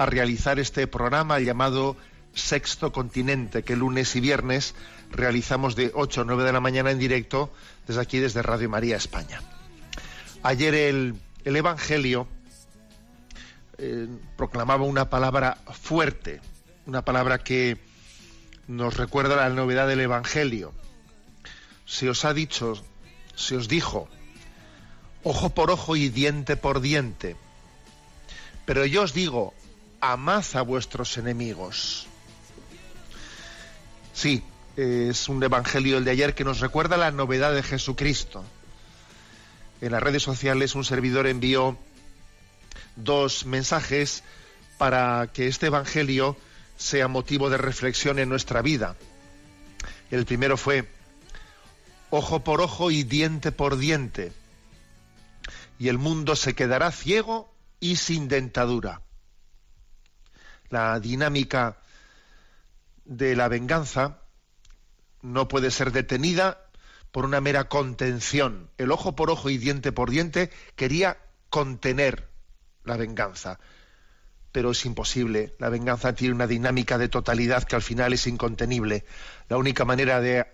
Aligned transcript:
a 0.00 0.06
realizar 0.06 0.58
este 0.58 0.86
programa 0.86 1.40
llamado 1.40 1.94
Sexto 2.32 2.90
Continente, 2.90 3.62
que 3.62 3.76
lunes 3.76 4.16
y 4.16 4.20
viernes 4.20 4.74
realizamos 5.10 5.76
de 5.76 5.90
8 5.94 6.22
a 6.22 6.24
9 6.24 6.44
de 6.44 6.52
la 6.52 6.60
mañana 6.60 6.90
en 6.90 6.98
directo 6.98 7.52
desde 7.86 8.00
aquí, 8.00 8.18
desde 8.18 8.40
Radio 8.40 8.70
María 8.70 8.96
España. 8.96 9.42
Ayer 10.42 10.74
el, 10.74 11.16
el 11.44 11.54
Evangelio 11.54 12.26
eh, 13.76 14.08
proclamaba 14.38 14.84
una 14.84 15.10
palabra 15.10 15.58
fuerte, 15.70 16.40
una 16.86 17.04
palabra 17.04 17.38
que 17.38 17.76
nos 18.68 18.96
recuerda 18.96 19.36
la 19.36 19.50
novedad 19.50 19.86
del 19.86 20.00
Evangelio 20.00 20.72
se 21.84 22.08
os 22.08 22.24
ha 22.24 22.32
dicho, 22.32 22.80
se 23.34 23.56
os 23.56 23.66
dijo, 23.68 24.08
ojo 25.24 25.50
por 25.50 25.70
ojo 25.70 25.96
y 25.96 26.08
diente 26.08 26.56
por 26.56 26.80
diente. 26.80 27.36
Pero 28.64 28.86
yo 28.86 29.02
os 29.02 29.12
digo, 29.12 29.52
amad 30.00 30.44
a 30.54 30.62
vuestros 30.62 31.18
enemigos. 31.18 32.06
Sí, 34.12 34.42
es 34.76 35.28
un 35.28 35.42
evangelio 35.42 35.98
el 35.98 36.04
de 36.04 36.12
ayer 36.12 36.34
que 36.34 36.44
nos 36.44 36.60
recuerda 36.60 36.96
la 36.96 37.10
novedad 37.10 37.54
de 37.54 37.62
Jesucristo. 37.62 38.44
En 39.80 39.92
las 39.92 40.02
redes 40.02 40.22
sociales 40.22 40.74
un 40.74 40.84
servidor 40.84 41.26
envió 41.26 41.78
dos 42.96 43.46
mensajes 43.46 44.22
para 44.78 45.28
que 45.32 45.46
este 45.46 45.66
evangelio 45.66 46.36
sea 46.76 47.08
motivo 47.08 47.50
de 47.50 47.58
reflexión 47.58 48.18
en 48.18 48.28
nuestra 48.28 48.62
vida. 48.62 48.96
El 50.10 50.24
primero 50.24 50.56
fue, 50.56 50.88
ojo 52.10 52.42
por 52.42 52.60
ojo 52.60 52.90
y 52.90 53.02
diente 53.02 53.52
por 53.52 53.76
diente. 53.76 54.32
Y 55.78 55.88
el 55.88 55.98
mundo 55.98 56.36
se 56.36 56.54
quedará 56.54 56.90
ciego 56.90 57.52
y 57.80 57.96
sin 57.96 58.28
dentadura. 58.28 59.02
La 60.70 60.98
dinámica 61.00 61.78
de 63.04 63.34
la 63.34 63.48
venganza 63.48 64.18
no 65.22 65.48
puede 65.48 65.70
ser 65.70 65.90
detenida 65.92 66.64
por 67.10 67.24
una 67.24 67.40
mera 67.40 67.68
contención. 67.68 68.70
El 68.78 68.92
ojo 68.92 69.16
por 69.16 69.30
ojo 69.30 69.50
y 69.50 69.58
diente 69.58 69.90
por 69.92 70.10
diente 70.10 70.50
quería 70.76 71.18
contener 71.50 72.28
la 72.84 72.96
venganza. 72.96 73.58
Pero 74.52 74.70
es 74.70 74.84
imposible. 74.86 75.54
La 75.58 75.68
venganza 75.68 76.14
tiene 76.14 76.34
una 76.34 76.46
dinámica 76.46 76.98
de 76.98 77.08
totalidad 77.08 77.64
que 77.64 77.76
al 77.76 77.82
final 77.82 78.12
es 78.12 78.26
incontenible. 78.26 79.04
La 79.48 79.56
única 79.58 79.84
manera 79.84 80.20
de 80.20 80.46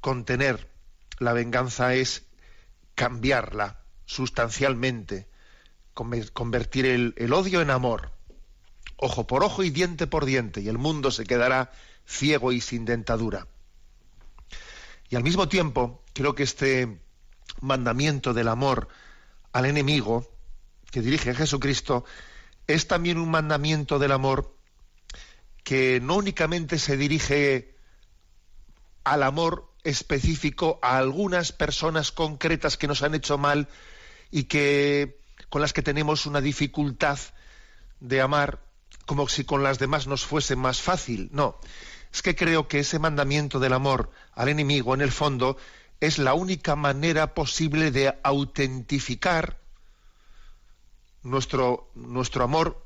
contener 0.00 0.68
la 1.18 1.32
venganza 1.32 1.94
es 1.94 2.24
cambiarla 2.96 3.78
sustancialmente, 4.06 5.28
conver- 5.94 6.32
convertir 6.32 6.86
el 6.86 7.32
odio 7.32 7.62
en 7.62 7.70
amor, 7.70 8.10
ojo 9.02 9.26
por 9.26 9.42
ojo 9.42 9.64
y 9.64 9.70
diente 9.70 10.06
por 10.06 10.24
diente, 10.24 10.60
y 10.60 10.68
el 10.68 10.78
mundo 10.78 11.10
se 11.10 11.24
quedará 11.24 11.72
ciego 12.06 12.52
y 12.52 12.60
sin 12.60 12.84
dentadura. 12.84 13.48
Y 15.10 15.16
al 15.16 15.24
mismo 15.24 15.48
tiempo, 15.48 16.04
creo 16.12 16.36
que 16.36 16.44
este 16.44 17.00
mandamiento 17.60 18.32
del 18.32 18.46
amor 18.46 18.88
al 19.52 19.66
enemigo 19.66 20.30
que 20.90 21.02
dirige 21.02 21.34
Jesucristo 21.34 22.04
es 22.68 22.86
también 22.86 23.18
un 23.18 23.30
mandamiento 23.30 23.98
del 23.98 24.12
amor 24.12 24.54
que 25.64 26.00
no 26.00 26.16
únicamente 26.16 26.78
se 26.78 26.96
dirige 26.96 27.74
al 29.02 29.24
amor 29.24 29.68
específico 29.82 30.78
a 30.80 30.96
algunas 30.96 31.50
personas 31.50 32.12
concretas 32.12 32.76
que 32.76 32.86
nos 32.86 33.02
han 33.02 33.16
hecho 33.16 33.36
mal 33.36 33.68
y 34.30 34.44
que 34.44 35.18
con 35.48 35.60
las 35.60 35.72
que 35.72 35.82
tenemos 35.82 36.24
una 36.26 36.40
dificultad 36.40 37.18
de 37.98 38.20
amar 38.20 38.71
como 39.06 39.28
si 39.28 39.44
con 39.44 39.62
las 39.62 39.78
demás 39.78 40.06
nos 40.06 40.24
fuese 40.24 40.56
más 40.56 40.80
fácil. 40.80 41.28
No, 41.32 41.58
es 42.12 42.22
que 42.22 42.36
creo 42.36 42.68
que 42.68 42.80
ese 42.80 42.98
mandamiento 42.98 43.58
del 43.58 43.72
amor 43.72 44.10
al 44.34 44.48
enemigo 44.48 44.94
en 44.94 45.00
el 45.00 45.12
fondo 45.12 45.56
es 46.00 46.18
la 46.18 46.34
única 46.34 46.76
manera 46.76 47.34
posible 47.34 47.90
de 47.90 48.18
autentificar 48.22 49.60
nuestro, 51.22 51.90
nuestro 51.94 52.44
amor 52.44 52.84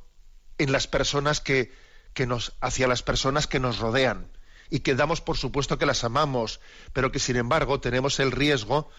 en 0.59 0.73
las 0.73 0.87
personas 0.87 1.41
que, 1.41 1.73
que 2.13 2.27
nos, 2.27 2.55
hacia 2.61 2.89
las 2.89 3.03
personas 3.03 3.47
que 3.47 3.61
nos 3.61 3.79
rodean 3.79 4.31
y 4.71 4.81
que 4.81 4.95
damos 4.95 5.21
por 5.21 5.37
supuesto 5.37 5.79
que 5.79 5.87
las 5.87 6.05
amamos, 6.05 6.61
pero 6.93 7.13
que 7.13 7.19
sin 7.19 7.37
embargo 7.37 7.81
tenemos 7.81 8.21
el 8.21 8.33
riesgo, 8.33 8.91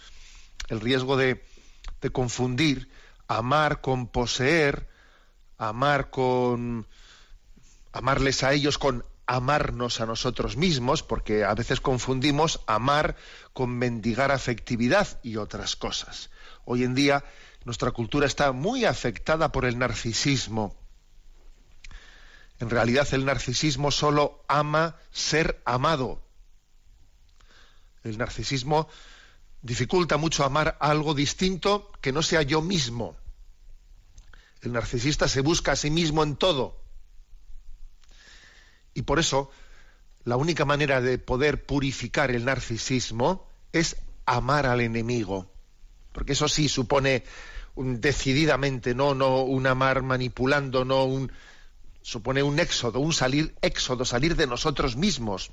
el 0.70 0.82
riesgo 0.82 1.18
de, 1.18 1.44
de 2.02 2.10
confundir 2.10 2.90
amar 3.28 3.82
con 3.82 4.08
poseer, 4.08 4.88
amar 5.58 6.10
con 6.10 6.88
amarles 7.98 8.44
a 8.44 8.54
ellos 8.54 8.78
con 8.78 9.04
amarnos 9.26 10.00
a 10.00 10.06
nosotros 10.06 10.56
mismos, 10.56 11.04
porque 11.04 11.44
a 11.44 11.54
veces 11.54 11.82
confundimos 11.82 12.62
amar 12.68 13.16
con 13.54 13.72
mendigar 13.72 14.32
afectividad 14.32 15.20
y 15.24 15.38
otras 15.38 15.76
cosas. 15.76 16.30
Hoy 16.64 16.84
en 16.84 16.96
día 16.96 17.26
nuestra 17.66 17.92
cultura 17.92 18.28
está 18.28 18.52
muy 18.52 18.86
afectada 18.86 19.52
por 19.52 19.66
el 19.66 19.78
narcisismo. 19.78 20.78
En 22.60 22.70
realidad 22.70 23.08
el 23.12 23.26
narcisismo 23.26 23.92
solo 23.92 24.44
ama 24.48 24.96
ser 25.12 25.62
amado. 25.66 26.22
El 28.04 28.18
narcisismo 28.18 28.88
dificulta 29.62 30.18
mucho 30.18 30.46
amar 30.46 30.78
algo 30.80 31.14
distinto 31.14 31.92
que 32.00 32.14
no 32.14 32.22
sea 32.22 32.44
yo 32.44 32.62
mismo. 32.62 33.18
El 34.62 34.72
narcisista 34.72 35.28
se 35.28 35.42
busca 35.42 35.74
a 35.74 35.76
sí 35.76 35.90
mismo 35.90 36.24
en 36.24 36.36
todo. 36.36 36.87
Y 38.98 39.04
por 39.04 39.20
eso 39.20 39.52
la 40.24 40.38
única 40.38 40.66
manera 40.66 41.02
de 41.02 41.20
poder 41.20 41.68
purificar 41.68 42.32
el 42.32 42.46
narcisismo 42.46 43.48
es 43.72 43.96
amar 44.26 44.66
al 44.66 44.82
enemigo. 44.82 45.52
Porque 46.14 46.34
eso 46.34 46.48
sí 46.48 46.68
supone 46.68 47.24
decididamente, 47.76 48.96
no, 48.96 49.14
no 49.14 49.44
un 49.44 49.68
amar 49.68 50.02
manipulando, 50.02 50.84
no 50.84 51.04
un 51.04 51.32
supone 52.02 52.42
un 52.42 52.58
éxodo, 52.58 53.00
un 53.00 53.14
salir 53.14 53.54
éxodo, 53.62 54.04
salir 54.04 54.36
de 54.36 54.48
nosotros 54.48 54.96
mismos. 54.96 55.52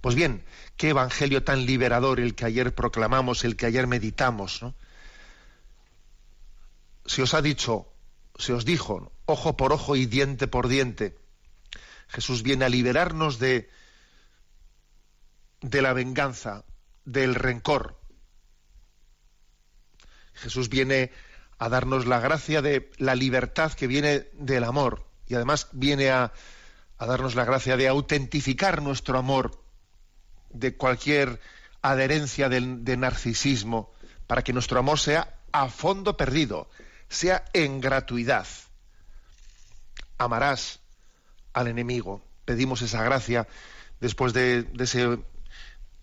Pues 0.00 0.16
bien, 0.16 0.44
qué 0.76 0.88
evangelio 0.88 1.44
tan 1.44 1.64
liberador 1.64 2.18
el 2.18 2.34
que 2.34 2.46
ayer 2.46 2.74
proclamamos, 2.74 3.44
el 3.44 3.54
que 3.54 3.66
ayer 3.66 3.86
meditamos, 3.86 4.62
¿no? 4.62 4.74
Se 7.06 7.22
os 7.22 7.34
ha 7.34 7.40
dicho, 7.40 7.86
se 8.36 8.52
os 8.52 8.64
dijo, 8.64 9.12
ojo 9.26 9.56
por 9.56 9.72
ojo 9.72 9.94
y 9.94 10.06
diente 10.06 10.48
por 10.48 10.66
diente. 10.66 11.22
Jesús 12.14 12.44
viene 12.44 12.64
a 12.64 12.68
liberarnos 12.68 13.40
de, 13.40 13.68
de 15.60 15.82
la 15.82 15.92
venganza, 15.92 16.64
del 17.04 17.34
rencor. 17.34 18.00
Jesús 20.34 20.68
viene 20.68 21.10
a 21.58 21.68
darnos 21.68 22.06
la 22.06 22.20
gracia 22.20 22.62
de 22.62 22.88
la 22.98 23.16
libertad 23.16 23.72
que 23.72 23.88
viene 23.88 24.28
del 24.34 24.62
amor 24.62 25.04
y 25.26 25.34
además 25.34 25.68
viene 25.72 26.10
a, 26.10 26.32
a 26.98 27.06
darnos 27.06 27.34
la 27.34 27.44
gracia 27.44 27.76
de 27.76 27.88
autentificar 27.88 28.80
nuestro 28.80 29.18
amor 29.18 29.60
de 30.50 30.76
cualquier 30.76 31.40
adherencia 31.82 32.48
de, 32.48 32.60
de 32.78 32.96
narcisismo 32.96 33.92
para 34.28 34.42
que 34.42 34.52
nuestro 34.52 34.78
amor 34.78 35.00
sea 35.00 35.40
a 35.50 35.68
fondo 35.68 36.16
perdido, 36.16 36.70
sea 37.08 37.44
en 37.54 37.80
gratuidad. 37.80 38.46
Amarás 40.16 40.78
al 41.54 41.68
enemigo. 41.68 42.22
Pedimos 42.44 42.82
esa 42.82 43.02
gracia 43.02 43.48
después 44.00 44.34
de, 44.34 44.66
ese 44.78 45.18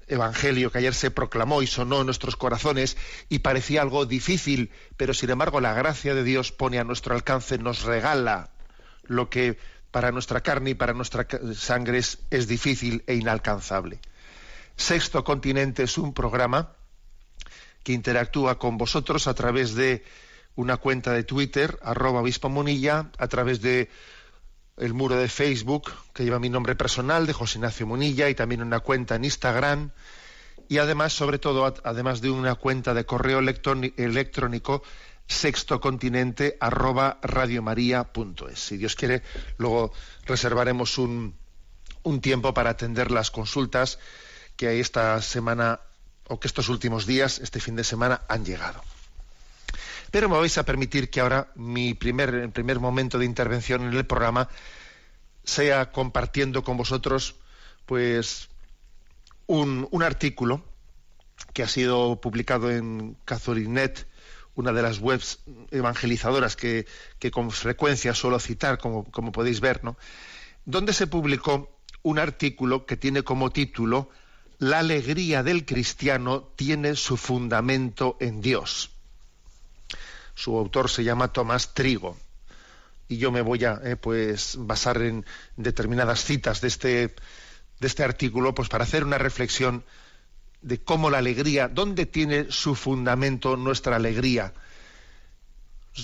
evangelio 0.07 0.71
que 0.71 0.79
ayer 0.79 0.93
se 0.93 1.11
proclamó 1.11 1.61
y 1.61 1.67
sonó 1.67 1.99
en 1.99 2.07
nuestros 2.07 2.35
corazones 2.35 2.97
y 3.29 3.39
parecía 3.39 3.81
algo 3.81 4.05
difícil, 4.05 4.71
pero 4.97 5.13
sin 5.13 5.29
embargo 5.29 5.61
la 5.61 5.73
gracia 5.73 6.15
de 6.15 6.23
Dios 6.23 6.51
pone 6.51 6.79
a 6.79 6.83
nuestro 6.83 7.13
alcance, 7.13 7.57
nos 7.57 7.83
regala 7.83 8.49
lo 9.03 9.29
que 9.29 9.57
para 9.91 10.11
nuestra 10.11 10.41
carne 10.41 10.71
y 10.71 10.73
para 10.73 10.93
nuestra 10.93 11.27
sangre 11.55 11.99
es, 11.99 12.19
es 12.31 12.47
difícil 12.47 13.03
e 13.07 13.15
inalcanzable. 13.15 13.99
Sexto 14.75 15.23
Continente 15.23 15.83
es 15.83 15.97
un 15.97 16.13
programa 16.13 16.73
que 17.83 17.93
interactúa 17.93 18.57
con 18.57 18.77
vosotros 18.77 19.27
a 19.27 19.33
través 19.33 19.75
de 19.75 20.03
una 20.55 20.77
cuenta 20.77 21.13
de 21.13 21.23
Twitter, 21.23 21.79
arroba 21.81 22.21
obispo 22.21 22.49
Munilla, 22.49 23.11
a 23.17 23.27
través 23.27 23.61
de 23.61 23.89
el 24.77 24.93
muro 24.93 25.15
de 25.15 25.27
Facebook, 25.27 25.91
que 26.13 26.23
lleva 26.23 26.39
mi 26.39 26.49
nombre 26.49 26.75
personal, 26.75 27.27
de 27.27 27.33
José 27.33 27.59
Ignacio 27.59 27.87
Munilla, 27.87 28.29
y 28.29 28.35
también 28.35 28.61
una 28.61 28.79
cuenta 28.79 29.15
en 29.15 29.25
Instagram, 29.25 29.91
y 30.67 30.77
además, 30.77 31.13
sobre 31.13 31.37
todo, 31.37 31.73
además 31.83 32.21
de 32.21 32.29
una 32.29 32.55
cuenta 32.55 32.93
de 32.93 33.05
correo 33.05 33.39
electrónico, 33.39 34.83
sextocontinente 35.27 36.57
arroba. 36.59 37.19
Si 38.55 38.77
Dios 38.77 38.95
quiere, 38.95 39.21
luego 39.57 39.91
reservaremos 40.25 40.97
un, 40.97 41.35
un 42.03 42.21
tiempo 42.21 42.53
para 42.53 42.71
atender 42.71 43.11
las 43.11 43.31
consultas 43.31 43.99
que 44.55 44.79
esta 44.79 45.21
semana 45.21 45.81
o 46.27 46.39
que 46.39 46.47
estos 46.47 46.69
últimos 46.69 47.05
días, 47.05 47.39
este 47.39 47.59
fin 47.59 47.75
de 47.75 47.83
semana, 47.83 48.21
han 48.27 48.45
llegado. 48.45 48.81
Pero 50.11 50.29
me 50.29 50.37
vais 50.37 50.57
a 50.57 50.65
permitir 50.65 51.09
que 51.09 51.21
ahora 51.21 51.51
mi 51.55 51.93
primer, 51.93 52.51
primer 52.51 52.79
momento 52.79 53.17
de 53.17 53.25
intervención 53.25 53.83
en 53.83 53.93
el 53.93 54.05
programa 54.05 54.49
sea 55.43 55.91
compartiendo 55.91 56.63
con 56.63 56.77
vosotros 56.77 57.35
pues 57.85 58.49
un, 59.47 60.03
artículo 60.03 60.63
que 61.53 61.63
ha 61.63 61.67
sido 61.67 62.21
publicado 62.21 62.71
en 62.71 63.17
CatholicNet, 63.25 64.07
una 64.55 64.71
de 64.71 64.81
las 64.81 64.99
webs 64.99 65.39
evangelizadoras 65.71 66.55
que, 66.55 66.85
con 67.31 67.51
frecuencia 67.51 68.13
suelo 68.13 68.39
citar, 68.39 68.77
como, 68.77 69.05
como 69.11 69.31
podéis 69.31 69.59
ver, 69.59 69.83
¿no? 69.83 69.97
donde 70.65 70.93
se 70.93 71.07
publicó 71.07 71.69
un 72.03 72.19
artículo 72.19 72.85
que 72.85 72.97
tiene 72.97 73.23
como 73.23 73.51
título 73.51 74.09
La 74.59 74.79
alegría 74.79 75.43
del 75.43 75.65
cristiano 75.65 76.43
tiene 76.55 76.95
su 76.95 77.17
fundamento 77.17 78.17
en 78.19 78.41
Dios. 78.41 78.90
Su 80.41 80.57
autor 80.57 80.89
se 80.89 81.03
llama 81.03 81.31
Tomás 81.31 81.75
Trigo. 81.75 82.17
Y 83.07 83.17
yo 83.17 83.31
me 83.31 83.41
voy 83.41 83.63
a 83.63 83.79
eh, 83.83 83.95
pues 83.95 84.55
basar 84.57 84.99
en 85.03 85.23
determinadas 85.55 86.23
citas 86.23 86.61
de 86.61 86.67
este, 86.67 87.15
de 87.79 87.87
este 87.87 88.03
artículo 88.03 88.55
pues 88.55 88.67
para 88.67 88.85
hacer 88.85 89.03
una 89.03 89.19
reflexión 89.19 89.83
de 90.63 90.81
cómo 90.83 91.11
la 91.11 91.19
alegría, 91.19 91.67
dónde 91.67 92.07
tiene 92.07 92.47
su 92.49 92.73
fundamento 92.73 93.55
nuestra 93.55 93.97
alegría. 93.97 94.55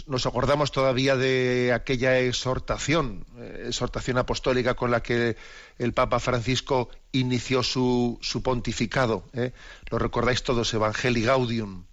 Nos 0.05 0.27
acordamos 0.27 0.71
todavía 0.71 1.15
de 1.15 1.73
aquella 1.73 2.19
exhortación, 2.19 3.25
eh, 3.39 3.63
exhortación 3.69 4.19
apostólica 4.19 4.75
con 4.75 4.91
la 4.91 5.01
que 5.01 5.35
el 5.79 5.93
Papa 5.93 6.19
Francisco 6.19 6.91
inició 7.11 7.63
su, 7.63 8.19
su 8.21 8.43
pontificado. 8.43 9.23
Eh. 9.33 9.51
Lo 9.89 9.97
recordáis 9.97 10.43
todos, 10.43 10.71
Evangelii 10.75 11.23
Gaudium. 11.23 11.86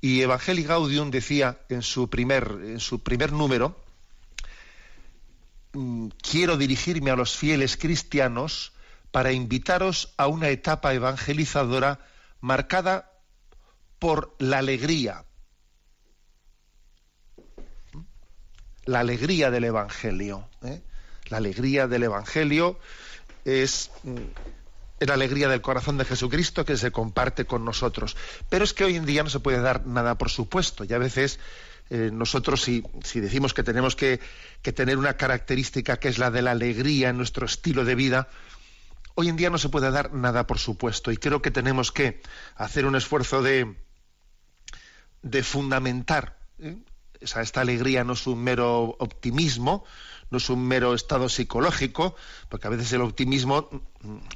Y 0.00 0.22
Evangelii 0.22 0.64
Gaudium 0.64 1.10
decía 1.10 1.58
en 1.68 1.82
su 1.82 2.08
primer, 2.08 2.58
en 2.62 2.80
su 2.80 3.02
primer 3.02 3.32
número, 3.32 3.76
mm, 5.72 6.08
quiero 6.22 6.56
dirigirme 6.56 7.10
a 7.10 7.16
los 7.16 7.36
fieles 7.36 7.76
cristianos 7.76 8.72
para 9.10 9.32
invitaros 9.32 10.14
a 10.16 10.28
una 10.28 10.48
etapa 10.50 10.94
evangelizadora 10.94 12.00
marcada 12.40 13.10
por 13.98 14.34
la 14.38 14.58
alegría. 14.58 15.24
La 18.84 19.00
alegría 19.00 19.50
del 19.50 19.64
Evangelio. 19.64 20.48
¿eh? 20.62 20.80
La 21.28 21.38
alegría 21.38 21.88
del 21.88 22.04
Evangelio 22.04 22.78
es 23.44 23.90
mm, 24.04 24.16
la 25.06 25.14
alegría 25.14 25.48
del 25.48 25.60
corazón 25.60 25.98
de 25.98 26.04
Jesucristo 26.04 26.64
que 26.64 26.76
se 26.76 26.90
comparte 26.90 27.44
con 27.44 27.64
nosotros. 27.64 28.16
Pero 28.48 28.64
es 28.64 28.72
que 28.74 28.84
hoy 28.84 28.96
en 28.96 29.06
día 29.06 29.22
no 29.22 29.30
se 29.30 29.40
puede 29.40 29.60
dar 29.60 29.86
nada 29.86 30.16
por 30.16 30.30
supuesto 30.30 30.84
y 30.84 30.92
a 30.92 30.98
veces 30.98 31.38
eh, 31.90 32.10
nosotros 32.12 32.62
si, 32.62 32.84
si, 33.02 33.20
decimos 33.20 33.54
que 33.54 33.62
tenemos 33.62 33.96
que, 33.96 34.20
que, 34.62 34.72
tener 34.72 34.98
una 34.98 35.14
característica 35.14 35.98
que 35.98 36.08
es 36.08 36.18
la 36.18 36.30
de 36.30 36.42
la 36.42 36.50
alegría 36.50 37.08
en 37.08 37.16
nuestro 37.16 37.46
estilo 37.46 37.84
de 37.84 37.94
vida, 37.94 38.28
hoy 39.14 39.28
en 39.28 39.36
día 39.36 39.48
no 39.48 39.58
se 39.58 39.70
puede 39.70 39.90
dar 39.90 40.12
nada 40.12 40.46
por 40.46 40.58
supuesto 40.58 41.10
y 41.10 41.16
creo 41.16 41.40
que 41.40 41.50
tenemos 41.50 41.90
que 41.90 42.20
hacer 42.56 42.84
un 42.84 42.94
esfuerzo 42.94 43.42
de, 43.42 43.74
de 45.22 45.42
fundamentar. 45.42 46.38
¿eh? 46.58 46.76
Esta 47.20 47.60
alegría 47.60 48.04
no 48.04 48.12
es 48.12 48.26
un 48.26 48.42
mero 48.42 48.96
optimismo, 48.98 49.84
no 50.30 50.38
es 50.38 50.50
un 50.50 50.66
mero 50.66 50.94
estado 50.94 51.28
psicológico, 51.28 52.14
porque 52.48 52.66
a 52.66 52.70
veces 52.70 52.92
el 52.92 53.00
optimismo, 53.00 53.68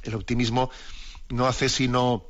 el 0.03 0.15
optimismo 0.15 0.71
no 1.29 1.47
hace 1.47 1.69
sino, 1.69 2.25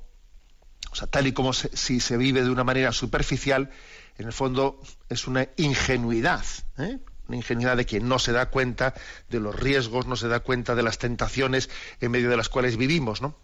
o 0.91 0.95
sea, 0.95 1.07
tal 1.07 1.27
y 1.27 1.33
como 1.33 1.53
si 1.53 1.99
se 1.99 2.17
vive 2.17 2.43
de 2.43 2.49
una 2.49 2.63
manera 2.63 2.91
superficial, 2.91 3.71
en 4.17 4.27
el 4.27 4.33
fondo 4.33 4.79
es 5.09 5.27
una 5.27 5.47
ingenuidad, 5.57 6.45
¿eh? 6.77 6.99
una 7.27 7.37
ingenuidad 7.37 7.77
de 7.77 7.85
quien 7.85 8.07
no 8.07 8.19
se 8.19 8.31
da 8.31 8.49
cuenta 8.49 8.93
de 9.29 9.39
los 9.39 9.55
riesgos, 9.55 10.05
no 10.05 10.15
se 10.15 10.27
da 10.27 10.41
cuenta 10.41 10.75
de 10.75 10.83
las 10.83 10.97
tentaciones 10.97 11.69
en 12.01 12.11
medio 12.11 12.29
de 12.29 12.37
las 12.37 12.49
cuales 12.49 12.77
vivimos, 12.77 13.21
¿no? 13.21 13.35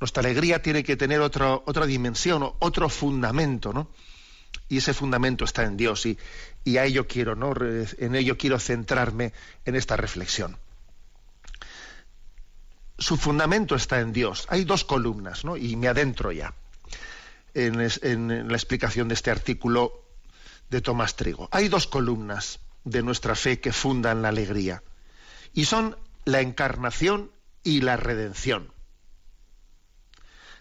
Nuestra 0.00 0.22
alegría 0.22 0.60
tiene 0.60 0.82
que 0.82 0.96
tener 0.96 1.20
otra 1.20 1.54
otra 1.54 1.86
dimensión, 1.86 2.52
otro 2.58 2.88
fundamento, 2.88 3.72
¿no? 3.72 3.90
Y 4.68 4.78
ese 4.78 4.94
fundamento 4.94 5.44
está 5.44 5.64
en 5.64 5.76
Dios 5.76 6.06
y, 6.06 6.18
y 6.64 6.78
a 6.78 6.84
ello 6.84 7.06
quiero, 7.06 7.36
¿no? 7.36 7.54
En 7.98 8.14
ello 8.14 8.38
quiero 8.38 8.58
centrarme 8.58 9.32
en 9.64 9.76
esta 9.76 9.96
reflexión. 9.96 10.56
Su 12.98 13.16
fundamento 13.16 13.74
está 13.74 14.00
en 14.00 14.12
Dios. 14.12 14.46
Hay 14.48 14.64
dos 14.64 14.84
columnas, 14.84 15.44
¿no? 15.44 15.56
Y 15.56 15.76
me 15.76 15.88
adentro 15.88 16.32
ya 16.32 16.54
en, 17.52 17.80
en 18.02 18.48
la 18.48 18.56
explicación 18.56 19.08
de 19.08 19.14
este 19.14 19.30
artículo 19.30 20.04
de 20.70 20.80
Tomás 20.80 21.16
Trigo. 21.16 21.48
Hay 21.52 21.68
dos 21.68 21.86
columnas 21.86 22.60
de 22.84 23.02
nuestra 23.02 23.34
fe 23.34 23.60
que 23.60 23.72
fundan 23.72 24.22
la 24.22 24.28
alegría. 24.28 24.82
Y 25.52 25.66
son 25.66 25.96
la 26.24 26.40
encarnación 26.40 27.30
y 27.62 27.80
la 27.80 27.96
redención, 27.96 28.72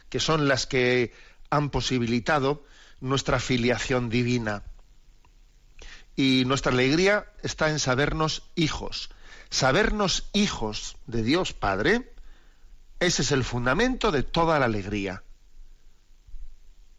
que 0.10 0.20
son 0.20 0.48
las 0.48 0.68
que 0.68 1.13
han 1.50 1.70
posibilitado 1.70 2.63
nuestra 3.04 3.40
filiación 3.40 4.10
divina. 4.10 4.64
Y 6.16 6.46
nuestra 6.46 6.72
alegría 6.72 7.26
está 7.44 7.70
en 7.70 7.80
sabernos 7.80 8.44
hijos. 8.56 9.10
Sabernos 9.50 10.30
hijos 10.32 10.96
de 11.06 11.22
Dios 11.22 11.52
Padre, 11.52 12.14
ese 13.00 13.24
es 13.24 13.32
el 13.34 13.44
fundamento 13.44 14.12
de 14.12 14.24
toda 14.24 14.58
la 14.58 14.66
alegría. 14.66 15.22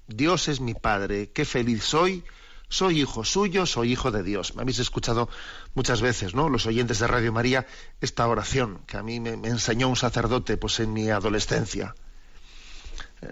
Dios 0.07 0.49
es 0.49 0.61
mi 0.61 0.75
Padre, 0.75 1.31
qué 1.33 1.47
feliz 1.47 1.85
soy, 1.85 2.23
soy 2.69 3.01
hijo 3.01 3.25
suyo, 3.25 3.65
soy 3.65 3.93
hijo 3.93 4.11
de 4.11 4.23
Dios. 4.23 4.55
Me 4.55 4.63
habéis 4.63 4.81
escuchado 4.81 5.31
muchas 5.75 6.03
veces, 6.03 6.35
¿no? 6.35 6.51
Los 6.51 6.67
oyentes 6.67 6.99
de 6.99 7.07
Radio 7.07 7.33
María, 7.33 7.67
esta 8.03 8.29
oración 8.29 8.83
que 8.87 8.99
a 8.99 9.03
mí 9.03 9.21
me, 9.21 9.31
enseñó 9.49 9.89
un 9.89 9.97
sacerdote 9.97 10.59
pues 10.59 10.81
en 10.81 10.93
mi 10.93 11.09
adolescencia. 11.09 11.95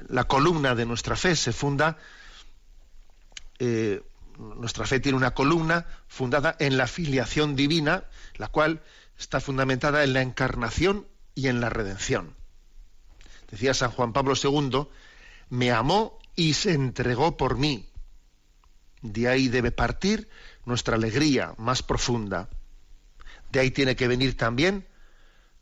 La 0.08 0.24
columna 0.24 0.74
de 0.74 0.86
nuestra 0.86 1.16
fe 1.16 1.36
se 1.36 1.52
funda 1.52 1.98
eh, 3.58 4.02
nuestra 4.38 4.86
fe 4.86 5.00
tiene 5.00 5.18
una 5.18 5.34
columna 5.34 5.86
fundada 6.08 6.56
en 6.58 6.76
la 6.76 6.86
filiación 6.86 7.56
divina, 7.56 8.04
la 8.36 8.48
cual 8.48 8.82
está 9.18 9.40
fundamentada 9.40 10.04
en 10.04 10.12
la 10.12 10.22
encarnación 10.22 11.06
y 11.34 11.48
en 11.48 11.60
la 11.60 11.70
redención. 11.70 12.34
Decía 13.50 13.74
San 13.74 13.90
Juan 13.90 14.12
Pablo 14.12 14.34
II, 14.42 14.88
me 15.50 15.70
amó 15.70 16.18
y 16.34 16.54
se 16.54 16.72
entregó 16.72 17.36
por 17.36 17.56
mí. 17.56 17.88
De 19.02 19.28
ahí 19.28 19.48
debe 19.48 19.72
partir 19.72 20.28
nuestra 20.64 20.96
alegría 20.96 21.54
más 21.58 21.82
profunda. 21.82 22.48
De 23.50 23.60
ahí 23.60 23.70
tiene 23.70 23.96
que 23.96 24.08
venir 24.08 24.36
también 24.36 24.86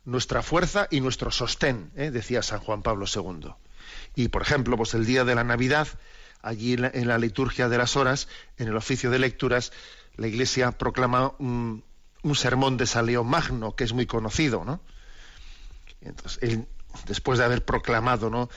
nuestra 0.04 0.42
fuerza 0.42 0.86
y 0.90 1.00
nuestro 1.00 1.30
sostén, 1.30 1.90
¿eh? 1.96 2.10
decía 2.10 2.42
San 2.42 2.60
Juan 2.60 2.82
Pablo 2.82 3.06
II. 3.12 3.50
Y, 4.14 4.28
por 4.28 4.42
ejemplo, 4.42 4.76
pues 4.76 4.94
el 4.94 5.06
día 5.06 5.24
de 5.24 5.34
la 5.34 5.44
Navidad 5.44 5.88
allí 6.42 6.74
en 6.74 7.08
la, 7.08 7.18
liturgia 7.18 7.68
de 7.68 7.78
las 7.78 7.96
horas, 7.96 8.28
en 8.56 8.68
el 8.68 8.76
oficio 8.76 9.10
de 9.10 9.18
lecturas, 9.18 9.72
la 10.16 10.26
Iglesia 10.26 10.72
proclama 10.72 11.32
un, 11.38 11.84
sermón 12.34 12.76
de 12.76 12.86
San 12.86 13.06
León 13.06 13.26
Magno, 13.26 13.74
que 13.74 13.84
es 13.84 13.92
muy 13.92 14.06
conocido, 14.06 14.64
¿no? 14.64 14.80
Entonces, 16.00 16.60
después 17.06 17.38
de 17.38 17.44
haber 17.44 17.64
proclamado 17.64 18.30
¿no? 18.30 18.48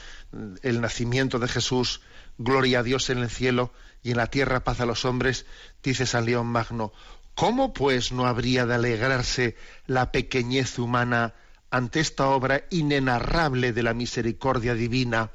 el 0.61 0.81
nacimiento 0.81 1.39
de 1.39 1.47
Jesús, 1.47 2.01
gloria 2.37 2.79
a 2.79 2.83
Dios 2.83 3.09
en 3.09 3.19
el 3.19 3.29
cielo 3.29 3.71
y 4.01 4.11
en 4.11 4.17
la 4.17 4.27
tierra 4.27 4.63
paz 4.63 4.79
a 4.79 4.85
los 4.85 5.05
hombres, 5.05 5.45
dice 5.81 6.05
San 6.05 6.25
León 6.25 6.47
Magno, 6.47 6.93
¿Cómo 7.35 7.73
pues 7.73 8.11
no 8.11 8.27
habría 8.27 8.65
de 8.65 8.75
alegrarse 8.75 9.55
la 9.87 10.11
pequeñez 10.11 10.77
humana 10.77 11.33
ante 11.71 11.99
esta 11.99 12.27
obra 12.27 12.65
inenarrable 12.69 13.73
de 13.73 13.83
la 13.83 13.93
misericordia 13.93 14.75
divina? 14.75 15.31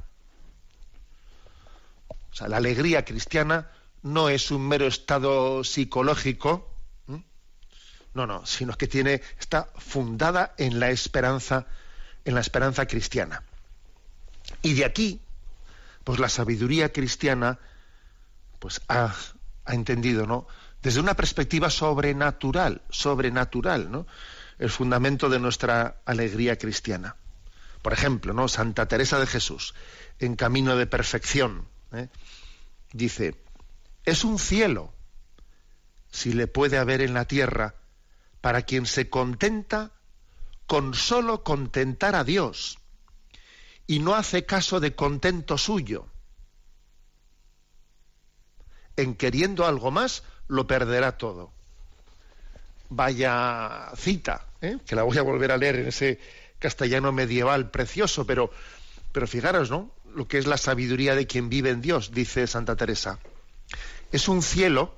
La 2.47 2.59
alegría 2.59 3.05
cristiana 3.05 3.71
no 4.03 4.29
es 4.29 4.51
un 4.51 4.69
mero 4.69 4.87
estado 4.87 5.65
psicológico, 5.65 6.69
no, 8.15 8.27
no, 8.27 8.47
sino 8.47 8.77
que 8.77 8.89
tiene, 8.89 9.23
está 9.39 9.71
fundada 9.77 10.55
en 10.59 10.81
la 10.81 10.91
esperanza, 10.91 11.67
en 12.25 12.35
la 12.35 12.41
esperanza 12.41 12.87
cristiana. 12.87 13.43
Y 14.63 14.75
de 14.75 14.85
aquí, 14.85 15.21
pues 16.05 16.19
la 16.19 16.29
sabiduría 16.29 16.93
cristiana, 16.93 17.59
pues 18.59 18.81
ha, 18.89 19.15
ha 19.65 19.75
entendido, 19.75 20.27
¿no? 20.27 20.47
Desde 20.83 21.01
una 21.01 21.15
perspectiva 21.15 21.71
sobrenatural, 21.71 22.83
sobrenatural, 22.91 23.91
¿no? 23.91 24.07
El 24.59 24.71
fundamento 24.71 25.29
de 25.29 25.39
nuestra 25.39 26.01
alegría 26.05 26.57
cristiana. 26.57 27.17
Por 27.83 27.93
ejemplo, 27.93 28.33
¿no? 28.33 28.49
Santa 28.49 28.87
Teresa 28.87 29.21
de 29.21 29.27
Jesús, 29.27 29.75
en 30.19 30.35
camino 30.35 30.77
de 30.77 30.87
perfección, 30.87 31.69
¿eh? 31.93 32.09
Dice, 32.93 33.35
es 34.05 34.25
un 34.25 34.39
cielo, 34.39 34.93
si 36.11 36.33
le 36.33 36.47
puede 36.47 36.79
haber 36.79 37.01
en 37.01 37.15
la 37.15 37.27
tierra, 37.27 37.75
para 38.41 38.63
quien 38.63 38.87
se 38.87 39.11
contenta 39.11 39.93
con 40.67 40.95
solo 40.95 41.43
contentar 41.43 42.15
a 42.15 42.25
Dios 42.25 42.79
y 43.87 43.99
no 44.01 44.15
hace 44.15 44.45
caso 44.45 44.81
de 44.81 44.95
contento 44.95 45.59
suyo. 45.59 46.07
En 48.97 49.15
queriendo 49.15 49.67
algo 49.67 49.91
más, 49.91 50.23
lo 50.47 50.67
perderá 50.67 51.17
todo. 51.17 51.53
Vaya 52.91 53.93
cita, 53.97 54.47
¿eh? 54.61 54.79
que 54.87 54.95
la 54.95 55.03
voy 55.03 55.19
a 55.19 55.23
volver 55.23 55.53
a 55.53 55.57
leer 55.57 55.77
en 55.77 55.89
ese 55.89 56.21
castellano 56.59 57.13
medieval 57.13 57.71
precioso, 57.71 58.27
pero, 58.27 58.51
pero 59.13 59.27
fijaros, 59.27 59.71
¿no? 59.71 59.91
Lo 60.15 60.27
que 60.27 60.39
es 60.39 60.47
la 60.47 60.57
sabiduría 60.57 61.15
de 61.15 61.27
quien 61.27 61.49
vive 61.49 61.71
en 61.71 61.81
Dios, 61.81 62.13
dice 62.13 62.47
Santa 62.47 62.77
Teresa. 62.77 63.19
Es 64.11 64.29
un 64.29 64.43
cielo, 64.43 64.95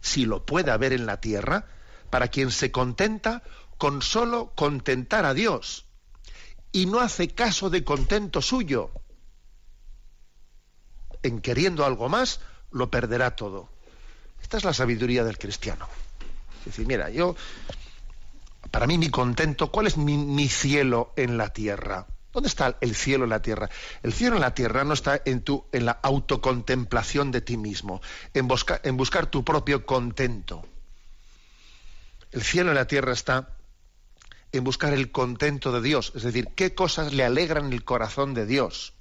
si 0.00 0.26
lo 0.26 0.44
puede 0.44 0.70
haber 0.70 0.92
en 0.92 1.06
la 1.06 1.20
tierra, 1.20 1.66
para 2.10 2.28
quien 2.28 2.50
se 2.50 2.70
contenta 2.70 3.42
con 3.78 4.02
solo 4.02 4.52
contentar 4.54 5.24
a 5.24 5.34
Dios 5.34 5.86
y 6.72 6.86
no 6.86 7.00
hace 7.00 7.28
caso 7.28 7.70
de 7.70 7.84
contento 7.84 8.42
suyo. 8.42 8.90
En 11.22 11.40
queriendo 11.40 11.84
algo 11.84 12.08
más, 12.08 12.40
lo 12.70 12.90
perderá 12.90 13.34
todo. 13.34 13.68
Esta 14.42 14.58
es 14.58 14.64
la 14.64 14.72
sabiduría 14.72 15.24
del 15.24 15.38
cristiano. 15.38 15.88
Es 16.60 16.66
decir, 16.66 16.86
mira, 16.86 17.10
yo, 17.10 17.34
para 18.70 18.86
mí 18.86 18.98
mi 18.98 19.10
contento, 19.10 19.70
¿cuál 19.70 19.86
es 19.86 19.96
mi, 19.96 20.48
cielo 20.48 21.12
en 21.16 21.38
la 21.38 21.52
tierra? 21.52 22.06
¿Dónde 22.32 22.48
está 22.48 22.76
el 22.80 22.94
cielo 22.94 23.24
en 23.24 23.30
la 23.30 23.40
tierra? 23.40 23.70
El 24.02 24.12
cielo 24.12 24.36
en 24.36 24.42
la 24.42 24.54
tierra 24.54 24.84
no 24.84 24.92
está 24.92 25.20
en, 25.24 25.42
en 25.72 25.86
la 25.86 25.92
autocontemplación 26.02 27.30
de 27.30 27.40
ti 27.40 27.56
mismo, 27.56 28.02
en, 28.34 28.48
en 28.82 28.96
buscar 28.96 29.26
tu 29.26 29.44
propio 29.44 29.86
contento. 29.86 30.66
El 32.30 32.42
cielo 32.42 32.70
en 32.70 32.76
la 32.76 32.86
tierra 32.86 33.12
está 33.12 33.56
en 34.52 34.64
buscar 34.64 34.92
el 34.92 35.10
contento 35.10 35.72
de 35.72 35.80
Dios, 35.80 36.12
es 36.14 36.22
decir, 36.22 36.48
qué 36.54 36.74
cosas 36.74 37.12
le 37.12 37.24
alegran 37.24 37.72
el 37.72 37.84
corazón 37.84 38.34
de 38.34 38.46
Dios. 38.46 38.94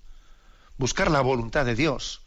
Buscar 0.78 1.12
la 1.12 1.22
voluntad 1.22 1.66
de 1.66 1.76
Dios. 1.76 2.22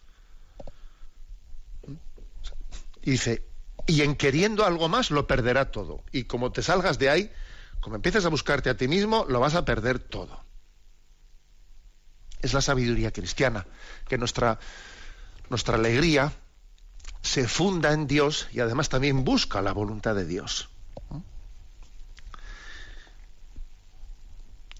Y 3.02 3.12
dice, 3.12 3.47
y 3.87 4.02
en 4.02 4.16
queriendo 4.16 4.66
algo 4.66 4.88
más 4.88 5.11
lo 5.11 5.26
perderá 5.26 5.71
todo. 5.71 6.04
Y 6.12 6.25
como 6.25 6.52
te 6.52 6.62
salgas 6.62 6.99
de 6.99 7.11
ahí, 7.11 7.33
como 7.80 7.97
empieces 7.97 8.25
a 8.26 8.28
buscarte 8.28 8.69
a 8.69 8.76
ti 8.76 8.88
mismo, 8.88 9.25
lo 9.28 9.40
vas 9.40 9.54
a 9.54 9.64
perder 9.64 9.99
todo. 9.99 10.45
Es 12.42 12.54
la 12.54 12.61
sabiduría 12.61 13.12
cristiana, 13.12 13.66
que 14.09 14.18
nuestra, 14.18 14.59
nuestra 15.49 15.76
alegría 15.76 16.32
se 17.23 17.47
funda 17.47 17.92
en 17.92 18.06
Dios 18.06 18.49
y 18.52 18.61
además 18.61 18.88
también 18.88 19.25
busca 19.25 19.62
la 19.62 19.73
voluntad 19.73 20.14
de 20.14 20.25
Dios. 20.25 20.68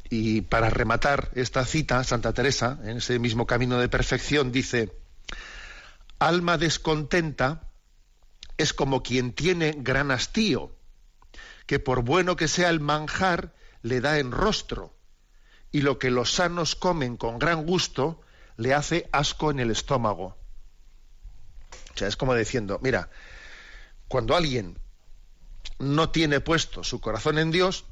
Y 0.09 0.41
para 0.41 0.71
rematar 0.71 1.31
esta 1.35 1.65
cita, 1.65 2.03
Santa 2.03 2.33
Teresa, 2.33 2.79
en 2.83 2.97
ese 2.97 3.21
mismo 3.21 3.47
camino 3.47 3.79
de 3.79 3.89
perfección, 3.89 4.51
dice, 4.51 4.93
alma 6.19 6.59
descontenta 6.59 7.71
es 8.57 8.73
como 8.73 9.03
quien 9.03 9.33
tiene 9.33 9.77
gran 9.79 10.11
hastío, 10.11 10.75
que 11.67 11.79
por 11.79 12.03
bueno 12.03 12.35
que 12.35 12.49
sea 12.49 12.71
el 12.71 12.81
manjar, 12.81 13.55
le 13.83 14.01
da 14.01 14.19
en 14.19 14.33
rostro, 14.33 14.93
y 15.73 15.83
lo 15.83 15.99
que 15.99 16.11
los 16.11 16.33
sanos 16.33 16.75
comen 16.75 17.17
con 17.17 17.39
gran 17.39 17.65
gusto, 17.65 18.21
le 18.57 18.75
hace 18.75 19.09
asco 19.13 19.51
en 19.51 19.61
el 19.61 19.71
estómago. 19.71 20.37
O 21.95 21.99
sea, 21.99 22.09
es 22.09 22.17
como 22.17 22.35
diciendo, 22.35 22.79
mira, 22.83 23.09
cuando 24.09 24.37
alguien 24.37 24.79
no 25.79 26.11
tiene 26.11 26.41
puesto 26.41 26.85
su 26.85 27.01
corazón 27.01 27.39
en 27.39 27.51
Dios, 27.51 27.85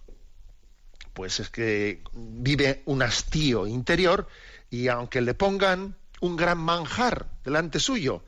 pues 1.14 1.40
es 1.40 1.50
que 1.50 2.02
vive 2.12 2.82
un 2.86 3.02
hastío 3.02 3.66
interior 3.66 4.28
y 4.70 4.88
aunque 4.88 5.20
le 5.20 5.34
pongan 5.34 5.96
un 6.20 6.36
gran 6.36 6.58
manjar 6.58 7.26
delante 7.44 7.80
suyo, 7.80 8.22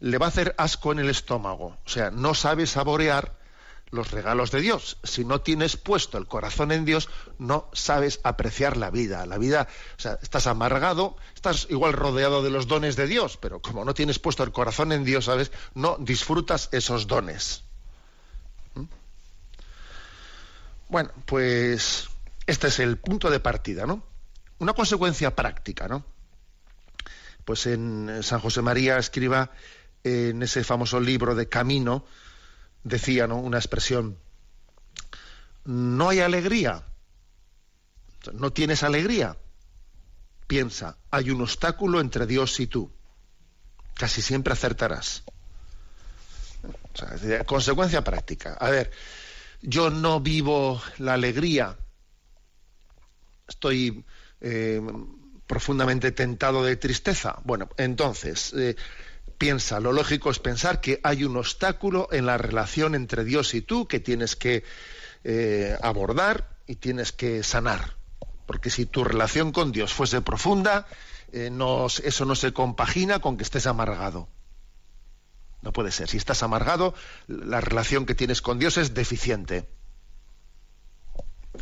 le 0.00 0.18
va 0.18 0.26
a 0.26 0.28
hacer 0.28 0.54
asco 0.58 0.92
en 0.92 0.98
el 0.98 1.10
estómago. 1.10 1.78
O 1.84 1.88
sea, 1.88 2.10
no 2.10 2.34
sabe 2.34 2.66
saborear 2.66 3.36
los 3.94 4.10
regalos 4.10 4.50
de 4.50 4.60
Dios. 4.60 4.98
Si 5.02 5.24
no 5.24 5.40
tienes 5.40 5.76
puesto 5.76 6.18
el 6.18 6.26
corazón 6.26 6.72
en 6.72 6.84
Dios, 6.84 7.08
no 7.38 7.70
sabes 7.72 8.20
apreciar 8.24 8.76
la 8.76 8.90
vida. 8.90 9.24
La 9.26 9.38
vida, 9.38 9.68
o 9.96 10.00
sea, 10.00 10.18
estás 10.20 10.46
amargado, 10.46 11.16
estás 11.34 11.66
igual 11.70 11.92
rodeado 11.92 12.42
de 12.42 12.50
los 12.50 12.66
dones 12.66 12.96
de 12.96 13.06
Dios, 13.06 13.38
pero 13.38 13.62
como 13.62 13.84
no 13.84 13.94
tienes 13.94 14.18
puesto 14.18 14.42
el 14.42 14.52
corazón 14.52 14.92
en 14.92 15.04
Dios, 15.04 15.26
¿sabes? 15.26 15.52
No 15.74 15.96
disfrutas 15.98 16.68
esos 16.72 17.06
dones. 17.06 17.62
¿Mm? 18.74 18.84
Bueno, 20.88 21.10
pues 21.24 22.08
este 22.46 22.68
es 22.68 22.78
el 22.80 22.98
punto 22.98 23.30
de 23.30 23.40
partida, 23.40 23.86
¿no? 23.86 24.02
Una 24.58 24.74
consecuencia 24.74 25.34
práctica, 25.34 25.88
¿no? 25.88 26.04
Pues 27.44 27.66
en 27.66 28.22
San 28.22 28.40
José 28.40 28.62
María 28.62 28.98
escriba 28.98 29.50
en 30.02 30.42
ese 30.42 30.64
famoso 30.64 31.00
libro 31.00 31.34
de 31.34 31.48
Camino, 31.48 32.04
decía, 32.84 33.26
¿no? 33.26 33.36
Una 33.38 33.58
expresión, 33.58 34.18
no 35.64 36.08
hay 36.08 36.20
alegría, 36.20 36.84
no 38.32 38.52
tienes 38.52 38.82
alegría. 38.82 39.36
Piensa, 40.46 40.98
hay 41.10 41.30
un 41.30 41.40
obstáculo 41.40 42.00
entre 42.00 42.26
Dios 42.26 42.60
y 42.60 42.66
tú. 42.66 42.92
Casi 43.94 44.22
siempre 44.22 44.52
acertarás. 44.52 45.24
consecuencia 47.46 48.04
práctica. 48.04 48.54
A 48.54 48.70
ver, 48.70 48.90
yo 49.62 49.90
no 49.90 50.20
vivo 50.20 50.80
la 50.98 51.14
alegría 51.14 51.76
estoy 53.48 54.04
eh, 54.40 54.80
profundamente 55.46 56.12
tentado 56.12 56.64
de 56.64 56.76
tristeza. 56.76 57.40
Bueno, 57.44 57.68
entonces, 57.76 58.52
eh, 58.54 58.76
piensa, 59.38 59.80
lo 59.80 59.92
lógico 59.92 60.30
es 60.30 60.38
pensar 60.38 60.80
que 60.80 61.00
hay 61.02 61.24
un 61.24 61.36
obstáculo 61.36 62.08
en 62.12 62.26
la 62.26 62.38
relación 62.38 62.94
entre 62.94 63.24
Dios 63.24 63.54
y 63.54 63.62
tú 63.62 63.86
que 63.86 64.00
tienes 64.00 64.36
que 64.36 64.64
eh, 65.24 65.76
abordar 65.82 66.56
y 66.66 66.76
tienes 66.76 67.12
que 67.12 67.42
sanar. 67.42 67.96
Porque 68.46 68.70
si 68.70 68.86
tu 68.86 69.04
relación 69.04 69.52
con 69.52 69.72
Dios 69.72 69.92
fuese 69.92 70.20
profunda, 70.20 70.86
eso 71.32 72.24
no 72.24 72.34
se 72.34 72.52
compagina 72.52 73.20
con 73.20 73.36
que 73.36 73.42
estés 73.42 73.66
amargado. 73.66 74.28
No 75.62 75.72
puede 75.72 75.90
ser. 75.90 76.08
Si 76.08 76.18
estás 76.18 76.42
amargado, 76.42 76.94
la 77.26 77.60
relación 77.60 78.04
que 78.04 78.14
tienes 78.14 78.42
con 78.42 78.58
Dios 78.58 78.76
es 78.76 78.92
deficiente. 78.92 79.66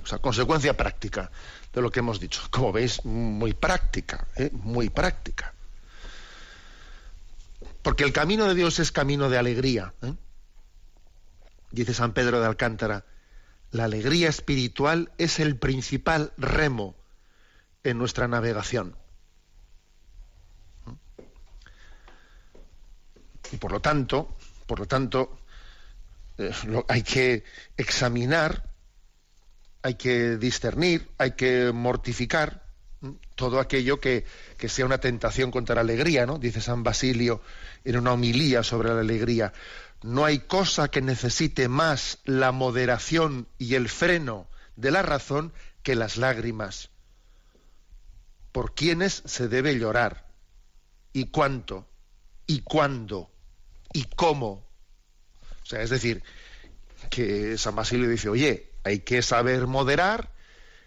O 0.02 0.06
sea, 0.06 0.18
consecuencia 0.18 0.76
práctica 0.76 1.30
de 1.72 1.82
lo 1.82 1.90
que 1.90 2.00
hemos 2.00 2.18
dicho. 2.18 2.42
Como 2.50 2.72
veis, 2.72 3.04
muy 3.04 3.54
práctica, 3.54 4.26
¿eh? 4.36 4.50
muy 4.52 4.88
práctica. 4.90 5.54
Porque 7.82 8.04
el 8.04 8.12
camino 8.12 8.46
de 8.46 8.54
Dios 8.54 8.78
es 8.78 8.92
camino 8.92 9.28
de 9.28 9.38
alegría. 9.38 9.94
¿eh? 10.02 10.14
Dice 11.70 11.94
San 11.94 12.12
Pedro 12.12 12.40
de 12.40 12.46
Alcántara, 12.46 13.04
la 13.70 13.84
alegría 13.84 14.28
espiritual 14.28 15.12
es 15.18 15.40
el 15.40 15.56
principal 15.56 16.32
remo 16.36 16.94
en 17.82 17.98
nuestra 17.98 18.28
navegación. 18.28 18.96
Y 23.50 23.56
por 23.56 23.72
lo 23.72 23.80
tanto, 23.80 24.36
por 24.66 24.78
lo 24.78 24.86
tanto, 24.86 25.38
eh, 26.38 26.52
hay 26.88 27.02
que 27.02 27.44
examinar 27.76 28.72
hay 29.82 29.94
que 29.94 30.36
discernir, 30.36 31.08
hay 31.18 31.32
que 31.32 31.72
mortificar 31.72 32.61
todo 33.34 33.60
aquello 33.60 34.00
que, 34.00 34.24
que, 34.56 34.68
sea 34.68 34.86
una 34.86 34.98
tentación 34.98 35.50
contra 35.50 35.74
la 35.74 35.80
alegría, 35.80 36.26
¿no? 36.26 36.38
Dice 36.38 36.60
San 36.60 36.82
Basilio 36.82 37.40
en 37.84 37.96
una 37.96 38.12
homilía 38.12 38.62
sobre 38.62 38.90
la 38.90 39.00
alegría. 39.00 39.52
No 40.02 40.24
hay 40.24 40.40
cosa 40.40 40.88
que 40.88 41.00
necesite 41.00 41.68
más 41.68 42.18
la 42.24 42.52
moderación 42.52 43.46
y 43.58 43.74
el 43.74 43.88
freno 43.88 44.46
de 44.76 44.90
la 44.90 45.02
razón 45.02 45.52
que 45.82 45.94
las 45.94 46.16
lágrimas. 46.16 46.90
¿Por 48.52 48.74
quiénes 48.74 49.22
se 49.24 49.48
debe 49.48 49.78
llorar? 49.78 50.26
¿Y 51.12 51.26
cuánto? 51.26 51.88
¿Y 52.46 52.60
cuándo? 52.60 53.30
¿Y 53.92 54.04
cómo? 54.04 54.66
O 55.62 55.66
sea, 55.66 55.82
es 55.82 55.90
decir, 55.90 56.22
que 57.10 57.56
San 57.58 57.74
Basilio 57.74 58.08
dice, 58.08 58.28
oye, 58.28 58.72
hay 58.84 59.00
que 59.00 59.22
saber 59.22 59.66
moderar 59.66 60.32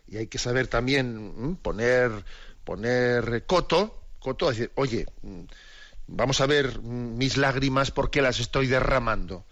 y 0.08 0.18
hay 0.18 0.28
que 0.28 0.38
saber 0.38 0.68
también 0.68 1.58
poner, 1.62 2.12
poner 2.64 3.46
coto, 3.46 4.02
coto, 4.20 4.50
decir, 4.50 4.72
oye, 4.76 5.06
mm, 5.22 5.42
vamos 6.08 6.42
a 6.42 6.46
ver 6.46 6.80
mm, 6.80 7.18
mis 7.18 7.38
lágrimas, 7.38 7.92
¿por 7.92 8.10
qué 8.10 8.22
las 8.22 8.40
estoy 8.40 8.68
derramando? 8.68 9.46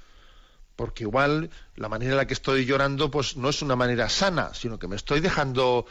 Porque 0.75 1.03
igual 1.03 1.49
la 1.75 1.89
manera 1.89 2.11
en 2.11 2.17
la 2.17 2.27
que 2.27 2.33
estoy 2.33 2.65
llorando, 2.65 3.11
pues 3.11 3.37
no 3.37 3.49
es 3.49 3.61
una 3.61 3.75
manera 3.75 4.09
sana, 4.09 4.53
sino 4.53 4.79
que 4.79 4.87
me 4.87 4.95
estoy 4.95 5.19
dejando 5.19 5.85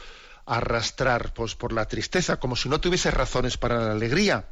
arrastrar 0.45 1.33
pues, 1.33 1.55
por 1.55 1.71
la 1.71 1.87
tristeza, 1.87 2.37
como 2.37 2.55
si 2.55 2.67
no 2.69 2.81
tuviese 2.81 3.11
razones 3.11 3.57
para 3.57 3.79
la 3.79 3.91
alegría. 3.91 4.45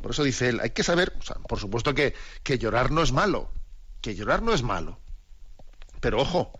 Por 0.00 0.12
eso 0.12 0.22
dice 0.22 0.48
él, 0.48 0.60
hay 0.60 0.70
que 0.70 0.82
saber, 0.82 1.12
por 1.48 1.58
supuesto 1.58 1.94
que, 1.94 2.14
que 2.42 2.58
llorar 2.58 2.90
no 2.90 3.02
es 3.02 3.12
malo, 3.12 3.50
que 4.00 4.14
llorar 4.14 4.42
no 4.42 4.54
es 4.54 4.62
malo. 4.62 4.98
Pero 6.00 6.20
ojo, 6.20 6.52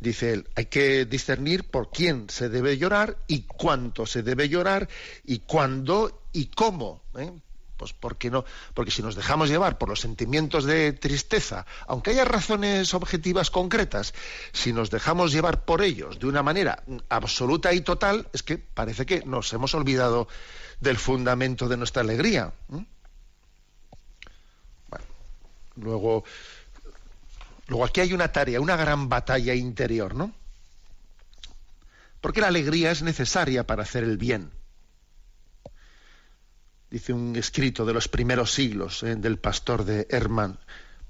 dice 0.00 0.32
él, 0.32 0.48
hay 0.54 0.66
que 0.66 1.04
discernir 1.04 1.64
por 1.64 1.90
quién 1.90 2.28
se 2.28 2.48
debe 2.48 2.76
llorar 2.76 3.18
y 3.26 3.42
cuánto 3.42 4.06
se 4.06 4.22
debe 4.22 4.48
llorar 4.48 4.88
y 5.24 5.40
cuándo 5.40 6.22
y 6.32 6.46
cómo. 6.46 7.02
¿eh? 7.16 7.32
Pues 7.76 7.92
porque 7.92 8.30
no, 8.30 8.44
porque 8.72 8.90
si 8.90 9.02
nos 9.02 9.16
dejamos 9.16 9.48
llevar 9.48 9.78
por 9.78 9.88
los 9.88 10.00
sentimientos 10.00 10.64
de 10.64 10.92
tristeza, 10.92 11.66
aunque 11.86 12.10
haya 12.10 12.24
razones 12.24 12.94
objetivas 12.94 13.50
concretas, 13.50 14.14
si 14.52 14.72
nos 14.72 14.90
dejamos 14.90 15.32
llevar 15.32 15.64
por 15.64 15.82
ellos 15.82 16.18
de 16.18 16.26
una 16.26 16.42
manera 16.42 16.84
absoluta 17.08 17.72
y 17.72 17.80
total, 17.80 18.28
es 18.32 18.42
que 18.42 18.58
parece 18.58 19.06
que 19.06 19.24
nos 19.24 19.52
hemos 19.52 19.74
olvidado 19.74 20.28
del 20.80 20.98
fundamento 20.98 21.68
de 21.68 21.76
nuestra 21.76 22.02
alegría. 22.02 22.52
¿eh? 22.72 22.84
Bueno, 24.88 25.04
luego 25.76 26.24
Luego 27.66 27.84
aquí 27.84 28.00
hay 28.00 28.12
una 28.12 28.32
tarea, 28.32 28.60
una 28.60 28.76
gran 28.76 29.08
batalla 29.08 29.54
interior, 29.54 30.14
¿no? 30.14 30.32
Porque 32.20 32.40
la 32.40 32.48
alegría 32.48 32.90
es 32.90 33.02
necesaria 33.02 33.66
para 33.66 33.82
hacer 33.82 34.04
el 34.04 34.18
bien. 34.18 34.50
Dice 36.90 37.12
un 37.12 37.36
escrito 37.36 37.84
de 37.84 37.92
los 37.92 38.08
primeros 38.08 38.52
siglos 38.52 39.02
¿eh? 39.02 39.16
del 39.16 39.38
pastor 39.38 39.84
de 39.84 40.06
Herman, 40.10 40.58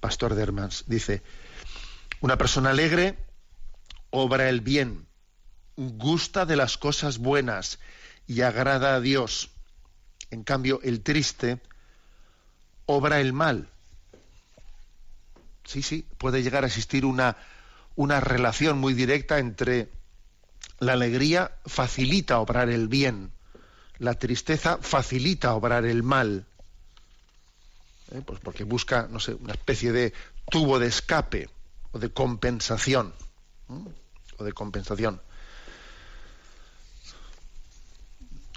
pastor 0.01 0.35
de 0.35 0.43
Hermans, 0.43 0.85
dice, 0.87 1.23
una 2.21 2.39
persona 2.39 2.71
alegre 2.71 3.19
obra 4.11 4.49
el 4.49 4.61
bien, 4.61 5.07
gusta 5.77 6.47
de 6.47 6.57
las 6.57 6.79
cosas 6.79 7.19
buenas 7.19 7.81
y 8.27 8.41
agrada 8.41 8.95
a 8.95 9.01
Dios. 9.01 9.51
En 10.31 10.45
cambio, 10.45 10.81
el 10.83 11.03
triste 11.03 11.61
obra 12.87 13.21
el 13.21 13.33
mal 13.33 13.69
sí, 15.65 15.83
sí, 15.83 16.07
puede 16.19 16.43
llegar 16.43 16.65
a 16.65 16.67
existir 16.67 17.05
una, 17.05 17.37
una 17.97 18.21
relación 18.21 18.79
muy 18.79 18.95
directa 18.95 19.39
entre 19.39 19.91
la 20.79 20.93
alegría 20.95 21.53
facilita 21.67 22.39
obrar 22.39 22.69
el 22.69 22.89
bien, 22.89 23.33
la 23.99 24.15
tristeza 24.15 24.79
facilita 24.81 25.55
obrar 25.55 25.85
el 25.85 26.03
mal. 26.03 26.47
¿Eh? 28.13 28.23
Pues 28.25 28.41
porque 28.41 28.65
busca, 28.65 29.09
no 29.11 29.21
sé, 29.21 29.35
una 29.35 29.53
especie 29.53 29.93
de 29.93 30.13
tubo 30.51 30.79
de 30.79 30.89
escape 30.89 31.49
o 31.93 31.99
de 31.99 32.11
compensación. 32.11 33.15
O 34.39 34.45
de 34.45 34.53
compensación. 34.53 35.21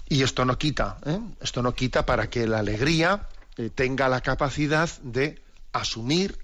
Y 0.08 0.22
esto 0.22 0.44
no 0.44 0.58
quita, 0.58 0.98
¿eh? 1.04 1.20
esto 1.40 1.62
no 1.62 1.74
quita 1.74 2.06
para 2.06 2.30
que 2.30 2.46
la 2.46 2.60
alegría 2.60 3.28
eh, 3.56 3.70
tenga 3.70 4.08
la 4.08 4.22
capacidad 4.22 4.88
de 5.02 5.42
asumir 5.72 6.38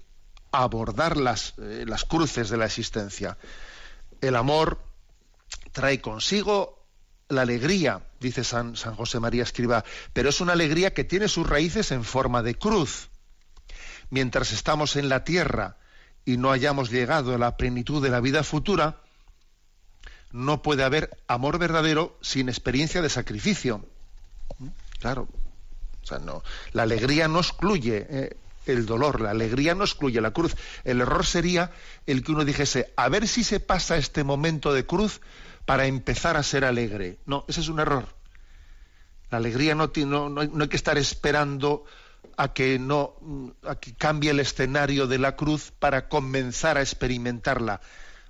abordar 0.63 1.17
las, 1.17 1.53
eh, 1.57 1.85
las 1.87 2.03
cruces 2.05 2.49
de 2.49 2.57
la 2.57 2.65
existencia. 2.65 3.37
El 4.21 4.35
amor 4.35 4.79
trae 5.71 6.01
consigo 6.01 6.85
la 7.29 7.41
alegría, 7.41 8.01
dice 8.19 8.43
San, 8.43 8.75
San 8.75 8.95
José 8.95 9.19
María 9.19 9.43
Escriba, 9.43 9.83
pero 10.13 10.29
es 10.29 10.41
una 10.41 10.53
alegría 10.53 10.93
que 10.93 11.03
tiene 11.03 11.27
sus 11.27 11.47
raíces 11.47 11.91
en 11.91 12.03
forma 12.03 12.43
de 12.43 12.55
cruz. 12.55 13.09
Mientras 14.09 14.51
estamos 14.51 14.95
en 14.95 15.09
la 15.09 15.23
tierra 15.23 15.77
y 16.23 16.37
no 16.37 16.51
hayamos 16.51 16.91
llegado 16.91 17.33
a 17.33 17.37
la 17.37 17.57
plenitud 17.57 18.01
de 18.01 18.09
la 18.09 18.19
vida 18.19 18.43
futura, 18.43 19.01
no 20.31 20.61
puede 20.61 20.83
haber 20.83 21.17
amor 21.27 21.57
verdadero 21.57 22.17
sin 22.21 22.49
experiencia 22.49 23.01
de 23.01 23.09
sacrificio. 23.09 23.85
Claro, 24.99 25.27
o 26.03 26.05
sea, 26.05 26.19
no, 26.19 26.43
la 26.73 26.83
alegría 26.83 27.27
no 27.27 27.39
excluye 27.39 28.05
eh, 28.09 28.37
el 28.65 28.85
dolor, 28.85 29.21
la 29.21 29.31
alegría 29.31 29.75
no 29.75 29.83
excluye 29.83 30.21
la 30.21 30.31
cruz. 30.31 30.55
El 30.83 31.01
error 31.01 31.25
sería 31.25 31.71
el 32.05 32.23
que 32.23 32.31
uno 32.31 32.45
dijese, 32.45 32.93
a 32.95 33.09
ver 33.09 33.27
si 33.27 33.43
se 33.43 33.59
pasa 33.59 33.97
este 33.97 34.23
momento 34.23 34.73
de 34.73 34.85
cruz 34.85 35.21
para 35.65 35.85
empezar 35.85 36.37
a 36.37 36.43
ser 36.43 36.65
alegre. 36.65 37.17
No, 37.25 37.45
ese 37.47 37.61
es 37.61 37.69
un 37.69 37.79
error. 37.79 38.07
La 39.31 39.37
alegría 39.37 39.75
no, 39.75 39.91
no, 39.95 40.29
no, 40.29 40.41
hay, 40.41 40.69
que 40.69 40.75
estar 40.75 40.97
esperando 40.97 41.83
a 42.37 42.53
que 42.53 42.79
no 42.79 43.15
a 43.67 43.75
que 43.75 43.93
cambie 43.93 44.31
el 44.31 44.39
escenario 44.39 45.07
de 45.07 45.17
la 45.17 45.35
cruz 45.35 45.71
para 45.77 46.07
comenzar 46.07 46.77
a 46.77 46.81
experimentarla. 46.81 47.81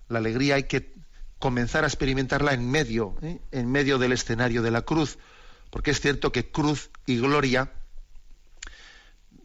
La 0.07 0.19
alegría 0.19 0.55
hay 0.55 0.63
que 0.63 0.93
comenzar 1.39 1.83
a 1.83 1.87
experimentarla 1.87 2.53
en 2.53 2.69
medio, 2.69 3.15
¿eh? 3.21 3.39
en 3.51 3.71
medio 3.71 3.97
del 3.97 4.13
escenario 4.13 4.61
de 4.61 4.71
la 4.71 4.83
cruz, 4.83 5.17
porque 5.69 5.91
es 5.91 5.99
cierto 5.99 6.31
que 6.31 6.49
cruz 6.49 6.89
y 7.05 7.19
gloria 7.19 7.71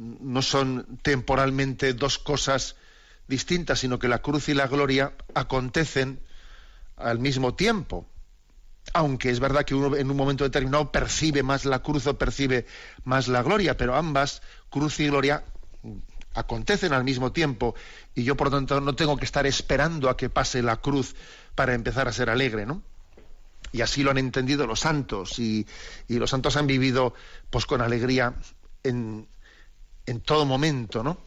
no 0.00 0.40
son 0.40 0.98
temporalmente 1.02 1.92
dos 1.92 2.18
cosas 2.18 2.76
distintas, 3.28 3.80
sino 3.80 3.98
que 3.98 4.08
la 4.08 4.22
cruz 4.22 4.48
y 4.48 4.54
la 4.54 4.66
gloria 4.66 5.12
acontecen 5.34 6.20
al 6.96 7.18
mismo 7.18 7.54
tiempo. 7.54 8.06
Aunque 8.94 9.30
es 9.30 9.40
verdad 9.40 9.64
que 9.64 9.74
uno 9.74 9.94
en 9.94 10.10
un 10.10 10.16
momento 10.16 10.44
determinado 10.44 10.90
percibe 10.90 11.42
más 11.42 11.66
la 11.66 11.80
cruz 11.80 12.06
o 12.06 12.16
percibe 12.16 12.66
más 13.04 13.28
la 13.28 13.42
gloria, 13.42 13.76
pero 13.76 13.94
ambas, 13.94 14.40
cruz 14.70 14.98
y 15.00 15.08
gloria, 15.08 15.44
acontecen 16.34 16.94
al 16.94 17.04
mismo 17.04 17.32
tiempo 17.32 17.74
y 18.14 18.24
yo 18.24 18.36
por 18.36 18.46
lo 18.46 18.56
tanto 18.56 18.80
no 18.80 18.94
tengo 18.94 19.18
que 19.18 19.26
estar 19.26 19.46
esperando 19.46 20.08
a 20.08 20.16
que 20.16 20.30
pase 20.30 20.62
la 20.62 20.78
cruz 20.78 21.14
para 21.54 21.74
empezar 21.74 22.08
a 22.08 22.12
ser 22.12 22.30
alegre, 22.30 22.64
¿no? 22.64 22.82
Y 23.72 23.82
así 23.82 24.02
lo 24.02 24.10
han 24.10 24.18
entendido 24.18 24.66
los 24.66 24.80
santos 24.80 25.38
y, 25.38 25.66
y 26.08 26.18
los 26.18 26.30
santos 26.30 26.56
han 26.56 26.66
vivido 26.66 27.14
pues 27.50 27.66
con 27.66 27.82
alegría 27.82 28.34
en, 28.82 29.28
en 30.06 30.20
todo 30.20 30.44
momento, 30.44 31.02
¿no? 31.02 31.18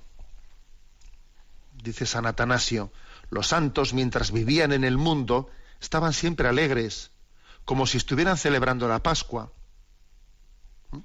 Dice 1.83 2.05
San 2.05 2.25
Atanasio, 2.25 2.91
los 3.29 3.47
santos 3.47 3.93
mientras 3.93 4.31
vivían 4.31 4.71
en 4.71 4.83
el 4.83 4.97
mundo 4.97 5.49
estaban 5.81 6.13
siempre 6.13 6.47
alegres, 6.47 7.11
como 7.65 7.87
si 7.87 7.97
estuvieran 7.97 8.37
celebrando 8.37 8.87
la 8.87 9.03
Pascua. 9.03 9.51
¿Mm? 10.91 10.99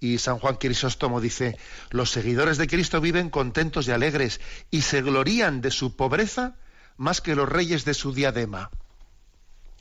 Y 0.00 0.18
San 0.18 0.38
Juan 0.38 0.56
Crisóstomo 0.56 1.20
dice, 1.20 1.58
los 1.90 2.10
seguidores 2.10 2.58
de 2.58 2.66
Cristo 2.66 3.00
viven 3.00 3.30
contentos 3.30 3.88
y 3.88 3.92
alegres 3.92 4.40
y 4.70 4.82
se 4.82 5.00
glorían 5.02 5.60
de 5.60 5.70
su 5.70 5.96
pobreza 5.96 6.56
más 6.96 7.20
que 7.20 7.34
los 7.34 7.48
reyes 7.48 7.84
de 7.84 7.94
su 7.94 8.12
diadema. 8.12 8.70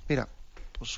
Mira, 0.07 0.29
pues 0.81 0.97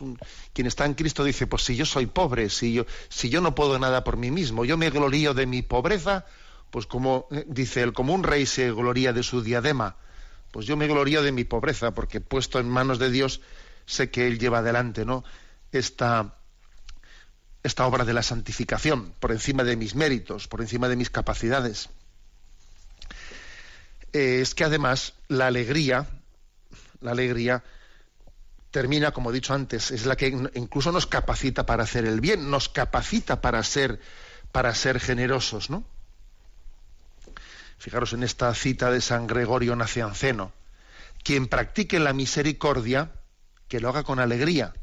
quien 0.53 0.65
está 0.65 0.85
en 0.85 0.93
Cristo 0.93 1.25
dice, 1.25 1.45
pues 1.45 1.63
si 1.63 1.75
yo 1.75 1.85
soy 1.85 2.05
pobre, 2.05 2.49
si 2.49 2.71
yo, 2.71 2.85
si 3.09 3.29
yo 3.29 3.41
no 3.41 3.53
puedo 3.53 3.77
nada 3.79 4.05
por 4.05 4.15
mí 4.15 4.31
mismo, 4.31 4.63
yo 4.63 4.77
me 4.77 4.89
glorío 4.89 5.33
de 5.33 5.45
mi 5.45 5.61
pobreza, 5.61 6.25
pues 6.71 6.85
como 6.85 7.27
eh, 7.31 7.43
dice 7.49 7.81
él, 7.81 7.91
como 7.91 8.13
un 8.13 8.23
rey 8.23 8.45
se 8.45 8.71
gloría 8.71 9.11
de 9.11 9.23
su 9.23 9.43
diadema, 9.43 9.97
pues 10.51 10.65
yo 10.67 10.77
me 10.77 10.87
glorío 10.87 11.21
de 11.21 11.33
mi 11.33 11.43
pobreza, 11.43 11.93
porque 11.93 12.21
puesto 12.21 12.61
en 12.61 12.69
manos 12.69 12.97
de 12.97 13.11
Dios, 13.11 13.41
sé 13.85 14.09
que 14.09 14.25
Él 14.25 14.39
lleva 14.39 14.59
adelante, 14.59 15.03
¿no? 15.03 15.25
Esta, 15.73 16.37
esta 17.61 17.85
obra 17.85 18.05
de 18.05 18.13
la 18.13 18.23
santificación, 18.23 19.13
por 19.19 19.33
encima 19.33 19.65
de 19.65 19.75
mis 19.75 19.95
méritos, 19.95 20.47
por 20.47 20.61
encima 20.61 20.87
de 20.87 20.95
mis 20.95 21.09
capacidades. 21.09 21.89
Eh, 24.13 24.39
es 24.39 24.55
que 24.55 24.63
además 24.63 25.15
la 25.27 25.47
alegría, 25.47 26.07
la 27.01 27.11
alegría 27.11 27.65
termina, 28.73 29.11
como 29.11 29.29
he 29.29 29.33
dicho 29.33 29.53
antes, 29.53 29.91
es 29.91 30.07
la 30.07 30.15
que 30.15 30.27
incluso 30.55 30.91
nos 30.91 31.05
capacita 31.05 31.63
para 31.63 31.83
hacer 31.83 32.05
el 32.05 32.19
bien, 32.19 32.49
nos 32.49 32.69
capacita 32.69 33.39
para 33.39 33.61
ser, 33.61 34.01
para 34.51 34.73
ser 34.73 34.99
generosos, 34.99 35.69
¿no? 35.69 35.85
Fijaros 37.77 38.13
en 38.13 38.23
esta 38.23 38.51
cita 38.55 38.89
de 38.89 38.99
San 38.99 39.27
Gregorio 39.27 39.75
Nacianceno. 39.75 40.51
Quien 41.23 41.47
practique 41.47 41.99
la 41.99 42.13
misericordia, 42.13 43.11
que 43.67 43.79
lo 43.79 43.89
haga 43.89 44.03
con 44.03 44.19
alegría. 44.19 44.73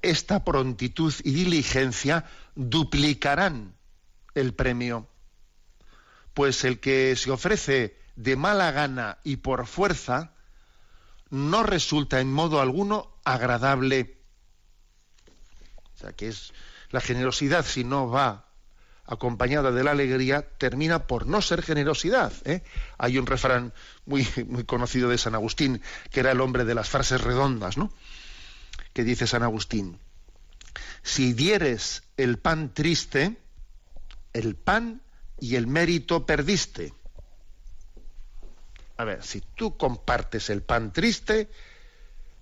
esta 0.00 0.42
prontitud 0.42 1.12
y 1.22 1.32
diligencia 1.32 2.24
duplicarán 2.54 3.74
el 4.34 4.54
premio. 4.54 5.06
Pues 6.32 6.64
el 6.64 6.80
que 6.80 7.14
se 7.14 7.30
ofrece 7.30 7.98
de 8.16 8.36
mala 8.36 8.72
gana 8.72 9.18
y 9.22 9.36
por 9.36 9.66
fuerza 9.66 10.32
no 11.30 11.62
resulta 11.62 12.20
en 12.20 12.32
modo 12.32 12.60
alguno 12.60 13.16
agradable. 13.24 14.18
O 15.94 15.98
sea, 15.98 16.12
que 16.12 16.28
es 16.28 16.52
la 16.90 17.00
generosidad 17.00 17.64
si 17.64 17.84
no 17.84 18.08
va 18.08 18.50
acompañada 19.10 19.72
de 19.72 19.82
la 19.82 19.90
alegría 19.90 20.42
termina 20.56 21.06
por 21.06 21.26
no 21.26 21.42
ser 21.42 21.62
generosidad. 21.62 22.32
¿eh? 22.44 22.62
Hay 22.96 23.18
un 23.18 23.26
refrán 23.26 23.74
muy, 24.06 24.26
muy 24.46 24.64
conocido 24.64 25.08
de 25.08 25.18
San 25.18 25.34
Agustín, 25.34 25.82
que 26.10 26.20
era 26.20 26.30
el 26.30 26.40
hombre 26.40 26.64
de 26.64 26.74
las 26.74 26.88
frases 26.88 27.20
redondas, 27.20 27.76
¿no? 27.76 27.92
Que 28.92 29.02
dice 29.02 29.26
San 29.26 29.42
Agustín, 29.42 29.98
si 31.02 31.32
dieres 31.32 32.04
el 32.16 32.38
pan 32.38 32.72
triste, 32.72 33.36
el 34.32 34.54
pan 34.54 35.02
y 35.40 35.56
el 35.56 35.66
mérito 35.66 36.24
perdiste. 36.24 36.94
A 39.00 39.04
ver, 39.04 39.22
si 39.22 39.40
tú 39.40 39.78
compartes 39.78 40.50
el 40.50 40.60
pan 40.60 40.92
triste, 40.92 41.48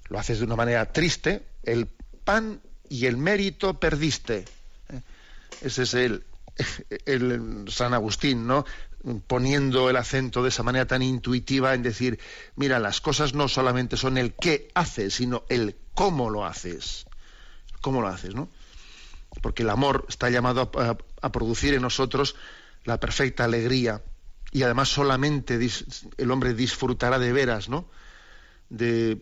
lo 0.08 0.18
haces 0.18 0.40
de 0.40 0.44
una 0.44 0.56
manera 0.56 0.92
triste, 0.92 1.46
el 1.62 1.86
pan 1.86 2.60
y 2.88 3.06
el 3.06 3.16
mérito 3.16 3.78
perdiste. 3.78 4.44
¿eh? 4.88 5.00
Ese 5.62 5.84
es 5.84 5.94
el, 7.06 7.64
San 7.68 7.94
Agustín, 7.94 8.48
¿no? 8.48 8.64
poniendo 9.28 9.88
el 9.88 9.94
acento 9.94 10.42
de 10.42 10.48
esa 10.48 10.64
manera 10.64 10.84
tan 10.84 11.00
intuitiva 11.00 11.74
en 11.74 11.84
decir, 11.84 12.18
mira, 12.56 12.80
las 12.80 13.00
cosas 13.00 13.34
no 13.34 13.46
solamente 13.46 13.96
son 13.96 14.18
el 14.18 14.34
qué 14.34 14.68
haces, 14.74 15.14
sino 15.14 15.44
el 15.48 15.76
cómo 15.94 16.28
lo 16.28 16.44
haces. 16.44 17.06
¿Cómo 17.82 18.02
lo 18.02 18.08
haces, 18.08 18.34
no? 18.34 18.48
Porque 19.42 19.62
el 19.62 19.70
amor 19.70 20.06
está 20.08 20.28
llamado 20.28 20.72
a, 21.22 21.30
producir 21.30 21.74
en 21.74 21.82
nosotros 21.82 22.34
la 22.82 22.98
perfecta 22.98 23.44
alegría 23.44 24.02
y 24.50 24.62
además 24.62 24.88
solamente 24.88 25.58
el 26.16 26.30
hombre 26.30 26.54
disfrutará 26.54 27.18
de 27.18 27.32
veras, 27.32 27.68
¿no? 27.68 27.88
De, 28.68 29.18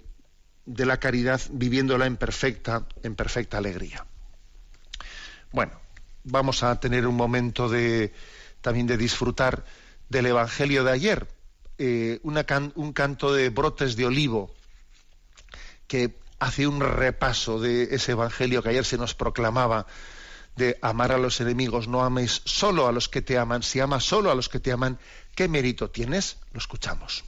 la 0.67 0.99
caridad 0.99 1.41
viviéndola 1.51 2.07
en 2.07 2.17
perfecta, 2.17 2.87
en 3.03 3.15
perfecta 3.15 3.59
alegría. 3.59 4.05
Bueno, 5.53 5.73
vamos 6.25 6.62
a 6.62 6.79
tener 6.81 7.07
un 7.07 7.17
momento 7.17 7.69
de 7.69 8.12
también 8.61 8.87
de 8.87 8.97
disfrutar 8.97 9.65
del 10.09 10.27
Evangelio 10.27 10.83
de 10.83 10.91
ayer, 10.91 11.29
eh, 11.79 12.21
un 12.23 12.93
canto 12.93 13.33
de 13.33 13.51
brotes 13.51 13.95
de 13.97 14.07
olivo 14.07 14.53
que 15.87 16.17
hace 16.39 16.67
un 16.67 16.81
repaso 16.81 17.61
de 17.61 17.95
ese 17.95 18.12
Evangelio 18.12 18.62
que 18.62 18.71
ayer 18.71 18.85
se 18.85 18.99
nos 18.99 19.15
proclamaba 19.15 19.87
de 20.57 20.79
amar 20.83 21.12
a 21.12 21.19
los 21.19 21.40
enemigos, 21.40 21.87
no 21.87 22.03
améis 22.03 22.42
solo 22.45 22.87
a 22.87 22.92
los 22.92 23.09
que 23.09 23.23
te 23.23 23.38
aman, 23.38 23.62
si 23.62 23.81
amas 23.81 24.05
solo 24.05 24.31
a 24.31 24.35
los 24.35 24.49
que 24.49 24.61
te 24.61 24.73
aman, 24.73 24.99
¿qué 25.35 25.49
mérito 25.49 25.90
tienes? 25.90 26.38
Lo 26.53 26.59
escuchamos. 26.59 27.25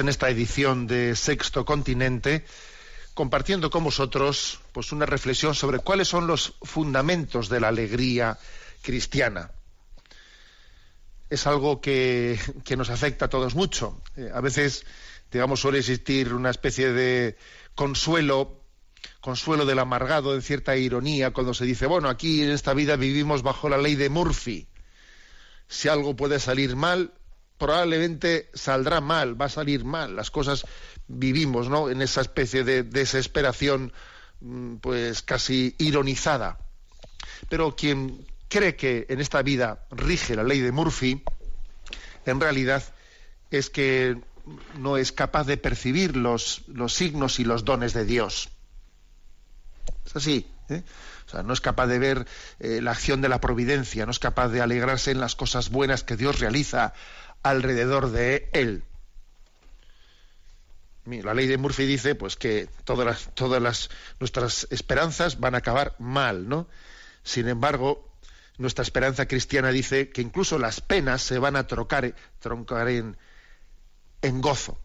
En 0.00 0.08
esta 0.08 0.28
edición 0.28 0.88
de 0.88 1.14
Sexto 1.14 1.64
Continente 1.64 2.44
compartiendo 3.14 3.70
con 3.70 3.84
vosotros 3.84 4.60
pues 4.72 4.90
una 4.90 5.06
reflexión 5.06 5.54
sobre 5.54 5.78
cuáles 5.78 6.08
son 6.08 6.26
los 6.26 6.54
fundamentos 6.62 7.48
de 7.48 7.60
la 7.60 7.68
alegría 7.68 8.38
cristiana. 8.82 9.52
es 11.30 11.46
algo 11.46 11.80
que, 11.80 12.38
que 12.64 12.76
nos 12.76 12.90
afecta 12.90 13.26
a 13.26 13.28
todos 13.28 13.54
mucho. 13.54 14.02
Eh, 14.16 14.30
a 14.34 14.40
veces, 14.40 14.84
digamos, 15.30 15.60
suele 15.60 15.78
existir 15.78 16.34
una 16.34 16.50
especie 16.50 16.92
de 16.92 17.36
consuelo, 17.76 18.64
consuelo 19.20 19.64
del 19.64 19.78
amargado, 19.78 20.34
en 20.34 20.42
cierta 20.42 20.76
ironía, 20.76 21.32
cuando 21.32 21.54
se 21.54 21.64
dice, 21.64 21.86
bueno, 21.86 22.08
aquí 22.08 22.42
en 22.42 22.50
esta 22.50 22.74
vida 22.74 22.96
vivimos 22.96 23.42
bajo 23.42 23.68
la 23.68 23.78
ley 23.78 23.94
de 23.94 24.08
Murphy. 24.08 24.66
Si 25.68 25.88
algo 25.88 26.16
puede 26.16 26.40
salir 26.40 26.74
mal, 26.74 27.12
probablemente 27.58 28.50
saldrá 28.54 29.00
mal, 29.00 29.40
va 29.40 29.46
a 29.46 29.50
salir 29.50 29.84
mal. 29.84 30.16
Las 30.16 30.30
cosas 30.30 30.64
vivimos, 31.06 31.68
¿no? 31.68 31.90
En 31.90 32.02
esa 32.02 32.20
especie 32.20 32.64
de 32.64 32.82
desesperación, 32.82 33.92
mm, 34.40 34.76
pues 34.76 35.22
casi 35.22 35.74
ironizada. 35.78 36.58
Pero 37.48 37.76
quien 37.76 38.26
cree 38.48 38.76
que 38.76 39.06
en 39.08 39.20
esta 39.20 39.42
vida 39.42 39.86
rige 39.90 40.36
la 40.36 40.44
ley 40.44 40.60
de 40.60 40.72
Murphy, 40.72 41.22
en 42.26 42.40
realidad 42.40 42.82
es 43.50 43.70
que 43.70 44.16
no 44.76 44.96
es 44.96 45.12
capaz 45.12 45.44
de 45.44 45.56
percibir 45.56 46.16
los, 46.16 46.62
los 46.66 46.94
signos 46.94 47.40
y 47.40 47.44
los 47.44 47.64
dones 47.64 47.92
de 47.94 48.04
Dios. 48.04 48.50
Es 50.04 50.16
así. 50.16 50.46
¿eh? 50.68 50.82
O 51.26 51.30
sea, 51.30 51.42
no 51.42 51.52
es 51.52 51.60
capaz 51.60 51.86
de 51.86 51.98
ver 51.98 52.26
eh, 52.60 52.80
la 52.82 52.92
acción 52.92 53.20
de 53.20 53.28
la 53.28 53.40
providencia, 53.40 54.04
no 54.04 54.10
es 54.10 54.18
capaz 54.18 54.48
de 54.48 54.60
alegrarse 54.60 55.10
en 55.10 55.20
las 55.20 55.34
cosas 55.34 55.70
buenas 55.70 56.04
que 56.04 56.16
Dios 56.16 56.38
realiza 56.38 56.92
alrededor 57.44 58.10
de 58.10 58.48
él. 58.52 58.82
La 61.04 61.34
ley 61.34 61.46
de 61.46 61.58
Murphy 61.58 61.84
dice 61.84 62.14
pues 62.14 62.36
que 62.36 62.68
todas 62.84 63.06
las, 63.06 63.34
todas 63.34 63.62
las, 63.62 63.90
nuestras 64.18 64.66
esperanzas 64.70 65.38
van 65.38 65.54
a 65.54 65.58
acabar 65.58 65.94
mal, 65.98 66.48
¿no? 66.48 66.66
Sin 67.22 67.46
embargo, 67.46 68.10
nuestra 68.56 68.82
esperanza 68.82 69.28
cristiana 69.28 69.70
dice 69.70 70.08
que 70.08 70.22
incluso 70.22 70.58
las 70.58 70.80
penas 70.80 71.22
se 71.22 71.38
van 71.38 71.56
a 71.56 71.66
trocar, 71.66 72.14
troncar 72.40 72.88
en, 72.88 73.16
gozo. 74.40 74.78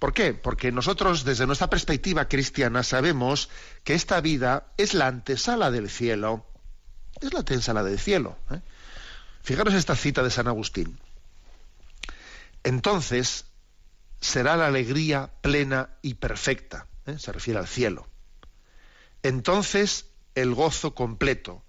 ¿Por 0.00 0.12
qué? 0.12 0.34
Porque 0.34 0.72
nosotros, 0.72 1.24
desde 1.24 1.46
nuestra 1.46 1.70
perspectiva 1.70 2.28
cristiana, 2.28 2.82
sabemos 2.82 3.48
que 3.84 3.94
esta 3.94 4.20
vida 4.20 4.72
es 4.76 4.94
la 4.94 5.06
antesala 5.06 5.70
del 5.70 5.88
cielo. 5.88 6.44
Es 7.20 7.32
la 7.32 7.40
antesala 7.40 7.84
del 7.84 8.00
cielo. 8.00 8.36
¿eh? 8.50 8.60
Fijaros 9.44 9.74
esta 9.74 9.94
cita 9.94 10.22
de 10.22 10.30
San 10.30 10.48
Agustín. 10.48 10.98
Entonces 12.62 13.44
será 14.18 14.56
la 14.56 14.68
alegría 14.68 15.34
plena 15.42 15.90
y 16.00 16.14
perfecta. 16.14 16.86
¿eh? 17.04 17.18
Se 17.18 17.30
refiere 17.30 17.60
al 17.60 17.68
cielo. 17.68 18.08
Entonces 19.22 20.06
el 20.34 20.54
gozo 20.54 20.94
completo, 20.94 21.62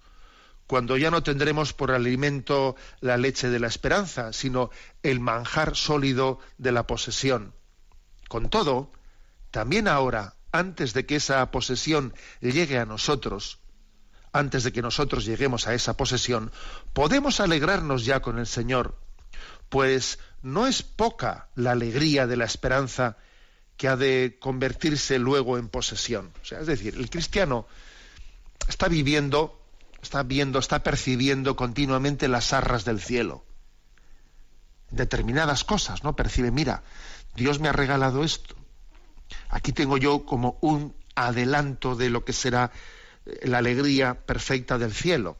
cuando 0.66 0.96
ya 0.96 1.10
no 1.10 1.22
tendremos 1.22 1.74
por 1.74 1.90
alimento 1.92 2.76
la 3.00 3.18
leche 3.18 3.50
de 3.50 3.60
la 3.60 3.66
esperanza, 3.66 4.32
sino 4.32 4.70
el 5.02 5.20
manjar 5.20 5.76
sólido 5.76 6.38
de 6.56 6.72
la 6.72 6.86
posesión. 6.86 7.54
Con 8.26 8.48
todo, 8.48 8.90
también 9.50 9.86
ahora, 9.86 10.34
antes 10.50 10.94
de 10.94 11.04
que 11.04 11.16
esa 11.16 11.50
posesión 11.50 12.14
llegue 12.40 12.78
a 12.78 12.86
nosotros, 12.86 13.60
antes 14.38 14.64
de 14.64 14.72
que 14.72 14.82
nosotros 14.82 15.24
lleguemos 15.24 15.66
a 15.66 15.74
esa 15.74 15.96
posesión, 15.96 16.52
podemos 16.92 17.40
alegrarnos 17.40 18.04
ya 18.04 18.20
con 18.20 18.38
el 18.38 18.46
Señor, 18.46 18.98
pues 19.68 20.18
no 20.42 20.66
es 20.66 20.82
poca 20.82 21.48
la 21.54 21.72
alegría 21.72 22.26
de 22.26 22.36
la 22.36 22.44
esperanza 22.44 23.16
que 23.76 23.88
ha 23.88 23.96
de 23.96 24.38
convertirse 24.40 25.18
luego 25.18 25.58
en 25.58 25.68
posesión. 25.68 26.32
O 26.42 26.44
sea, 26.44 26.60
es 26.60 26.66
decir, 26.66 26.94
el 26.96 27.10
cristiano 27.10 27.66
está 28.68 28.88
viviendo, 28.88 29.60
está 30.02 30.22
viendo, 30.22 30.58
está 30.58 30.82
percibiendo 30.82 31.56
continuamente 31.56 32.28
las 32.28 32.52
arras 32.52 32.84
del 32.84 33.00
cielo. 33.00 33.44
Determinadas 34.90 35.64
cosas, 35.64 36.04
¿no? 36.04 36.14
Percibe, 36.14 36.50
mira, 36.50 36.82
Dios 37.34 37.58
me 37.58 37.68
ha 37.68 37.72
regalado 37.72 38.24
esto. 38.24 38.54
Aquí 39.48 39.72
tengo 39.72 39.98
yo 39.98 40.24
como 40.24 40.58
un 40.60 40.94
adelanto 41.14 41.96
de 41.96 42.10
lo 42.10 42.24
que 42.24 42.32
será 42.32 42.70
la 43.42 43.58
alegría 43.58 44.14
perfecta 44.14 44.78
del 44.78 44.92
cielo. 44.92 45.36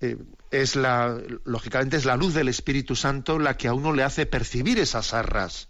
Eh, 0.00 0.16
es 0.50 0.76
la, 0.76 1.20
lógicamente 1.44 1.96
es 1.96 2.04
la 2.04 2.16
luz 2.16 2.34
del 2.34 2.48
Espíritu 2.48 2.96
Santo 2.96 3.38
la 3.38 3.56
que 3.56 3.68
a 3.68 3.74
uno 3.74 3.92
le 3.92 4.02
hace 4.02 4.26
percibir 4.26 4.78
esas 4.78 5.12
arras. 5.14 5.68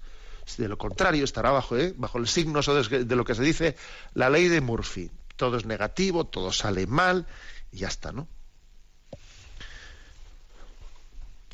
De 0.56 0.68
lo 0.68 0.78
contrario, 0.78 1.24
estará 1.24 1.50
bajo, 1.50 1.76
¿eh? 1.76 1.94
bajo 1.96 2.18
el 2.18 2.26
signo 2.26 2.60
de 2.62 3.16
lo 3.16 3.24
que 3.24 3.34
se 3.34 3.42
dice 3.42 3.76
la 4.14 4.30
ley 4.30 4.48
de 4.48 4.60
Murphy. 4.60 5.10
Todo 5.36 5.56
es 5.56 5.64
negativo, 5.64 6.26
todo 6.26 6.52
sale 6.52 6.86
mal 6.86 7.26
y 7.72 7.78
ya 7.78 7.88
está, 7.88 8.12
¿no? 8.12 8.26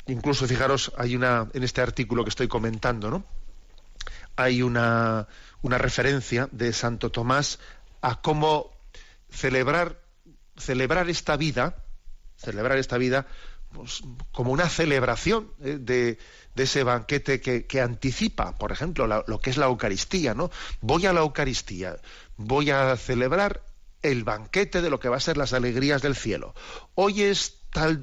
Incluso, 0.07 0.47
fijaros, 0.47 0.91
hay 0.97 1.15
una, 1.15 1.47
en 1.53 1.63
este 1.63 1.81
artículo 1.81 2.23
que 2.23 2.29
estoy 2.29 2.47
comentando, 2.47 3.11
¿no? 3.11 3.25
Hay 4.37 4.61
una, 4.61 5.27
una 5.61 5.77
referencia 5.77 6.47
de 6.51 6.71
Santo 6.71 7.11
Tomás 7.11 7.59
a 8.01 8.21
cómo 8.21 8.71
celebrar, 9.29 10.01
celebrar 10.55 11.09
esta 11.09 11.35
vida, 11.35 11.83
celebrar 12.37 12.77
esta 12.77 12.97
vida 12.97 13.27
pues, 13.73 14.01
como 14.31 14.51
una 14.51 14.69
celebración 14.69 15.51
¿eh? 15.61 15.77
de, 15.79 16.17
de, 16.55 16.63
ese 16.63 16.83
banquete 16.83 17.41
que, 17.41 17.81
anticipa, 17.81 18.55
por 18.57 18.71
ejemplo, 18.71 19.07
lo 19.07 19.39
que 19.39 19.49
es 19.49 19.57
la 19.57 19.65
Eucaristía, 19.65 20.33
¿no? 20.33 20.49
Voy 20.81 21.05
a 21.05 21.13
la 21.13 21.21
Eucaristía, 21.21 21.97
voy 22.37 22.71
a 22.71 22.95
celebrar 22.95 23.63
el 24.01 24.23
banquete 24.23 24.81
de 24.81 24.89
lo 24.89 24.99
que 24.99 25.09
va 25.09 25.17
a 25.17 25.21
ser 25.21 25.37
las 25.37 25.53
alegrías 25.53 26.01
del 26.01 26.15
cielo. 26.15 26.53
Hoy 26.95 27.23
es 27.23 27.57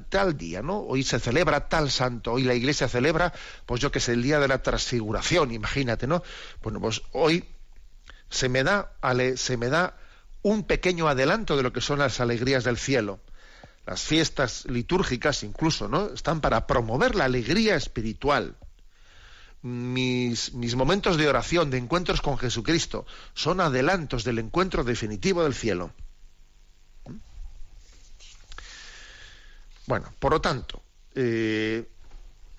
tal, 0.09 0.37
día, 0.37 0.61
¿no? 0.61 0.79
Hoy 0.79 1.03
se 1.03 1.19
celebra 1.19 1.67
tal 1.67 1.91
santo, 1.91 2.33
hoy 2.33 2.43
la 2.43 2.53
iglesia 2.53 2.87
celebra, 2.87 3.33
pues 3.65 3.81
yo 3.81 3.91
que 3.91 3.99
sé, 3.99 4.13
el 4.13 4.23
día 4.23 4.39
de 4.39 4.47
la 4.47 4.61
transfiguración, 4.61 5.51
imagínate, 5.51 6.07
¿no? 6.07 6.23
Bueno, 6.61 6.79
pues 6.79 7.01
hoy 7.11 7.45
se 8.29 8.49
me 8.49 8.63
da, 8.63 8.91
se 9.35 9.57
me 9.57 9.69
da 9.69 9.97
un 10.41 10.63
pequeño 10.63 11.07
adelanto 11.07 11.57
de 11.57 11.63
lo 11.63 11.73
que 11.73 11.81
son 11.81 11.99
las 11.99 12.19
alegrías 12.19 12.63
del 12.63 12.77
cielo. 12.77 13.19
Las 13.85 14.01
fiestas 14.01 14.65
litúrgicas 14.65 15.43
incluso, 15.43 15.87
¿no? 15.87 16.07
Están 16.07 16.41
para 16.41 16.67
promover 16.67 17.15
la 17.15 17.25
alegría 17.25 17.75
espiritual. 17.75 18.55
Mis, 19.61 20.53
mis 20.53 20.75
momentos 20.75 21.17
de 21.17 21.27
oración, 21.27 21.69
de 21.69 21.77
encuentros 21.77 22.21
con 22.21 22.37
Jesucristo, 22.37 23.05
son 23.33 23.59
adelantos 23.61 24.23
del 24.23 24.39
encuentro 24.39 24.83
definitivo 24.83 25.43
del 25.43 25.55
cielo. 25.55 25.91
Bueno, 29.87 30.11
por 30.19 30.31
lo 30.31 30.41
tanto, 30.41 30.81
eh, 31.13 31.87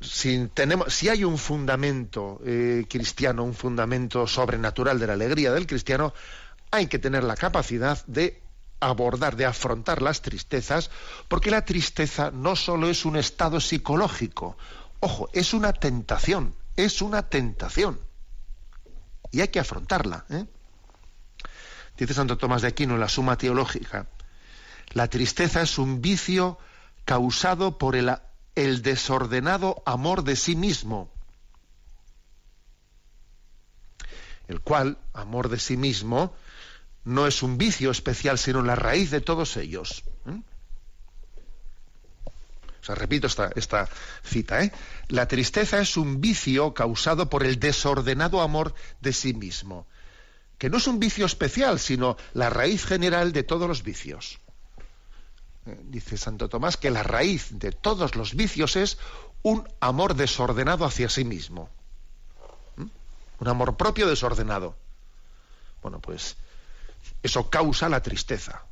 si, 0.01 0.49
tenemos, 0.55 0.95
si 0.95 1.09
hay 1.09 1.25
un 1.25 1.39
fundamento 1.39 2.41
eh, 2.45 2.87
cristiano, 2.89 3.45
un 3.45 3.55
fundamento 3.55 4.27
sobrenatural 4.27 4.99
de 4.99 5.07
la 5.07 5.15
alegría 5.15 5.53
del 5.53 5.67
cristiano, 5.67 6.15
hay 6.71 6.87
que 6.87 6.99
tener 6.99 7.25
la 7.25 7.37
capacidad 7.37 8.05
de 8.07 8.43
abordar, 8.81 9.37
de 9.37 9.47
afrontar 9.47 10.03
las 10.03 10.23
tristezas, 10.23 10.91
porque 11.29 11.51
la 11.51 11.65
tristeza 11.65 12.31
no 12.31 12.57
solo 12.57 12.89
es 12.89 13.05
un 13.05 13.17
estado 13.17 13.61
psicológico, 13.61 14.57
ojo, 15.01 15.29
es 15.33 15.55
una 15.55 15.73
tentación, 15.73 16.55
es 16.77 17.03
una 17.03 17.29
tentación. 17.29 18.01
Y 19.33 19.41
hay 19.41 19.49
que 19.49 19.61
afrontarla. 19.61 20.25
¿eh? 20.31 20.45
Dice 21.97 22.15
Santo 22.15 22.37
Tomás 22.37 22.63
de 22.63 22.69
Aquino 22.69 22.95
en 22.95 23.01
la 23.01 23.09
Suma 23.09 23.37
Teológica, 23.37 24.07
la 24.93 25.09
tristeza 25.09 25.63
es 25.63 25.79
un 25.79 26.01
vicio 26.01 26.59
causado 27.07 27.79
por 27.79 27.95
el, 27.97 28.83
desordenado 28.83 29.83
amor 29.87 30.25
de 30.25 30.37
sí 30.37 30.57
mismo, 30.57 31.09
el 34.49 34.61
cual, 34.61 34.99
amor 35.15 35.49
de 35.49 35.59
sí 35.59 35.77
mismo, 35.77 36.35
no 37.05 37.27
es 37.27 37.43
un 37.43 37.59
vicio 37.59 37.91
especial, 37.93 38.39
sino 38.39 38.61
la 38.63 38.75
raíz 38.75 39.11
de 39.11 39.21
todos 39.21 39.57
ellos. 39.57 40.03
¿Mm? 40.25 40.41
O 42.81 42.85
sea, 42.85 42.97
repito 42.97 43.29
esta, 43.29 43.51
esta 43.55 43.89
cita, 44.25 44.63
¿eh? 44.63 44.73
La 45.09 45.29
tristeza 45.29 45.81
es 45.81 45.97
un 45.97 46.21
vicio 46.21 46.75
causado 46.75 47.31
por 47.31 47.45
el 47.45 47.61
desordenado 47.61 48.41
amor 48.41 48.75
de 49.01 49.13
sí 49.13 49.33
mismo, 49.33 49.87
que 50.59 50.71
no 50.71 50.79
es 50.79 50.89
un 50.89 50.99
vicio 50.99 51.27
especial, 51.27 51.79
sino 51.79 52.17
la 52.35 52.51
raíz 52.51 52.85
general 52.85 53.33
de 53.33 53.45
todos 53.45 53.69
los 53.69 53.85
vicios. 53.85 54.41
Eh, 55.67 55.81
dice 55.85 56.17
Santo 56.17 56.49
Tomás, 56.49 56.77
que 56.77 56.91
la 56.91 57.03
raíz 57.03 57.49
de 57.59 57.73
todos 57.73 58.15
los 58.15 58.35
vicios 58.35 58.77
es 58.77 58.99
un 59.43 59.69
amor 59.81 60.15
desordenado 60.15 60.85
hacia 60.85 61.09
sí 61.09 61.25
mismo. 61.25 61.69
¿Mm? 62.77 62.87
Un 63.41 63.49
amor 63.49 63.77
propio 63.77 64.09
desordenado. 64.09 64.77
Bueno, 65.83 66.01
pues 66.01 66.37
eso 67.23 67.51
causa 67.51 67.89
la 67.89 68.03
tristeza. 68.03 68.65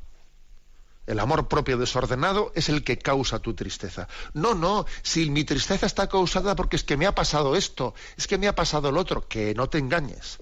El 1.05 1.19
amor 1.19 1.47
propio 1.47 1.77
desordenado 1.77 2.51
es 2.55 2.69
el 2.69 2.83
que 2.83 2.97
causa 2.97 3.39
tu 3.39 3.53
tristeza. 3.53 4.07
No, 4.33 4.55
no, 4.55 4.85
si 5.03 5.29
mi 5.29 5.43
tristeza 5.43 5.85
está 5.85 6.09
causada 6.09 6.55
porque 6.55 6.77
es 6.77 6.83
que 6.83 6.97
me 6.97 7.05
ha 7.05 7.13
pasado 7.13 7.55
esto, 7.55 7.93
es 8.17 8.25
que 8.27 8.39
me 8.39 8.47
ha 8.47 8.55
pasado 8.55 8.89
el 8.89 8.97
otro, 8.97 9.27
que 9.27 9.53
no 9.53 9.69
te 9.69 9.77
engañes, 9.77 10.39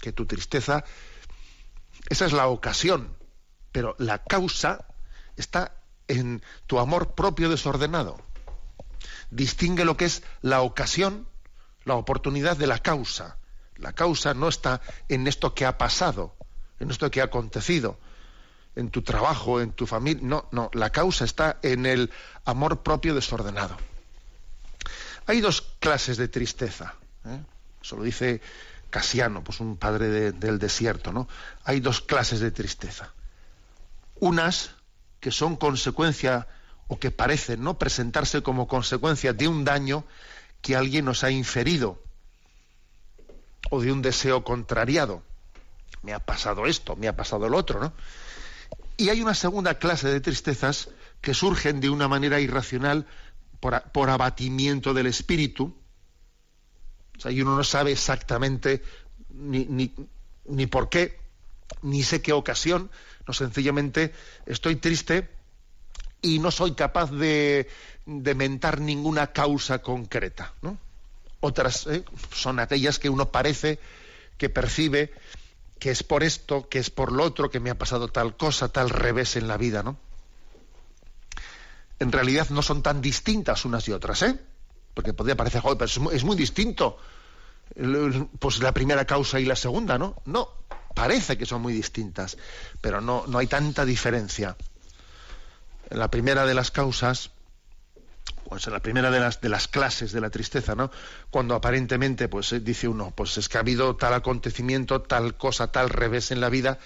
que 0.00 0.12
tu 0.12 0.24
tristeza, 0.24 0.84
esa 2.08 2.24
es 2.24 2.32
la 2.32 2.46
ocasión, 2.48 3.14
pero 3.72 3.94
la 3.98 4.22
causa 4.24 4.86
está 5.36 5.74
en 6.08 6.42
tu 6.66 6.78
amor 6.78 7.14
propio 7.14 7.48
desordenado. 7.48 8.18
Distingue 9.30 9.84
lo 9.84 9.96
que 9.96 10.04
es 10.06 10.22
la 10.42 10.62
ocasión, 10.62 11.26
la 11.84 11.94
oportunidad 11.94 12.56
de 12.56 12.66
la 12.66 12.78
causa. 12.78 13.38
La 13.76 13.92
causa 13.92 14.34
no 14.34 14.48
está 14.48 14.80
en 15.08 15.26
esto 15.26 15.54
que 15.54 15.66
ha 15.66 15.78
pasado, 15.78 16.34
en 16.80 16.90
esto 16.90 17.10
que 17.10 17.20
ha 17.20 17.24
acontecido, 17.24 17.98
en 18.74 18.90
tu 18.90 19.02
trabajo, 19.02 19.60
en 19.60 19.72
tu 19.72 19.86
familia. 19.86 20.22
No, 20.22 20.48
no, 20.52 20.70
la 20.72 20.90
causa 20.90 21.24
está 21.24 21.58
en 21.62 21.86
el 21.86 22.10
amor 22.44 22.82
propio 22.82 23.14
desordenado. 23.14 23.76
Hay 25.26 25.40
dos 25.40 25.62
clases 25.80 26.16
de 26.16 26.28
tristeza. 26.28 26.94
¿eh? 27.24 27.40
Eso 27.82 27.96
lo 27.96 28.04
dice 28.04 28.40
Casiano, 28.90 29.42
pues 29.42 29.60
un 29.60 29.76
padre 29.76 30.32
del 30.32 30.58
desierto, 30.58 31.12
¿no? 31.12 31.28
Hay 31.64 31.80
dos 31.80 32.00
clases 32.00 32.40
de 32.40 32.50
tristeza. 32.50 33.12
Unas 34.20 34.70
que 35.20 35.30
son 35.30 35.56
consecuencia 35.56 36.46
o 36.88 36.98
que 36.98 37.10
parecen 37.10 37.62
no 37.62 37.78
presentarse 37.78 38.42
como 38.42 38.68
consecuencia 38.68 39.32
de 39.32 39.48
un 39.48 39.64
daño 39.64 40.04
que 40.62 40.76
alguien 40.76 41.04
nos 41.04 41.24
ha 41.24 41.30
inferido 41.30 42.02
o 43.70 43.80
de 43.80 43.90
un 43.92 44.02
deseo 44.02 44.44
contrariado. 44.44 45.22
Me 46.02 46.12
ha 46.12 46.20
pasado 46.20 46.66
esto, 46.66 46.94
me 46.96 47.08
ha 47.08 47.16
pasado 47.16 47.48
lo 47.48 47.56
otro, 47.56 47.80
¿no? 47.80 47.92
Y 48.96 49.08
hay 49.10 49.20
una 49.20 49.34
segunda 49.34 49.78
clase 49.78 50.08
de 50.08 50.20
tristezas 50.20 50.88
que 51.20 51.34
surgen 51.34 51.80
de 51.80 51.90
una 51.90 52.08
manera 52.08 52.40
irracional 52.40 53.06
por, 53.60 54.10
abatimiento 54.10 54.94
del 54.94 55.06
espíritu. 55.06 55.76
O 57.16 57.20
sea, 57.20 57.32
y 57.32 57.42
uno 57.42 57.56
no 57.56 57.64
sabe 57.64 57.92
exactamente 57.92 58.82
ni, 59.30 59.64
ni, 59.64 59.92
ni 60.46 60.66
por 60.66 60.88
qué, 60.88 61.18
ni 61.82 62.02
sé 62.02 62.22
qué 62.22 62.32
ocasión. 62.32 62.90
No, 63.26 63.34
sencillamente 63.34 64.14
estoy 64.46 64.76
triste 64.76 65.28
y 66.22 66.38
no 66.38 66.50
soy 66.50 66.74
capaz 66.74 67.10
de, 67.10 67.68
de 68.06 68.34
mentar 68.34 68.80
ninguna 68.80 69.32
causa 69.32 69.80
concreta. 69.80 70.52
¿no? 70.62 70.78
Otras 71.40 71.86
¿eh? 71.86 72.04
son 72.32 72.60
aquellas 72.60 72.98
que 72.98 73.08
uno 73.08 73.30
parece 73.30 73.78
que 74.38 74.48
percibe 74.48 75.12
que 75.78 75.90
es 75.90 76.02
por 76.02 76.22
esto, 76.22 76.68
que 76.68 76.78
es 76.78 76.90
por 76.90 77.12
lo 77.12 77.24
otro, 77.24 77.50
que 77.50 77.60
me 77.60 77.70
ha 77.70 77.78
pasado 77.78 78.08
tal 78.08 78.36
cosa, 78.36 78.68
tal 78.68 78.90
revés 78.90 79.36
en 79.36 79.46
la 79.46 79.56
vida, 79.56 79.82
¿no? 79.82 79.98
En 81.98 82.12
realidad 82.12 82.48
no 82.50 82.62
son 82.62 82.82
tan 82.82 83.00
distintas 83.00 83.64
unas 83.64 83.86
y 83.88 83.92
otras, 83.92 84.22
¿eh? 84.22 84.38
Porque 84.94 85.12
podría 85.12 85.36
parecer, 85.36 85.60
joder, 85.60 85.78
pero 85.78 86.10
es 86.12 86.24
muy, 86.24 86.36
distinto 86.36 86.98
pues 88.38 88.60
la 88.60 88.72
primera 88.72 89.04
causa 89.04 89.40
y 89.40 89.44
la 89.44 89.56
segunda, 89.56 89.98
¿no? 89.98 90.16
No, 90.24 90.48
parece 90.96 91.36
que 91.36 91.44
son 91.44 91.60
muy 91.60 91.74
distintas, 91.74 92.38
pero 92.80 93.02
no, 93.02 93.26
no 93.28 93.36
hay 93.36 93.46
tanta 93.46 93.84
diferencia. 93.84 94.56
En 95.90 95.98
la 95.98 96.10
primera 96.10 96.46
de 96.46 96.54
las 96.54 96.70
causas 96.70 97.30
pues 98.48 98.66
en 98.66 98.72
la 98.72 98.80
primera 98.80 99.10
de 99.10 99.20
las 99.20 99.40
de 99.40 99.48
las 99.48 99.66
clases 99.68 100.12
de 100.12 100.20
la 100.20 100.30
tristeza, 100.30 100.74
¿no? 100.74 100.90
Cuando 101.30 101.54
aparentemente, 101.54 102.28
pues 102.28 102.52
eh, 102.52 102.60
dice 102.60 102.86
uno, 102.88 103.12
pues 103.14 103.36
es 103.38 103.48
que 103.48 103.58
ha 103.58 103.60
habido 103.60 103.96
tal 103.96 104.14
acontecimiento, 104.14 105.02
tal 105.02 105.36
cosa, 105.36 105.72
tal 105.72 105.90
revés 105.90 106.30
en 106.30 106.40
la 106.40 106.48
vida. 106.48 106.78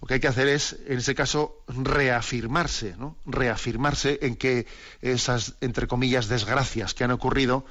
Lo 0.00 0.06
que 0.06 0.14
hay 0.14 0.20
que 0.20 0.28
hacer 0.28 0.48
es, 0.48 0.76
en 0.86 0.98
ese 0.98 1.14
caso, 1.14 1.62
reafirmarse, 1.68 2.96
¿no? 2.98 3.16
Reafirmarse 3.24 4.18
en 4.22 4.36
que 4.36 4.66
esas, 5.00 5.54
entre 5.60 5.86
comillas, 5.86 6.28
desgracias 6.28 6.92
que 6.92 7.04
han 7.04 7.12
ocurrido 7.12 7.64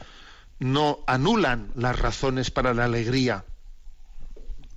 no 0.59 0.99
anulan 1.07 1.71
las 1.75 1.99
razones 1.99 2.49
para 2.49 2.73
la 2.73 2.85
alegría. 2.85 3.45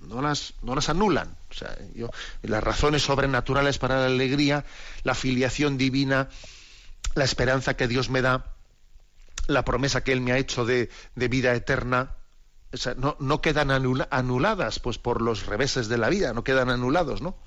No 0.07 0.21
las, 0.21 0.53
no 0.61 0.75
las 0.75 0.89
anulan. 0.89 1.35
O 1.49 1.53
sea, 1.53 1.75
yo, 1.93 2.09
las 2.43 2.63
razones 2.63 3.03
sobrenaturales 3.03 3.77
para 3.77 3.99
la 3.99 4.05
alegría, 4.07 4.65
la 5.03 5.15
filiación 5.15 5.77
divina, 5.77 6.29
la 7.15 7.23
esperanza 7.23 7.75
que 7.75 7.87
Dios 7.87 8.09
me 8.09 8.21
da, 8.21 8.53
la 9.47 9.63
promesa 9.63 10.03
que 10.03 10.11
Él 10.11 10.21
me 10.21 10.31
ha 10.31 10.37
hecho 10.37 10.65
de, 10.65 10.89
vida 11.15 11.53
eterna, 11.53 12.11
no, 13.19 13.41
quedan 13.41 13.71
anuladas 13.71 14.79
pues 14.79 14.97
por 14.97 15.21
los 15.21 15.45
reveses 15.45 15.87
de 15.87 15.97
la 15.97 16.09
vida, 16.09 16.33
no 16.33 16.43
quedan 16.43 16.69
anulados, 16.69 17.21
¿no? 17.21 17.37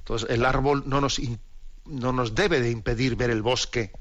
Entonces 0.00 0.28
el 0.30 0.44
árbol 0.44 0.84
no 0.86 1.00
nos, 1.00 1.20
no 1.86 2.12
nos 2.12 2.34
debe 2.34 2.60
de 2.60 2.70
impedir 2.70 3.16
ver 3.16 3.30
el 3.30 3.42
bosque. 3.42 3.92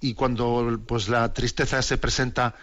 Y 0.00 0.14
cuando 0.14 0.80
pues 0.86 1.08
la 1.08 1.32
tristeza 1.32 1.80
se 1.82 1.96
presenta 1.96 2.54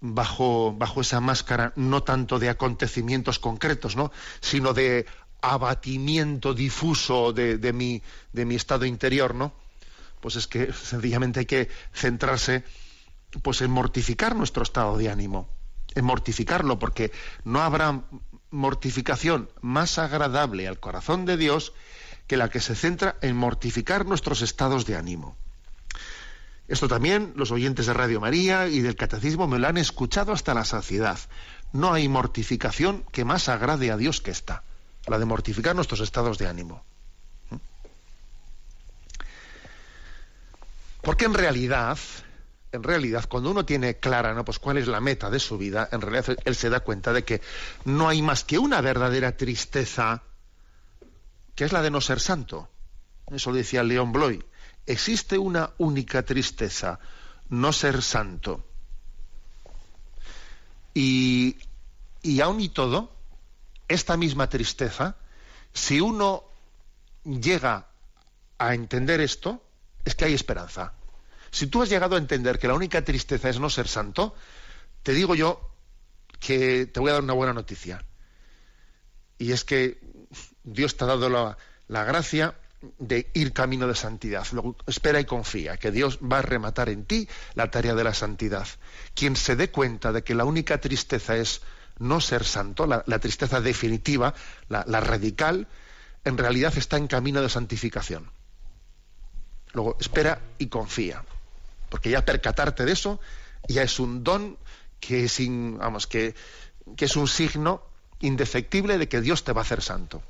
bajo, 0.00 0.74
bajo 0.76 1.00
esa 1.00 1.20
máscara 1.20 1.72
no 1.76 2.02
tanto 2.02 2.38
de 2.38 2.48
acontecimientos 2.48 3.38
concretos, 3.38 3.96
¿no? 3.96 4.12
sino 4.40 4.72
de 4.72 5.06
abatimiento 5.40 6.54
difuso 6.54 7.32
de, 7.32 7.72
mi, 7.72 8.02
de 8.32 8.44
mi 8.44 8.54
estado 8.54 8.84
interior, 8.84 9.34
¿no? 9.34 9.52
Pues 10.20 10.36
es 10.36 10.46
que 10.46 10.72
sencillamente 10.72 11.40
hay 11.40 11.46
que 11.46 11.68
centrarse 11.92 12.64
pues 13.42 13.60
en 13.60 13.70
mortificar 13.70 14.34
nuestro 14.34 14.62
estado 14.62 14.96
de 14.96 15.10
ánimo, 15.10 15.48
en 15.94 16.04
mortificarlo, 16.04 16.78
porque 16.78 17.12
no 17.44 17.62
habrá 17.62 18.02
mortificación 18.50 19.50
más 19.60 19.98
agradable 19.98 20.66
al 20.66 20.80
corazón 20.80 21.26
de 21.26 21.36
Dios 21.36 21.74
que 22.26 22.36
la 22.36 22.50
que 22.50 22.60
se 22.60 22.74
centra 22.74 23.16
en 23.20 23.36
mortificar 23.36 24.06
nuestros 24.06 24.42
estados 24.42 24.86
de 24.86 24.96
ánimo. 24.96 25.36
Esto 26.68 26.88
también 26.88 27.32
los 27.36 27.52
oyentes 27.52 27.86
de 27.86 27.94
Radio 27.94 28.20
María 28.20 28.68
y 28.68 28.80
del 28.80 28.96
Catecismo 28.96 29.46
me 29.46 29.58
lo 29.58 29.68
han 29.68 29.76
escuchado 29.76 30.32
hasta 30.32 30.54
la 30.54 30.64
saciedad. 30.64 31.18
No 31.72 31.92
hay 31.92 32.08
mortificación 32.08 33.04
que 33.12 33.24
más 33.24 33.48
agrade 33.48 33.90
a 33.90 33.96
Dios 33.96 34.20
que 34.20 34.30
esta 34.30 34.64
la 35.06 35.18
de 35.18 35.24
mortificar 35.24 35.74
nuestros 35.74 36.00
estados 36.00 36.38
de 36.38 36.48
ánimo. 36.48 36.84
Porque 41.00 41.24
en 41.24 41.34
realidad, 41.34 41.98
en 42.72 42.82
realidad, 42.82 43.26
cuando 43.28 43.50
uno 43.50 43.64
tiene 43.64 43.98
clara 43.98 44.34
¿no? 44.34 44.44
pues 44.44 44.58
cuál 44.58 44.78
es 44.78 44.88
la 44.88 45.00
meta 45.00 45.30
de 45.30 45.38
su 45.38 45.56
vida, 45.56 45.88
en 45.92 46.00
realidad 46.00 46.36
él 46.44 46.56
se 46.56 46.68
da 46.68 46.80
cuenta 46.80 47.12
de 47.12 47.24
que 47.24 47.40
no 47.84 48.08
hay 48.08 48.22
más 48.22 48.42
que 48.42 48.58
una 48.58 48.80
verdadera 48.80 49.36
tristeza, 49.36 50.22
que 51.54 51.64
es 51.64 51.72
la 51.72 51.82
de 51.82 51.90
no 51.90 52.00
ser 52.00 52.18
santo. 52.18 52.68
Eso 53.30 53.52
decía 53.52 53.84
León 53.84 54.12
Bloy. 54.12 54.44
Existe 54.86 55.36
una 55.36 55.70
única 55.78 56.22
tristeza, 56.22 56.98
no 57.48 57.72
ser 57.72 58.02
santo. 58.02 58.64
Y, 60.94 61.56
y 62.22 62.40
aún 62.40 62.60
y 62.60 62.68
todo, 62.68 63.12
esta 63.88 64.16
misma 64.16 64.48
tristeza, 64.48 65.16
si 65.72 66.00
uno 66.00 66.44
llega 67.24 67.88
a 68.58 68.74
entender 68.74 69.20
esto, 69.20 69.62
es 70.04 70.14
que 70.14 70.24
hay 70.24 70.34
esperanza. 70.34 70.94
Si 71.50 71.66
tú 71.66 71.82
has 71.82 71.88
llegado 71.88 72.16
a 72.16 72.18
entender 72.18 72.58
que 72.58 72.68
la 72.68 72.74
única 72.74 73.02
tristeza 73.02 73.48
es 73.48 73.58
no 73.58 73.70
ser 73.70 73.88
santo, 73.88 74.34
te 75.02 75.12
digo 75.12 75.34
yo 75.34 75.70
que 76.38 76.86
te 76.86 77.00
voy 77.00 77.10
a 77.10 77.14
dar 77.14 77.22
una 77.22 77.32
buena 77.32 77.52
noticia. 77.52 78.04
Y 79.38 79.52
es 79.52 79.64
que 79.64 80.00
Dios 80.64 80.96
te 80.96 81.04
ha 81.04 81.08
dado 81.08 81.28
la, 81.28 81.56
la 81.88 82.04
gracia 82.04 82.54
de 82.98 83.30
ir 83.34 83.52
camino 83.52 83.86
de 83.86 83.94
santidad. 83.94 84.46
Luego, 84.52 84.76
espera 84.86 85.20
y 85.20 85.24
confía 85.24 85.76
que 85.76 85.90
Dios 85.90 86.18
va 86.20 86.38
a 86.38 86.42
rematar 86.42 86.88
en 86.88 87.04
ti 87.04 87.28
la 87.54 87.70
tarea 87.70 87.94
de 87.94 88.04
la 88.04 88.14
santidad. 88.14 88.66
Quien 89.14 89.36
se 89.36 89.56
dé 89.56 89.70
cuenta 89.70 90.12
de 90.12 90.22
que 90.22 90.34
la 90.34 90.44
única 90.44 90.80
tristeza 90.80 91.36
es 91.36 91.62
no 91.98 92.20
ser 92.20 92.44
santo, 92.44 92.86
la, 92.86 93.18
tristeza 93.18 93.60
definitiva, 93.60 94.34
la, 94.68 95.00
radical, 95.00 95.66
en 96.24 96.36
realidad 96.36 96.76
está 96.76 96.96
en 96.96 97.06
camino 97.06 97.40
de 97.40 97.48
santificación. 97.48 98.30
Luego, 99.72 99.96
espera 100.00 100.40
y 100.58 100.66
confía. 100.66 101.24
Porque 101.88 102.10
ya 102.10 102.24
percatarte 102.24 102.84
de 102.84 102.92
eso 102.92 103.20
ya 103.68 103.82
es 103.82 103.98
un 103.98 104.24
don 104.24 104.58
que 105.00 105.24
es, 105.24 105.38
vamos, 105.38 106.06
que, 106.06 106.34
que 106.96 107.04
es 107.04 107.16
un 107.16 107.28
signo 107.28 107.82
indefectible 108.20 108.98
de 108.98 109.08
que 109.08 109.20
Dios 109.20 109.44
te 109.44 109.52
va 109.52 109.60
a 109.60 109.64
hacer 109.64 109.82
santo. 109.82 110.22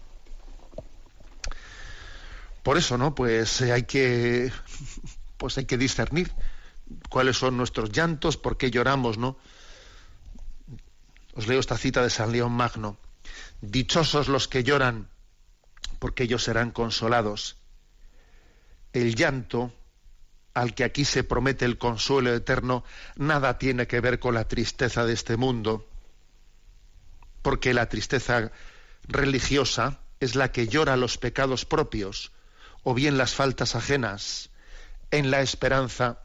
Por 2.66 2.78
eso, 2.78 2.98
¿no? 2.98 3.14
Pues 3.14 3.62
hay 3.62 3.84
que, 3.84 4.50
pues 5.36 5.56
hay 5.56 5.66
que 5.66 5.78
discernir 5.78 6.32
cuáles 7.08 7.36
son 7.36 7.56
nuestros 7.56 7.92
llantos, 7.92 8.36
por 8.36 8.58
qué 8.58 8.72
lloramos, 8.72 9.18
¿no? 9.18 9.38
Os 11.34 11.46
leo 11.46 11.60
esta 11.60 11.78
cita 11.78 12.02
de 12.02 12.10
San 12.10 12.32
León 12.32 12.50
Magno. 12.50 12.98
Dichosos 13.60 14.26
los 14.26 14.48
que 14.48 14.64
lloran, 14.64 15.08
porque 16.00 16.24
ellos 16.24 16.42
serán 16.42 16.72
consolados. 16.72 17.56
El 18.92 19.14
llanto, 19.14 19.72
al 20.52 20.74
que 20.74 20.82
aquí 20.82 21.04
se 21.04 21.22
promete 21.22 21.66
el 21.66 21.78
consuelo 21.78 22.34
eterno, 22.34 22.82
nada 23.14 23.58
tiene 23.58 23.86
que 23.86 24.00
ver 24.00 24.18
con 24.18 24.34
la 24.34 24.48
tristeza 24.48 25.06
de 25.06 25.12
este 25.12 25.36
mundo, 25.36 25.88
porque 27.42 27.72
la 27.74 27.88
tristeza 27.88 28.50
religiosa 29.04 30.00
es 30.18 30.34
la 30.34 30.50
que 30.50 30.66
llora 30.66 30.96
los 30.96 31.16
pecados 31.16 31.64
propios 31.64 32.32
o 32.88 32.94
bien 32.94 33.18
las 33.18 33.34
faltas 33.34 33.74
ajenas 33.74 34.50
en 35.10 35.32
la 35.32 35.40
esperanza 35.40 36.20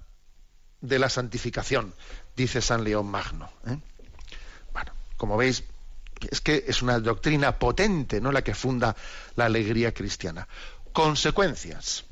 de 0.79 0.99
la 0.99 1.09
santificación, 1.09 1.95
dice 2.35 2.61
San 2.61 2.83
León 2.83 3.07
Magno. 3.07 3.49
¿eh? 3.65 3.79
como 5.17 5.37
veis, 5.37 5.63
es 6.29 6.39
que 6.39 6.65
es 6.67 6.83
una 6.83 6.99
doctrina 6.99 7.57
potente, 7.57 8.21
¿no? 8.21 8.31
La 8.31 8.43
que 8.43 8.53
funda 8.53 8.95
la 9.35 9.45
alegría 9.45 9.91
cristiana. 9.91 10.47
consecuencias. 10.93 12.05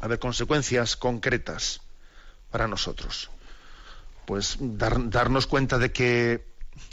A 0.00 0.08
ver, 0.08 0.18
consecuencias 0.18 0.96
concretas 0.96 1.80
para 2.50 2.66
nosotros. 2.66 3.30
Pues 4.26 4.56
darnos 4.58 5.46
cuenta 5.46 5.78
de 5.78 5.92
que 5.92 6.44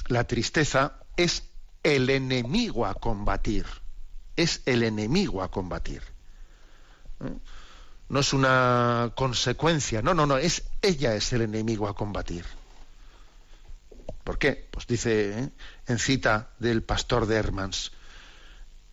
la 0.09 0.25
tristeza 0.25 0.99
es 1.17 1.41
el 1.81 2.11
enemigo 2.11 2.85
a 2.85 2.93
combatir. 2.93 3.65
Es 4.35 4.61
el 4.67 4.83
enemigo 4.83 5.41
a 5.41 5.49
combatir. 5.49 6.14
No 8.07 8.19
es 8.19 8.33
una 8.33 9.11
consecuencia, 9.15 10.01
no, 10.01 10.13
no, 10.13 10.25
no, 10.25 10.37
es 10.37 10.63
ella 10.81 11.15
es 11.15 11.33
el 11.33 11.41
enemigo 11.41 11.87
a 11.87 11.95
combatir. 11.95 12.45
¿Por 14.23 14.37
qué? 14.37 14.67
Pues 14.71 14.87
dice 14.87 15.39
¿eh? 15.39 15.49
en 15.87 15.99
cita 15.99 16.49
del 16.59 16.83
pastor 16.83 17.27
de 17.27 17.35
Hermans, 17.35 17.91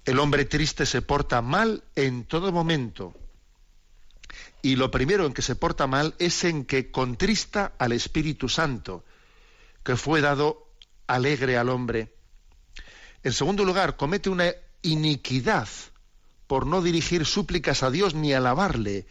el 0.04 0.18
hombre 0.18 0.44
triste 0.44 0.84
se 0.84 1.02
porta 1.02 1.40
mal 1.42 1.84
en 1.94 2.24
todo 2.24 2.52
momento. 2.52 3.14
Y 4.60 4.76
lo 4.76 4.90
primero 4.90 5.26
en 5.26 5.32
que 5.32 5.42
se 5.42 5.56
porta 5.56 5.86
mal 5.86 6.14
es 6.18 6.44
en 6.44 6.64
que 6.64 6.90
contrista 6.90 7.72
al 7.78 7.92
Espíritu 7.92 8.48
Santo, 8.48 9.04
que 9.82 9.96
fue 9.96 10.20
dado 10.20 10.68
alegre 11.06 11.56
al 11.56 11.68
hombre. 11.68 12.14
En 13.22 13.32
segundo 13.32 13.64
lugar, 13.64 13.96
comete 13.96 14.28
una 14.28 14.52
iniquidad 14.82 15.68
por 16.52 16.66
no 16.66 16.82
dirigir 16.82 17.24
súplicas 17.24 17.82
a 17.82 17.90
Dios 17.90 18.14
ni 18.14 18.34
alabarle. 18.34 19.06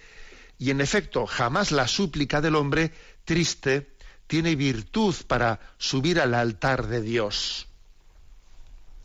Y 0.60 0.70
en 0.70 0.80
efecto, 0.80 1.26
jamás 1.26 1.72
la 1.72 1.88
súplica 1.88 2.39
del 2.39 2.56
hombre 2.56 2.92
triste 3.26 3.96
tiene 4.28 4.56
virtud 4.56 5.16
para 5.26 5.60
subir 5.80 6.20
al 6.20 6.36
altar 6.36 6.86
de 6.86 7.02
Dios. 7.02 7.68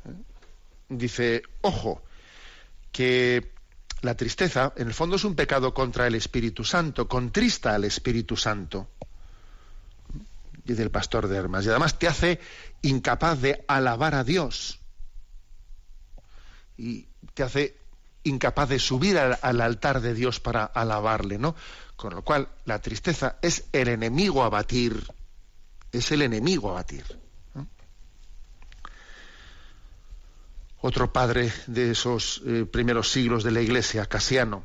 ¿Eh? 0.04 0.12
Dice, 0.90 1.44
ojo, 1.62 2.02
que 2.92 3.54
la 4.02 4.18
tristeza 4.18 4.74
en 4.76 4.88
el 4.88 4.92
fondo 4.92 5.16
es 5.16 5.24
un 5.24 5.34
pecado 5.34 5.72
contra 5.72 6.06
el 6.06 6.14
Espíritu 6.14 6.62
Santo, 6.62 7.08
contrista 7.08 7.74
al 7.74 7.84
Espíritu 7.84 8.36
Santo, 8.36 8.90
dice 10.62 10.82
el 10.82 10.90
pastor 10.90 11.26
de 11.26 11.38
Hermas, 11.38 11.64
y 11.64 11.70
además 11.70 11.98
te 11.98 12.06
hace 12.06 12.38
incapaz 12.82 13.40
de 13.40 13.64
alabar 13.66 14.14
a 14.14 14.24
Dios 14.24 14.78
y 16.76 17.06
te 17.32 17.42
hace 17.42 17.85
incapaz 18.26 18.68
de 18.68 18.78
subir 18.78 19.18
al, 19.18 19.60
altar 19.60 20.00
de 20.00 20.14
Dios 20.14 20.40
para 20.40 20.64
alabarle, 20.64 21.38
¿no? 21.38 21.54
Con 21.96 22.14
lo 22.14 22.22
cual, 22.22 22.48
la 22.64 22.80
tristeza 22.80 23.36
es 23.40 23.64
el 23.72 23.88
enemigo 23.88 24.44
a 24.44 24.48
batir, 24.48 25.06
es 25.92 26.10
el 26.12 26.22
enemigo 26.22 26.70
a 26.70 26.74
batir. 26.74 27.04
Otro 30.80 31.12
padre 31.12 31.52
de 31.66 31.92
esos 31.92 32.42
eh, 32.46 32.64
primeros 32.70 33.10
siglos 33.10 33.42
de 33.42 33.50
la 33.50 33.60
Iglesia, 33.60 34.06
Casiano, 34.06 34.64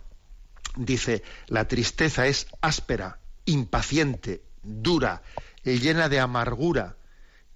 dice, 0.75 1.23
la 1.47 1.67
tristeza 1.67 2.27
es 2.27 2.47
áspera, 2.61 3.19
impaciente, 3.45 4.43
dura, 4.61 5.23
eh, 5.63 5.79
llena 5.79 6.09
de 6.09 6.19
amargura 6.19 6.97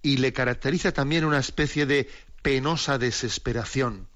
y 0.02 0.18
le 0.18 0.34
caracteriza 0.34 0.94
también 0.94 1.26
una 1.26 1.40
especie 1.40 1.86
de 1.86 2.10
penosa 2.42 2.98
desesperación 2.98 4.08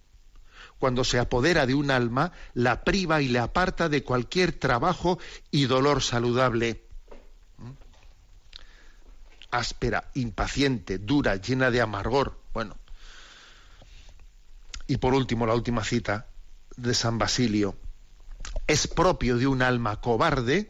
cuando 0.80 1.04
se 1.04 1.20
apodera 1.20 1.66
de 1.66 1.76
un 1.76 1.92
alma, 1.92 2.32
la 2.54 2.84
priva 2.84 3.22
y 3.22 3.28
le 3.28 3.40
aparta 3.40 3.90
de 3.90 4.04
cualquier 4.04 4.54
trabajo 4.54 5.20
y 5.52 5.66
dolor 5.66 6.02
saludable. 6.02 6.86
¿Mm? 7.58 7.72
Áspera, 9.52 10.10
impaciente, 10.16 10.98
dura, 10.98 11.36
llena 11.36 11.70
de 11.70 11.82
amargor. 11.82 12.40
Bueno. 12.54 12.78
Y 14.88 14.98
por 14.98 15.14
último, 15.14 15.46
la 15.46 15.54
última 15.54 15.84
cita 15.84 16.28
de 16.78 16.94
San 16.94 17.18
Basilio. 17.18 17.76
Es 18.66 18.88
propio 18.88 19.38
de 19.38 19.48
un 19.48 19.62
alma 19.62 20.00
cobarde, 20.00 20.68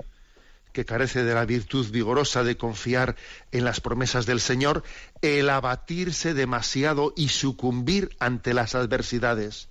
que 0.73 0.85
carece 0.85 1.23
de 1.23 1.33
la 1.33 1.45
virtud 1.45 1.89
vigorosa 1.89 2.43
de 2.43 2.57
confiar 2.57 3.15
en 3.51 3.65
las 3.65 3.81
promesas 3.81 4.25
del 4.25 4.39
Señor, 4.39 4.83
el 5.21 5.49
abatirse 5.49 6.33
demasiado 6.33 7.13
y 7.15 7.29
sucumbir 7.29 8.15
ante 8.19 8.53
las 8.53 8.75
adversidades. 8.75 9.67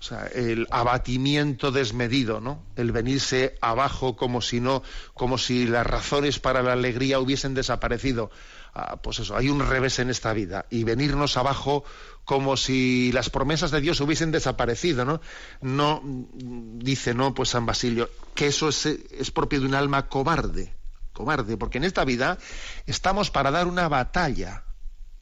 O 0.00 0.02
sea, 0.02 0.26
el 0.26 0.68
abatimiento 0.70 1.72
desmedido, 1.72 2.40
¿no? 2.40 2.62
El 2.76 2.92
venirse 2.92 3.56
abajo 3.60 4.16
como 4.16 4.40
si 4.40 4.60
no, 4.60 4.84
como 5.14 5.38
si 5.38 5.66
las 5.66 5.86
razones 5.86 6.38
para 6.38 6.62
la 6.62 6.74
alegría 6.74 7.18
hubiesen 7.18 7.54
desaparecido. 7.54 8.30
Ah, 8.74 8.96
pues 9.02 9.18
eso, 9.18 9.36
hay 9.36 9.48
un 9.48 9.58
revés 9.58 9.98
en 9.98 10.08
esta 10.08 10.32
vida. 10.32 10.66
Y 10.70 10.84
venirnos 10.84 11.36
abajo 11.36 11.84
como 12.24 12.56
si 12.56 13.10
las 13.10 13.28
promesas 13.28 13.72
de 13.72 13.80
Dios 13.80 14.00
hubiesen 14.00 14.30
desaparecido, 14.30 15.04
¿no? 15.04 15.20
No, 15.62 16.00
dice, 16.04 17.12
no, 17.12 17.34
pues 17.34 17.48
San 17.48 17.66
Basilio, 17.66 18.08
que 18.36 18.46
eso 18.46 18.68
es, 18.68 18.86
es 18.86 19.30
propio 19.32 19.60
de 19.60 19.66
un 19.66 19.74
alma 19.74 20.08
cobarde, 20.08 20.76
cobarde, 21.12 21.56
porque 21.56 21.78
en 21.78 21.84
esta 21.84 22.04
vida 22.04 22.38
estamos 22.86 23.32
para 23.32 23.50
dar 23.50 23.66
una 23.66 23.88
batalla 23.88 24.62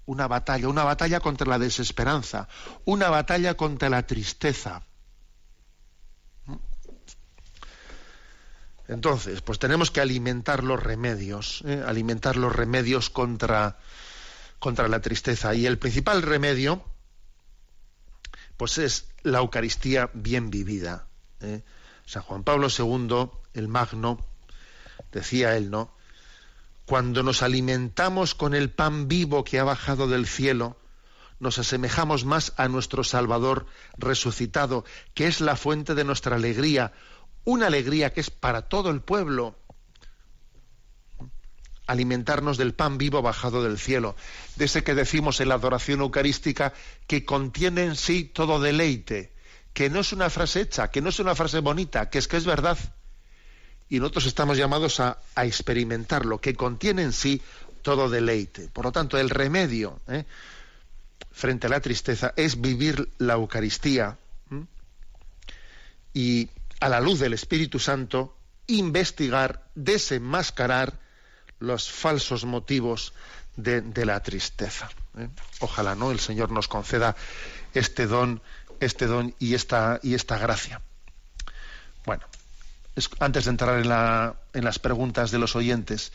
una 0.07 0.27
batalla, 0.29 0.69
una 0.69 0.85
batalla 0.85 1.21
contra 1.21 1.47
la 1.47 1.59
desesperanza, 1.59 2.49
una 2.85 3.11
batalla 3.11 3.55
contra 3.55 3.89
la 3.89 4.07
tristeza. 4.07 4.83
Entonces, 8.89 9.43
pues 9.43 9.59
tenemos 9.59 9.91
que 9.91 10.01
alimentar 10.01 10.63
los 10.63 10.81
remedios, 10.81 11.63
¿eh? 11.67 11.83
alimentar 11.85 12.37
los 12.37 12.55
remedios 12.55 13.11
contra, 13.11 13.79
contra 14.61 14.87
la 14.87 15.01
tristeza. 15.01 15.55
Y 15.55 15.67
el 15.67 15.79
principal 15.79 16.23
remedio, 16.23 16.85
pues 18.57 18.79
es 18.79 19.09
la 19.23 19.39
Eucaristía 19.39 20.11
bien 20.15 20.51
vivida. 20.51 21.09
¿eh? 21.41 21.63
San 22.05 22.23
Juan 22.23 22.45
Pablo 22.45 22.69
II, 22.69 23.29
el 23.55 23.67
Magno, 23.67 24.25
decía 25.11 25.57
él, 25.57 25.71
¿no? 25.71 25.93
Cuando 26.87 27.25
nos 27.25 27.43
alimentamos 27.43 28.37
con 28.37 28.55
el 28.55 28.71
pan 28.71 29.09
vivo 29.09 29.43
que 29.43 29.59
ha 29.59 29.65
bajado 29.65 30.07
del 30.07 30.25
cielo, 30.25 30.77
nos 31.41 31.59
asemejamos 31.59 32.25
más 32.25 32.53
a 32.57 32.69
nuestro 32.69 33.03
Salvador 33.03 33.67
resucitado, 33.99 34.85
que 35.13 35.27
es 35.27 35.41
la 35.41 35.57
fuente 35.57 35.97
de 35.97 36.05
nuestra 36.05 36.37
alegría, 36.37 36.93
una 37.45 37.67
alegría 37.67 38.13
que 38.13 38.21
es 38.21 38.31
para 38.31 38.69
todo 38.69 38.91
el 38.91 39.01
pueblo. 39.01 39.59
Alimentarnos 41.89 42.57
del 42.57 42.73
pan 42.73 42.99
vivo 42.99 43.21
bajado 43.21 43.65
del 43.65 43.79
cielo, 43.79 44.15
de 44.55 44.67
ese 44.67 44.85
que 44.85 44.95
decimos 44.95 45.41
en 45.41 45.49
la 45.49 45.57
adoración 45.57 46.01
eucarística, 46.03 46.73
que 47.09 47.25
contiene 47.25 47.83
en 47.83 47.97
sí 47.97 48.23
todo 48.23 48.61
deleite, 48.61 49.35
que 49.73 49.91
no 49.91 49.99
es 49.99 50.13
una 50.13 50.31
frase 50.31 50.61
hecha, 50.61 50.93
que 50.93 51.01
no 51.01 51.09
es 51.09 51.19
una 51.19 51.35
frase 51.35 51.59
bonita, 51.59 52.11
que 52.11 52.19
es 52.19 52.29
que 52.29 52.37
es 52.37 52.45
verdad 52.45 52.79
y 53.89 54.01
nosotros 54.01 54.27
estamos 54.27 54.59
llamados 54.59 55.01
a, 55.01 55.19
experimentar 55.37 56.25
lo 56.27 56.41
que 56.41 56.55
contiene 56.55 57.03
en 57.03 57.13
sí 57.13 57.41
todo 57.83 58.09
deleite. 58.09 58.69
Por 58.69 58.85
lo 58.85 58.93
tanto, 58.93 59.17
el 59.19 59.31
remedio 59.31 60.01
¿eh? 60.09 60.25
frente 61.31 61.69
a 61.69 61.71
la 61.71 61.81
tristeza 61.81 62.33
es 62.37 62.61
vivir 62.61 63.09
la 63.19 63.35
Eucaristía 63.35 64.19
y 66.13 66.49
a 66.81 66.89
la 66.89 67.01
luz 67.01 67.21
del 67.21 67.35
Espíritu 67.35 67.79
Santo 67.79 68.37
investigar, 68.67 69.63
desenmascarar 69.75 70.99
los 71.61 71.91
falsos 71.91 72.45
motivos 72.45 73.13
de, 73.57 74.05
la 74.05 74.21
tristeza. 74.23 74.91
¿eh? 75.17 75.29
Ojalá 75.61 75.95
no 75.95 76.11
el 76.11 76.19
Señor 76.19 76.51
nos 76.51 76.69
conceda 76.69 77.15
este 77.73 78.07
don, 78.07 78.43
este 78.81 79.07
don 79.07 79.35
y 79.39 79.55
esta 79.55 80.01
y 80.03 80.15
esta 80.15 80.39
gracia. 80.39 80.83
Bueno, 82.05 82.25
antes 83.19 83.45
de 83.45 83.51
entrar 83.51 83.79
en, 83.79 84.65
las 84.65 84.79
preguntas 84.79 85.31
de 85.31 85.39
los 85.39 85.57
oyentes, 85.57 86.13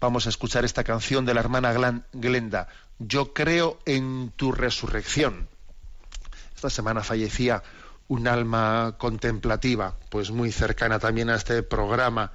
vamos 0.00 0.26
a 0.26 0.30
escuchar 0.30 0.64
esta 0.64 0.84
canción 0.84 1.24
de 1.24 1.34
la 1.34 1.40
hermana 1.40 1.72
Glenda, 2.12 2.68
Yo 2.98 3.32
creo 3.32 3.78
en 3.86 4.32
tu 4.36 4.52
resurrección. 4.52 5.48
Esta 6.54 6.70
semana 6.70 7.02
fallecía 7.02 7.62
un 8.08 8.28
alma 8.28 8.94
contemplativa, 8.98 9.96
pues 10.10 10.30
muy 10.30 10.52
cercana 10.52 10.98
también 10.98 11.30
a 11.30 11.36
este 11.36 11.62
programa, 11.62 12.32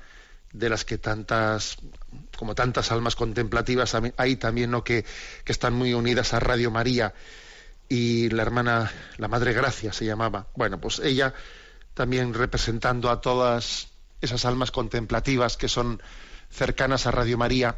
de 0.53 0.69
las 0.69 0.83
que 0.83 0.97
tantas, 0.97 1.77
como 2.37 2.55
tantas 2.55 2.91
almas 2.91 3.15
contemplativas 3.15 3.95
hay 4.17 4.35
también 4.35 4.71
¿no? 4.71 4.83
que, 4.83 5.05
que 5.45 5.51
están 5.51 5.73
muy 5.73 5.93
unidas 5.93 6.33
a 6.33 6.41
Radio 6.41 6.71
María 6.71 7.13
y 7.87 8.29
la 8.29 8.41
hermana, 8.41 8.91
la 9.17 9.27
Madre 9.27 9.53
Gracia 9.53 9.93
se 9.93 10.05
llamaba. 10.05 10.47
Bueno, 10.55 10.79
pues 10.79 10.99
ella 10.99 11.33
también 11.93 12.33
representando 12.33 13.09
a 13.09 13.21
todas 13.21 13.89
esas 14.21 14.45
almas 14.45 14.71
contemplativas 14.71 15.57
que 15.57 15.67
son 15.67 16.01
cercanas 16.49 17.07
a 17.07 17.11
Radio 17.11 17.37
María, 17.37 17.77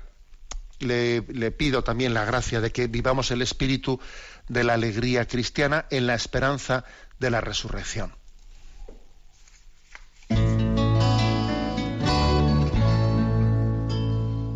le, 0.79 1.51
pido 1.51 1.83
también 1.83 2.13
la 2.13 2.25
gracia 2.25 2.61
de 2.61 2.71
que 2.71 2.87
vivamos 2.87 3.31
el 3.31 3.41
espíritu 3.41 3.99
de 4.47 4.63
la 4.63 4.73
alegría 4.73 5.25
cristiana 5.27 5.85
en 5.89 6.07
la 6.07 6.15
esperanza 6.15 6.83
de 7.19 7.29
la 7.31 7.41
resurrección. 7.41 8.13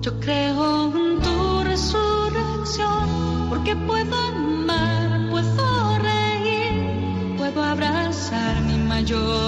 Yo 0.01 0.19
creo 0.19 0.93
en 0.95 1.21
tu 1.21 1.63
resurrección 1.63 3.49
porque 3.49 3.75
puedo 3.75 4.15
amar, 4.15 5.29
puedo 5.29 5.99
reír, 5.99 7.37
puedo 7.37 7.63
abrazar 7.63 8.61
mi 8.61 8.77
mayor 8.77 9.46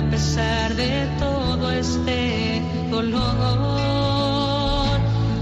a 0.00 0.10
pesar 0.10 0.74
de 0.76 1.06
todo 1.18 1.70
este 1.70 2.62
dolor. 2.90 3.20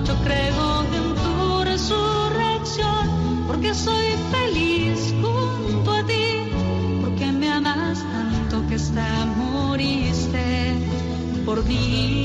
Yo 0.04 0.14
creo 0.24 0.82
en 0.98 1.14
tu 1.24 1.64
resurrección 1.64 3.44
porque 3.46 3.72
soy 3.74 4.08
feliz 4.32 5.14
junto 5.22 5.92
a 5.92 6.02
ti, 6.04 6.50
porque 7.02 7.26
me 7.32 7.52
amas 7.52 7.98
tanto 8.00 8.66
que 8.68 8.74
hasta 8.74 9.26
moriste 9.36 10.74
por 11.44 11.64
mí. 11.64 12.17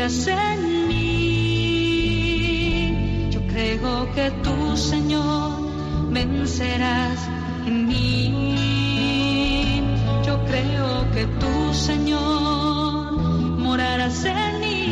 En 0.00 0.86
mí. 0.86 1.74
Yo 3.30 3.40
creo 3.48 4.12
que 4.14 4.30
tú, 4.44 4.76
Señor, 4.76 6.12
vencerás 6.12 7.18
en 7.66 7.88
mí. 7.88 9.82
Yo 10.24 10.38
creo 10.44 11.10
que 11.10 11.26
tú, 11.40 11.74
Señor, 11.74 13.12
morarás 13.58 14.24
en 14.24 14.60
mí 14.60 14.86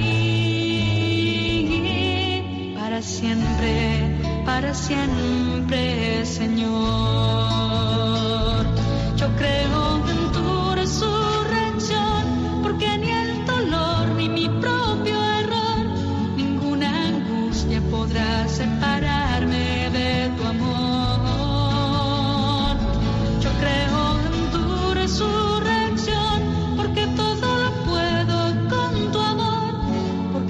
para 2.74 3.00
siempre, 3.00 4.42
para 4.44 4.74
siempre, 4.74 6.26
Señor. 6.26 6.66
Yo 9.16 9.28
creo 9.36 10.04
en 10.10 10.15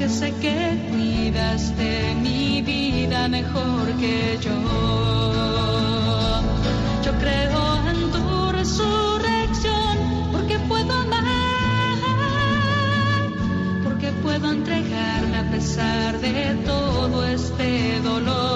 sé 0.08 0.32
que 0.40 0.88
cuidas 0.90 1.76
de 1.76 2.14
mi 2.14 2.62
vida 2.62 3.28
mejor 3.28 3.92
que 4.00 4.38
yo. 4.40 4.52
Yo 7.04 7.12
creo 7.18 7.88
en 7.90 8.12
tu 8.12 8.52
resurrección, 8.52 10.30
porque 10.32 10.58
puedo 10.60 10.92
amar, 10.92 11.24
porque 13.84 14.12
puedo 14.22 14.50
entregarme 14.50 15.38
a 15.38 15.50
pesar 15.50 16.20
de 16.20 16.54
todo 16.64 17.26
este 17.26 18.00
dolor. 18.00 18.55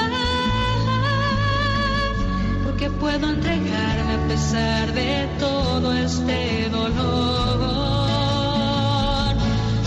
puedo 3.01 3.29
entregarme 3.31 4.13
a 4.13 4.27
pesar 4.27 4.93
de 4.93 5.27
todo 5.39 5.91
este 5.91 6.69
dolor. 6.69 6.91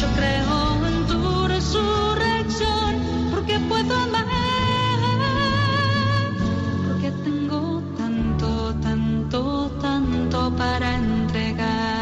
Yo 0.01 0.09
creo 0.17 0.87
en 0.89 1.07
tu 1.07 1.47
resurrección, 1.47 3.31
porque 3.31 3.61
puedo 3.61 3.95
amar, 3.95 4.27
porque 6.89 7.13
tengo 7.23 7.83
tanto, 7.97 8.75
tanto, 8.83 9.71
tanto 9.81 10.57
para 10.57 10.97
entregar. 10.97 11.95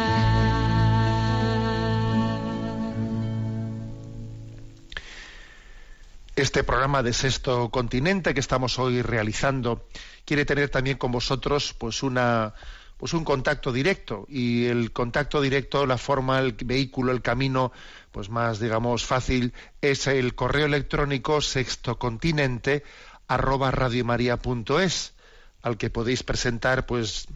Este 6.35 6.63
programa 6.63 7.03
de 7.03 7.13
Sexto 7.13 7.69
Continente 7.69 8.33
que 8.33 8.39
estamos 8.39 8.79
hoy 8.79 9.03
realizando 9.03 9.85
quiere 10.25 10.45
tener 10.45 10.69
también 10.69 10.97
con 10.97 11.11
vosotros 11.11 11.73
pues 11.77 12.03
una 12.03 12.53
pues 12.97 13.13
un 13.13 13.25
contacto 13.25 13.73
directo 13.73 14.25
y 14.29 14.67
el 14.67 14.93
contacto 14.93 15.41
directo, 15.41 15.85
la 15.85 15.97
forma, 15.97 16.39
el 16.39 16.53
vehículo, 16.53 17.11
el 17.11 17.21
camino 17.21 17.71
pues 18.11 18.29
más 18.29 18.59
digamos 18.59 19.05
fácil 19.05 19.53
es 19.81 20.07
el 20.07 20.35
correo 20.35 20.65
electrónico 20.65 21.41
sextocontinente 21.41 22.83
arroba 23.27 23.71
radiomaria.es 23.71 25.13
al 25.61 25.77
que 25.77 25.89
podéis 25.89 26.23
presentar 26.23 26.85
pues 26.85 27.27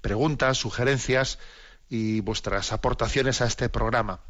preguntas, 0.00 0.58
sugerencias 0.58 1.38
y 1.88 2.20
vuestras 2.20 2.72
aportaciones 2.72 3.40
a 3.40 3.46
este 3.46 3.68
programa. 3.68 4.20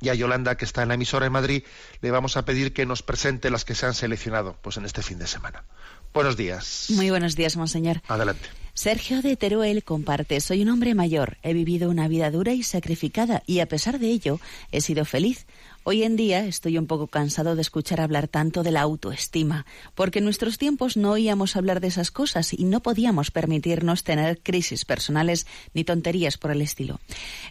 Y 0.00 0.08
a 0.08 0.14
Yolanda, 0.14 0.56
que 0.56 0.64
está 0.64 0.82
en 0.82 0.88
la 0.88 0.94
emisora 0.94 1.26
en 1.26 1.32
Madrid, 1.32 1.64
le 2.00 2.10
vamos 2.10 2.36
a 2.36 2.44
pedir 2.44 2.72
que 2.72 2.86
nos 2.86 3.02
presente 3.02 3.50
las 3.50 3.64
que 3.64 3.74
se 3.74 3.86
han 3.86 3.94
seleccionado 3.94 4.56
pues 4.62 4.76
en 4.76 4.84
este 4.84 5.02
fin 5.02 5.18
de 5.18 5.26
semana. 5.26 5.64
Buenos 6.12 6.36
días. 6.36 6.88
Muy 6.90 7.10
buenos 7.10 7.36
días, 7.36 7.56
monseñor. 7.56 8.02
Adelante. 8.08 8.48
Sergio 8.74 9.20
de 9.20 9.36
Teruel 9.36 9.84
comparte, 9.84 10.40
soy 10.40 10.62
un 10.62 10.70
hombre 10.70 10.94
mayor, 10.94 11.36
he 11.42 11.52
vivido 11.52 11.90
una 11.90 12.08
vida 12.08 12.30
dura 12.30 12.54
y 12.54 12.62
sacrificada 12.62 13.42
y 13.46 13.60
a 13.60 13.66
pesar 13.66 13.98
de 13.98 14.08
ello 14.08 14.40
he 14.70 14.80
sido 14.80 15.04
feliz. 15.04 15.46
Hoy 15.84 16.04
en 16.04 16.16
día 16.16 16.46
estoy 16.46 16.78
un 16.78 16.86
poco 16.86 17.06
cansado 17.06 17.54
de 17.54 17.60
escuchar 17.60 18.00
hablar 18.00 18.28
tanto 18.28 18.62
de 18.62 18.70
la 18.70 18.80
autoestima, 18.80 19.66
porque 19.94 20.20
en 20.20 20.24
nuestros 20.24 20.56
tiempos 20.56 20.96
no 20.96 21.10
oíamos 21.10 21.54
hablar 21.54 21.80
de 21.80 21.88
esas 21.88 22.10
cosas 22.10 22.54
y 22.54 22.64
no 22.64 22.80
podíamos 22.80 23.30
permitirnos 23.30 24.04
tener 24.04 24.40
crisis 24.40 24.86
personales 24.86 25.46
ni 25.74 25.84
tonterías 25.84 26.38
por 26.38 26.50
el 26.50 26.62
estilo. 26.62 26.98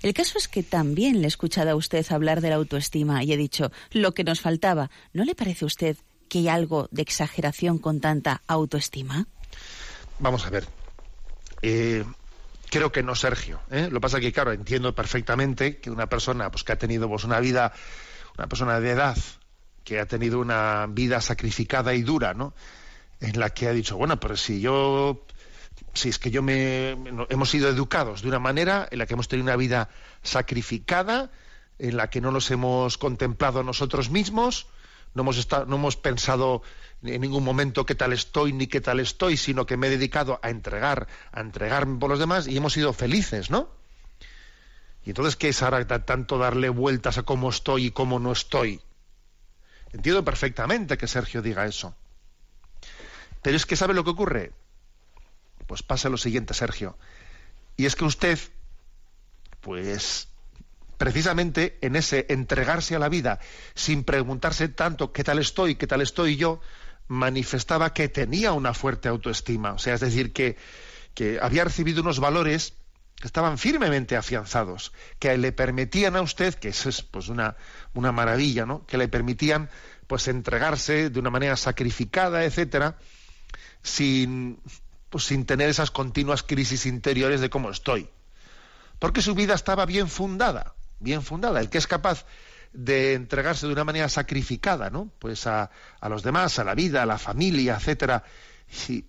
El 0.02 0.16
caso 0.16 0.40
es 0.40 0.48
que 0.48 0.64
también 0.64 1.20
le 1.22 1.26
he 1.26 1.28
escuchado 1.28 1.70
a 1.70 1.76
usted 1.76 2.06
hablar 2.10 2.42
de 2.42 2.50
la 2.50 2.56
autoestima 2.56 3.24
y 3.24 3.32
he 3.32 3.38
dicho, 3.38 3.72
lo 3.92 4.16
que 4.16 4.24
nos 4.24 4.42
faltaba, 4.42 4.90
¿no 5.14 5.24
le 5.24 5.36
parece 5.36 5.66
a 5.66 5.68
usted 5.68 5.98
que 6.32 6.40
hay 6.40 6.48
algo 6.48 6.88
de 6.92 7.02
exageración 7.02 7.78
con 7.78 8.00
tanta 8.00 8.42
autoestima? 8.48 9.28
Vamos 10.20 10.46
a 10.46 10.50
ver. 10.50 10.66
Eh, 11.62 12.06
creo 12.70 12.90
que 12.90 13.04
no, 13.04 13.16
Sergio. 13.16 13.60
¿eh? 13.70 13.90
Lo 13.92 13.96
que 13.96 14.00
pasa 14.00 14.18
es 14.18 14.24
que, 14.24 14.32
claro, 14.32 14.54
entiendo 14.54 14.96
perfectamente 14.96 15.82
que 15.82 15.92
una 15.92 16.08
persona 16.08 16.50
pues, 16.50 16.64
que 16.64 16.72
ha 16.72 16.78
tenido 16.78 17.10
pues, 17.10 17.26
una 17.26 17.42
vida, 17.42 17.74
una 18.38 18.48
persona 18.48 18.80
de 18.80 18.92
edad, 18.92 19.18
que 19.84 20.00
ha 20.00 20.06
tenido 20.06 20.40
una 20.40 20.88
vida 20.90 21.20
sacrificada 21.20 21.94
y 21.94 22.02
dura, 22.02 22.34
¿no? 22.34 22.54
En 23.20 23.38
la 23.38 23.50
que 23.50 23.68
ha 23.68 23.74
dicho, 23.74 23.98
bueno, 23.98 24.18
pero 24.18 24.38
si 24.38 24.62
yo, 24.62 25.26
si 25.94 26.08
es 26.08 26.18
que 26.18 26.32
yo 26.32 26.42
me, 26.42 26.92
hemos 27.28 27.50
sido 27.50 27.68
educados 27.68 28.22
de 28.22 28.30
una 28.30 28.40
manera 28.40 28.88
en 28.90 29.00
la 29.00 29.06
que 29.06 29.16
hemos 29.16 29.28
tenido 29.28 29.44
una 29.44 29.58
vida 29.58 29.90
sacrificada, 30.24 31.30
en 31.78 31.98
la 31.98 32.10
que 32.10 32.22
no 32.22 32.32
nos 32.32 32.50
hemos 32.52 32.98
contemplado 32.98 33.64
nosotros 33.64 34.10
mismos, 34.10 34.68
no 35.14 35.24
hemos, 35.24 35.38
estado, 35.38 35.66
no 35.66 35.76
hemos 35.76 35.98
pensado 35.98 36.62
en 37.04 37.22
ningún 37.22 37.44
momento 37.44 37.86
qué 37.86 37.96
tal 37.96 38.14
estoy 38.14 38.54
ni 38.54 38.68
qué 38.68 38.82
tal 38.82 39.00
estoy, 39.00 39.38
sino 39.38 39.66
que 39.66 39.78
me 39.78 39.88
he 39.88 39.90
dedicado 39.90 40.40
a 40.42 40.50
entregar, 40.50 41.08
a 41.32 41.42
entregarme 41.42 42.00
por 42.00 42.10
los 42.10 42.20
demás 42.20 42.48
y 42.48 42.58
hemos 42.58 42.74
sido 42.74 42.94
felices, 42.94 43.50
¿no? 43.50 43.70
Y 45.04 45.10
entonces, 45.10 45.36
¿qué 45.36 45.50
es 45.50 45.64
ahora 45.64 45.86
tanto 46.06 46.38
darle 46.38 46.70
vueltas 46.70 47.18
a 47.18 47.24
cómo 47.24 47.50
estoy 47.50 47.88
y 47.88 47.92
cómo 47.92 48.20
no 48.20 48.32
estoy? 48.32 48.82
Entiendo 49.94 50.24
perfectamente 50.24 50.98
que 50.98 51.08
Sergio 51.08 51.42
diga 51.42 51.66
eso. 51.66 51.96
Pero 53.42 53.58
es 53.58 53.66
que 53.66 53.76
¿sabe 53.76 53.94
lo 53.94 54.04
que 54.04 54.12
ocurre? 54.12 54.54
Pues 55.68 55.82
pasa 55.84 56.10
lo 56.10 56.18
siguiente, 56.18 56.54
Sergio. 56.54 56.98
Y 57.78 57.86
es 57.86 57.96
que 57.96 58.06
usted, 58.06 58.38
pues 59.62 60.28
precisamente 61.02 61.80
en 61.82 61.96
ese 61.96 62.28
entregarse 62.30 62.96
a 62.96 63.00
la 63.00 63.10
vida 63.10 63.40
sin 63.74 64.04
preguntarse 64.04 64.68
tanto 64.70 65.12
qué 65.12 65.24
tal 65.24 65.40
estoy, 65.40 65.74
qué 65.74 65.88
tal 65.88 66.02
estoy 66.02 66.36
yo, 66.36 66.62
manifestaba 67.08 67.92
que 67.92 68.08
tenía 68.08 68.54
una 68.54 68.76
fuerte 68.76 69.10
autoestima. 69.10 69.74
O 69.74 69.80
sea, 69.80 69.96
es 69.96 70.00
decir, 70.00 70.32
que, 70.32 70.58
que 71.16 71.40
había 71.42 71.64
recibido 71.64 72.04
unos 72.04 72.20
valores 72.20 72.76
que 73.16 73.26
estaban 73.26 73.58
firmemente 73.58 74.16
afianzados, 74.16 74.94
que 75.18 75.36
le 75.40 75.52
permitían 75.52 76.16
a 76.16 76.22
usted, 76.22 76.54
que 76.54 76.70
eso 76.70 76.88
es 76.88 77.02
pues 77.02 77.30
una, 77.30 77.56
una 77.96 78.12
maravilla, 78.12 78.68
¿no? 78.68 78.86
que 78.86 79.00
le 79.00 79.08
permitían 79.08 79.72
pues 80.06 80.28
entregarse 80.28 81.10
de 81.10 81.20
una 81.20 81.32
manera 81.32 81.58
sacrificada, 81.58 82.44
etcétera, 82.44 83.00
sin, 83.82 84.60
pues, 85.10 85.24
sin 85.24 85.48
tener 85.48 85.68
esas 85.68 85.90
continuas 85.90 86.44
crisis 86.44 86.86
interiores 86.86 87.42
de 87.42 87.50
cómo 87.50 87.72
estoy. 87.72 88.08
Porque 89.00 89.24
su 89.24 89.34
vida 89.34 89.56
estaba 89.56 89.88
bien 89.88 90.08
fundada, 90.08 90.76
bien 91.02 91.22
fundada. 91.22 91.60
El 91.60 91.70
que 91.70 91.78
es 91.78 91.88
capaz 91.88 92.26
de 92.74 93.14
entregarse 93.14 93.68
de 93.68 93.74
una 93.74 93.84
manera 93.84 94.08
sacrificada, 94.08 94.90
¿no? 94.90 95.12
Pues 95.20 95.46
a, 95.48 95.70
a 96.00 96.10
los 96.10 96.24
demás, 96.24 96.58
a 96.60 96.64
la 96.64 96.76
vida, 96.76 97.04
a 97.04 97.06
la 97.06 97.18
familia, 97.18 97.76
etcétera, 97.76 98.24
y, 98.88 99.06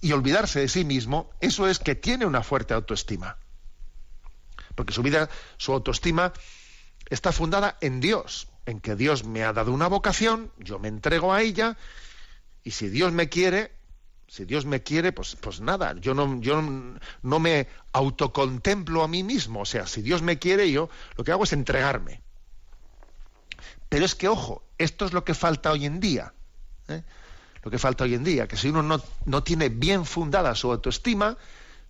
y 0.00 0.12
olvidarse 0.12 0.60
de 0.60 0.68
sí 0.68 0.84
mismo, 0.84 1.30
eso 1.40 1.66
es 1.66 1.78
que 1.78 1.94
tiene 1.94 2.26
una 2.26 2.42
fuerte 2.42 2.74
autoestima. 2.74 3.38
Porque 4.74 4.92
su 4.92 5.02
vida, 5.02 5.28
su 5.56 5.72
autoestima 5.72 6.32
está 7.08 7.32
fundada 7.32 7.76
en 7.80 8.00
Dios, 8.00 8.48
en 8.66 8.80
que 8.80 8.94
Dios 8.96 9.24
me 9.24 9.44
ha 9.44 9.52
dado 9.52 9.72
una 9.72 9.88
vocación, 9.88 10.52
yo 10.58 10.78
me 10.78 10.88
entrego 10.88 11.32
a 11.32 11.42
ella, 11.42 11.76
y 12.62 12.70
si 12.72 12.88
Dios 12.88 13.12
me 13.12 13.28
quiere, 13.28 13.72
si 14.26 14.44
Dios 14.44 14.64
me 14.64 14.82
quiere, 14.82 15.12
pues, 15.12 15.36
pues 15.40 15.60
nada, 15.60 15.94
yo 16.00 16.14
no, 16.14 16.40
yo 16.40 16.62
no 17.22 17.38
me 17.38 17.68
autocontemplo 17.92 19.02
a 19.02 19.08
mí 19.08 19.22
mismo. 19.22 19.60
O 19.60 19.64
sea, 19.64 19.86
si 19.86 20.02
Dios 20.02 20.22
me 20.22 20.38
quiere, 20.38 20.70
yo 20.70 20.88
lo 21.16 21.24
que 21.24 21.32
hago 21.32 21.44
es 21.44 21.52
entregarme. 21.52 22.22
Pero 23.88 24.04
es 24.04 24.14
que, 24.14 24.28
ojo, 24.28 24.64
esto 24.78 25.04
es 25.04 25.12
lo 25.12 25.24
que 25.24 25.34
falta 25.34 25.70
hoy 25.70 25.86
en 25.86 26.00
día. 26.00 26.32
¿eh? 26.88 27.02
Lo 27.62 27.70
que 27.70 27.78
falta 27.78 28.04
hoy 28.04 28.14
en 28.14 28.24
día, 28.24 28.48
que 28.48 28.56
si 28.56 28.68
uno 28.68 28.82
no, 28.82 29.00
no 29.24 29.42
tiene 29.42 29.68
bien 29.68 30.04
fundada 30.04 30.54
su 30.54 30.70
autoestima, 30.70 31.36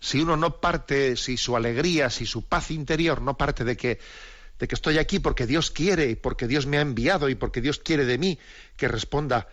si 0.00 0.20
uno 0.20 0.36
no 0.36 0.60
parte, 0.60 1.16
si 1.16 1.36
su 1.36 1.56
alegría, 1.56 2.10
si 2.10 2.26
su 2.26 2.44
paz 2.44 2.70
interior 2.70 3.22
no 3.22 3.38
parte 3.38 3.64
de 3.64 3.76
que, 3.76 3.98
de 4.58 4.68
que 4.68 4.74
estoy 4.74 4.98
aquí 4.98 5.18
porque 5.18 5.46
Dios 5.46 5.70
quiere 5.70 6.10
y 6.10 6.14
porque 6.14 6.46
Dios 6.46 6.66
me 6.66 6.78
ha 6.78 6.82
enviado 6.82 7.28
y 7.28 7.34
porque 7.34 7.60
Dios 7.60 7.78
quiere 7.78 8.04
de 8.04 8.18
mí 8.18 8.38
que 8.76 8.86
responda 8.86 9.48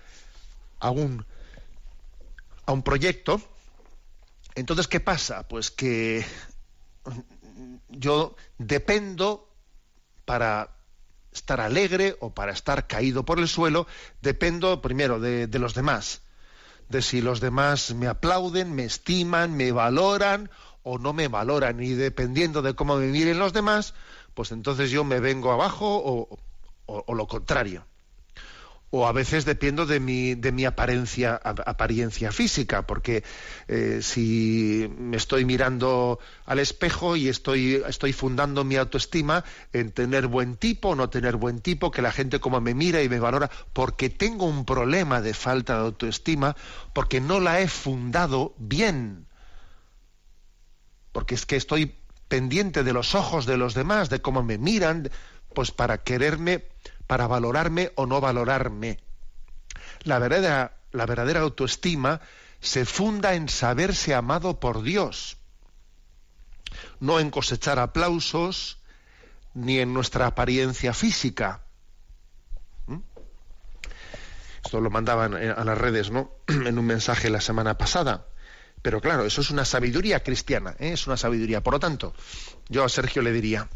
a 0.80 0.92
un 0.92 1.26
a 2.72 2.76
un 2.76 2.84
proyecto, 2.84 3.42
entonces, 4.56 4.88
¿qué 4.88 5.00
pasa? 5.00 5.48
Pues 5.48 5.72
que 5.72 6.26
yo 7.90 8.36
dependo 8.58 9.50
para 10.26 10.78
estar 11.32 11.62
alegre 11.62 12.18
o 12.20 12.34
para 12.34 12.52
estar 12.52 12.88
caído 12.88 13.24
por 13.24 13.40
el 13.40 13.48
suelo, 13.48 13.88
dependo 14.22 14.82
primero 14.82 15.20
de, 15.20 15.48
los 15.60 15.74
demás, 15.74 16.22
de 16.90 17.02
si 17.02 17.22
los 17.22 17.40
demás 17.40 17.94
me 17.94 18.08
aplauden, 18.08 18.74
me 18.74 18.84
estiman, 18.84 19.56
me 19.56 19.72
valoran 19.72 20.50
o 20.84 20.98
no 20.98 21.14
me 21.14 21.28
valoran, 21.28 21.82
y 21.82 21.94
dependiendo 21.94 22.62
de 22.62 22.74
cómo 22.74 22.98
me 22.98 23.08
miren 23.08 23.40
los 23.40 23.54
demás, 23.54 23.94
pues 24.34 24.52
entonces 24.52 24.90
yo 24.90 25.04
me 25.04 25.20
vengo 25.20 25.52
abajo 25.52 25.86
o, 26.04 26.40
o 26.88 27.14
lo 27.14 27.28
contrario 27.28 27.86
o 28.92 29.08
a 29.08 29.14
veces 29.14 29.46
dependo 29.46 29.86
de 29.86 30.02
mi, 30.02 30.36
de 30.36 30.52
mi 30.52 30.66
apariencia, 30.66 31.36
apariencia 31.36 32.32
física, 32.34 32.86
porque 32.86 33.24
eh, 33.70 34.00
si 34.02 34.92
me 34.98 35.16
estoy 35.16 35.46
mirando 35.46 36.20
al 36.46 36.60
espejo 36.60 37.16
y 37.16 37.30
estoy, 37.30 37.82
estoy 37.88 38.12
fundando 38.12 38.66
mi 38.66 38.76
autoestima 38.76 39.46
en 39.72 39.92
tener 39.92 40.28
buen 40.28 40.58
tipo 40.58 40.90
o 40.90 40.96
no 40.96 41.10
tener 41.10 41.38
buen 41.38 41.62
tipo, 41.62 41.90
que 41.90 42.02
la 42.02 42.12
gente 42.12 42.42
como 42.42 42.60
me 42.60 42.74
mira 42.74 43.02
y 43.02 43.08
me 43.08 43.20
valora, 43.20 43.50
porque 43.72 44.10
tengo 44.10 44.46
un 44.46 44.66
problema 44.66 45.22
de 45.22 45.34
falta 45.34 45.76
de 45.76 45.86
autoestima, 45.86 46.58
porque 46.94 47.22
no 47.22 47.40
la 47.40 47.62
he 47.62 47.70
fundado 47.70 48.54
bien, 48.58 49.26
porque 51.14 51.36
es 51.36 51.46
que 51.46 51.56
estoy 51.56 51.96
pendiente 52.28 52.84
de 52.84 52.92
los 52.92 53.16
ojos 53.16 53.46
de 53.46 53.56
los 53.56 53.74
demás, 53.74 54.10
de 54.10 54.22
cómo 54.22 54.44
me 54.44 54.58
miran, 54.58 55.10
pues 55.54 55.72
para 55.72 56.00
quererme 56.00 56.71
para 57.12 57.28
valorarme 57.28 57.92
o 57.96 58.06
no 58.06 58.22
valorarme. 58.22 58.98
La 60.04 60.18
verdadera, 60.18 60.78
la 60.94 61.06
verdadera 61.06 61.42
autoestima 61.42 62.22
se 62.62 62.86
funda 62.86 63.34
en 63.34 63.50
saberse 63.50 64.16
amado 64.16 64.62
por 64.62 64.82
Dios, 64.82 65.36
no 67.02 67.20
en 67.20 67.30
cosechar 67.30 67.80
aplausos 67.80 68.78
ni 69.54 69.80
en 69.80 69.94
nuestra 69.94 70.26
apariencia 70.26 70.94
física. 70.94 71.66
¿Mm? 72.88 73.00
Esto 74.64 74.80
lo 74.80 74.90
mandaban 74.90 75.34
a 75.34 75.66
las 75.66 75.78
redes, 75.78 76.12
¿no? 76.12 76.32
en 76.48 76.80
un 76.80 76.86
mensaje 76.86 77.30
la 77.30 77.42
semana 77.42 77.78
pasada. 77.78 78.26
Pero 78.82 79.02
claro, 79.02 79.26
eso 79.26 79.42
es 79.42 79.50
una 79.50 79.66
sabiduría 79.66 80.24
cristiana, 80.24 80.78
¿eh? 80.80 80.94
es 80.94 81.08
una 81.08 81.18
sabiduría. 81.18 81.62
Por 81.62 81.74
lo 81.74 81.80
tanto, 81.82 82.16
yo 82.70 82.86
a 82.86 82.90
Sergio 82.90 83.22
le 83.22 83.34
diría, 83.34 83.68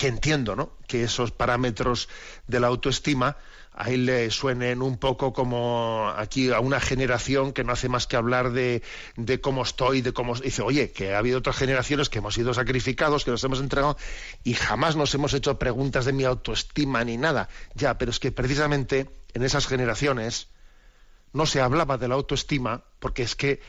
que 0.00 0.08
entiendo, 0.08 0.56
¿no? 0.56 0.72
Que 0.86 1.02
esos 1.02 1.30
parámetros 1.30 2.08
de 2.46 2.58
la 2.58 2.68
autoestima 2.68 3.36
a 3.74 3.90
él 3.90 4.06
le 4.06 4.30
suenen 4.30 4.80
un 4.80 4.96
poco 4.96 5.34
como 5.34 6.10
aquí 6.16 6.50
a 6.50 6.60
una 6.60 6.80
generación 6.80 7.52
que 7.52 7.64
no 7.64 7.72
hace 7.74 7.90
más 7.90 8.06
que 8.06 8.16
hablar 8.16 8.52
de, 8.52 8.82
de 9.16 9.42
cómo 9.42 9.62
estoy, 9.62 10.00
de 10.00 10.14
cómo 10.14 10.34
dice, 10.36 10.62
oye, 10.62 10.90
que 10.90 11.14
ha 11.14 11.18
habido 11.18 11.40
otras 11.40 11.56
generaciones 11.56 12.08
que 12.08 12.20
hemos 12.20 12.32
sido 12.32 12.54
sacrificados, 12.54 13.26
que 13.26 13.30
nos 13.30 13.44
hemos 13.44 13.60
entregado 13.60 13.98
y 14.42 14.54
jamás 14.54 14.96
nos 14.96 15.14
hemos 15.14 15.34
hecho 15.34 15.58
preguntas 15.58 16.06
de 16.06 16.14
mi 16.14 16.24
autoestima 16.24 17.04
ni 17.04 17.18
nada. 17.18 17.50
Ya, 17.74 17.98
pero 17.98 18.10
es 18.10 18.18
que 18.18 18.32
precisamente 18.32 19.10
en 19.34 19.42
esas 19.42 19.66
generaciones 19.66 20.48
no 21.34 21.44
se 21.44 21.60
hablaba 21.60 21.98
de 21.98 22.08
la 22.08 22.14
autoestima 22.14 22.84
porque 23.00 23.22
es 23.22 23.36
que 23.36 23.60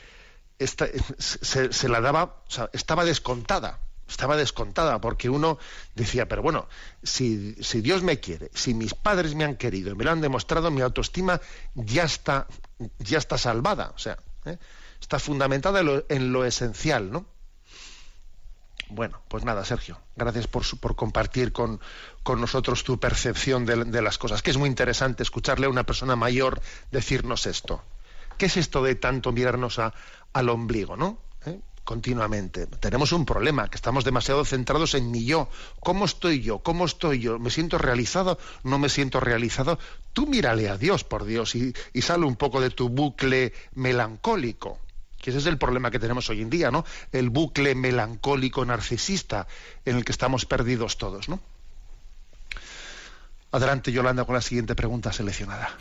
esta, 0.60 0.88
se, 1.18 1.74
se, 1.74 1.90
la 1.90 2.00
daba, 2.00 2.42
o 2.48 2.52
sea, 2.52 2.70
estaba 2.72 3.04
descontada 3.04 3.82
estaba 4.12 4.36
descontada, 4.38 5.00
porque 5.02 5.30
uno 5.30 5.58
decía, 5.96 6.28
pero 6.28 6.42
bueno, 6.42 6.68
si, 7.04 7.56
si, 7.62 7.82
Dios 7.82 8.04
me 8.04 8.20
quiere, 8.20 8.52
si 8.54 8.74
mis 8.74 8.94
padres 8.94 9.36
me 9.36 9.44
han 9.44 9.56
querido 9.56 9.92
y 9.92 9.96
me 9.96 10.04
lo 10.04 10.12
han 10.12 10.22
demostrado, 10.22 10.72
mi 10.72 10.82
autoestima 10.82 11.42
ya 11.74 12.04
está, 12.04 12.48
ya 13.00 13.18
está 13.18 13.38
salvada, 13.38 13.94
o 13.96 14.00
sea, 14.00 14.20
¿eh? 14.46 14.58
está 15.00 15.20
fundamentada 15.20 15.80
en 15.80 15.86
lo, 15.86 16.06
en 16.10 16.34
lo, 16.34 16.46
esencial, 16.46 17.12
¿no? 17.12 17.26
Bueno, 18.90 19.22
pues 19.30 19.46
nada, 19.46 19.64
Sergio, 19.64 19.98
gracias 20.18 20.48
por, 20.48 20.64
por 20.80 20.96
compartir 20.98 21.54
con, 21.54 21.80
con, 22.24 22.42
nosotros 22.42 22.84
tu 22.84 23.00
percepción 23.00 23.66
de, 23.66 23.86
de 23.86 24.02
las 24.02 24.18
cosas, 24.18 24.42
que 24.42 24.52
es 24.52 24.58
muy 24.58 24.68
interesante 24.68 25.24
escucharle 25.24 25.66
a 25.66 25.70
una 25.70 25.86
persona 25.86 26.18
mayor 26.18 26.62
decirnos 26.92 27.46
esto. 27.46 27.82
¿Qué 28.38 28.48
es 28.48 28.58
esto 28.58 28.84
de 28.84 28.96
tanto 28.96 29.32
mirarnos 29.32 29.80
a, 29.80 29.94
al 30.34 30.50
ombligo, 30.50 30.98
no? 30.98 31.20
¿Eh? 31.46 31.60
Continuamente. 31.84 32.68
Tenemos 32.68 33.12
un 33.12 33.26
problema, 33.26 33.70
que 33.70 33.76
estamos 33.76 34.04
demasiado 34.04 34.46
centrados 34.46 34.94
en 34.94 35.12
mi 35.12 35.26
yo. 35.26 35.50
¿Cómo 35.80 36.06
estoy 36.06 36.42
yo? 36.42 36.60
¿Cómo 36.60 36.86
estoy 36.86 37.20
yo? 37.20 37.40
¿Me 37.40 37.50
siento 37.50 37.78
realizado? 37.78 38.38
¿No 38.64 38.80
me 38.80 38.90
siento 38.90 39.20
realizado? 39.20 39.80
Tú 40.14 40.28
mírale 40.28 40.70
a 40.70 40.78
Dios, 40.78 41.04
por 41.04 41.26
Dios, 41.26 41.56
y, 41.56 41.74
y 41.94 42.02
sale 42.02 42.26
un 42.26 42.36
poco 42.36 42.62
de 42.62 42.70
tu 42.70 42.90
bucle 42.90 43.54
melancólico. 43.74 44.80
Que 45.20 45.30
ese 45.30 45.40
es 45.40 45.46
el 45.46 45.58
problema 45.58 45.92
que 45.92 46.00
tenemos 46.00 46.30
hoy 46.30 46.42
en 46.42 46.50
día, 46.50 46.72
¿no? 46.72 46.84
El 47.12 47.30
bucle 47.30 47.76
melancólico 47.76 48.66
narcisista 48.66 49.48
en 49.86 49.98
el 49.98 50.06
que 50.06 50.12
estamos 50.12 50.46
perdidos 50.46 50.98
todos, 50.98 51.30
¿no? 51.30 51.40
Adelante, 53.52 53.92
Yolanda, 53.92 54.24
con 54.24 54.36
la 54.36 54.42
siguiente 54.42 54.76
pregunta 54.76 55.12
seleccionada. 55.12 55.78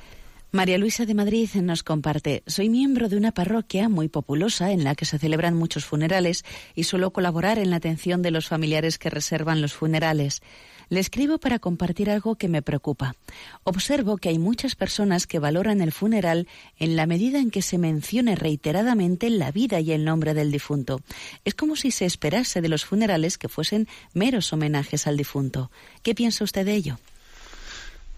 María 0.52 0.78
Luisa 0.78 1.06
de 1.06 1.14
Madrid 1.14 1.48
nos 1.62 1.84
comparte, 1.84 2.42
soy 2.44 2.68
miembro 2.68 3.08
de 3.08 3.16
una 3.16 3.30
parroquia 3.30 3.88
muy 3.88 4.08
populosa 4.08 4.72
en 4.72 4.82
la 4.82 4.96
que 4.96 5.04
se 5.04 5.16
celebran 5.16 5.54
muchos 5.54 5.84
funerales 5.84 6.44
y 6.74 6.84
suelo 6.84 7.12
colaborar 7.12 7.60
en 7.60 7.70
la 7.70 7.76
atención 7.76 8.20
de 8.20 8.32
los 8.32 8.48
familiares 8.48 8.98
que 8.98 9.10
reservan 9.10 9.62
los 9.62 9.74
funerales. 9.74 10.42
Le 10.88 10.98
escribo 10.98 11.38
para 11.38 11.60
compartir 11.60 12.10
algo 12.10 12.34
que 12.34 12.48
me 12.48 12.62
preocupa. 12.62 13.14
Observo 13.62 14.16
que 14.16 14.28
hay 14.28 14.40
muchas 14.40 14.74
personas 14.74 15.28
que 15.28 15.38
valoran 15.38 15.80
el 15.82 15.92
funeral 15.92 16.48
en 16.80 16.96
la 16.96 17.06
medida 17.06 17.38
en 17.38 17.52
que 17.52 17.62
se 17.62 17.78
mencione 17.78 18.34
reiteradamente 18.34 19.30
la 19.30 19.52
vida 19.52 19.78
y 19.78 19.92
el 19.92 20.04
nombre 20.04 20.34
del 20.34 20.50
difunto. 20.50 21.00
Es 21.44 21.54
como 21.54 21.76
si 21.76 21.92
se 21.92 22.06
esperase 22.06 22.60
de 22.60 22.68
los 22.68 22.84
funerales 22.84 23.38
que 23.38 23.48
fuesen 23.48 23.86
meros 24.14 24.52
homenajes 24.52 25.06
al 25.06 25.16
difunto. 25.16 25.70
¿Qué 26.02 26.16
piensa 26.16 26.42
usted 26.42 26.66
de 26.66 26.74
ello? 26.74 26.98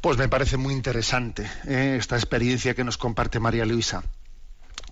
Pues 0.03 0.19
me 0.19 0.29
parece 0.29 0.57
muy 0.57 0.75
interesante 0.75 1.49
¿eh? 1.65 1.95
esta 1.97 2.17
experiencia 2.17 2.75
que 2.75 2.83
nos 2.83 2.99
comparte 2.99 3.39
María 3.39 3.65
Luisa 3.65 4.03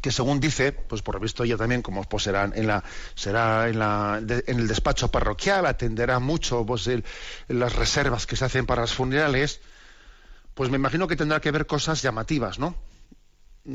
que 0.00 0.12
según 0.12 0.38
dice, 0.38 0.70
pues 0.72 1.02
por 1.02 1.16
lo 1.16 1.20
visto 1.20 1.42
ella 1.42 1.56
también, 1.56 1.82
como 1.82 2.04
pues 2.04 2.22
será 2.22 2.44
en 2.44 2.66
la, 2.66 2.84
será 3.14 3.68
en 3.68 3.80
la, 3.80 4.22
en 4.22 4.58
el 4.58 4.68
despacho 4.68 5.10
parroquial, 5.10 5.66
atenderá 5.66 6.20
mucho 6.20 6.64
pues 6.64 6.88
las 7.48 7.74
reservas 7.74 8.24
que 8.26 8.36
se 8.36 8.44
hacen 8.44 8.64
para 8.64 8.82
los 8.82 8.94
funerales, 8.94 9.60
pues 10.54 10.70
me 10.70 10.76
imagino 10.76 11.06
que 11.06 11.16
tendrá 11.16 11.40
que 11.40 11.50
ver 11.50 11.66
cosas 11.66 12.00
llamativas, 12.00 12.58
¿no? 12.58 12.76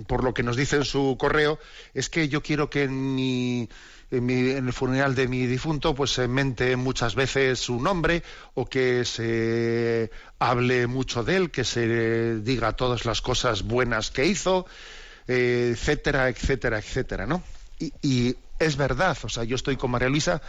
por 0.07 0.23
lo 0.23 0.33
que 0.33 0.43
nos 0.43 0.57
dice 0.57 0.77
en 0.77 0.86
su 0.86 1.15
correo, 1.19 1.59
es 1.93 2.09
que 2.09 2.27
yo 2.27 2.41
quiero 2.41 2.69
que 2.69 2.83
en 2.83 3.15
mi, 3.15 3.69
en, 4.11 4.29
el 4.29 4.73
funeral 4.73 5.15
de 5.15 5.27
mi 5.27 5.45
difunto 5.45 5.95
pues 5.95 6.11
se 6.11 6.27
mente 6.27 6.75
muchas 6.75 7.15
veces 7.15 7.59
su 7.59 7.79
nombre 7.81 8.23
o 8.53 8.65
que 8.65 9.05
se 9.05 10.11
hable 10.39 10.87
mucho 10.87 11.23
de 11.23 11.37
él, 11.37 11.51
que 11.51 11.63
se 11.63 12.39
diga 12.41 12.73
todas 12.73 13.05
las 13.05 13.21
cosas 13.21 13.63
buenas 13.63 14.11
que 14.11 14.25
hizo, 14.25 14.65
eh, 15.27 15.71
etcétera, 15.73 16.29
etcétera, 16.29 16.79
etcétera, 16.79 17.25
¿no? 17.25 17.43
Y, 17.79 17.93
y, 18.01 18.35
es 18.57 18.77
verdad, 18.77 19.17
o 19.23 19.27
sea, 19.27 19.43
yo 19.43 19.57
estoy 19.57 19.75
con 19.75 19.91
María 19.91 20.07
Luisa, 20.07 20.41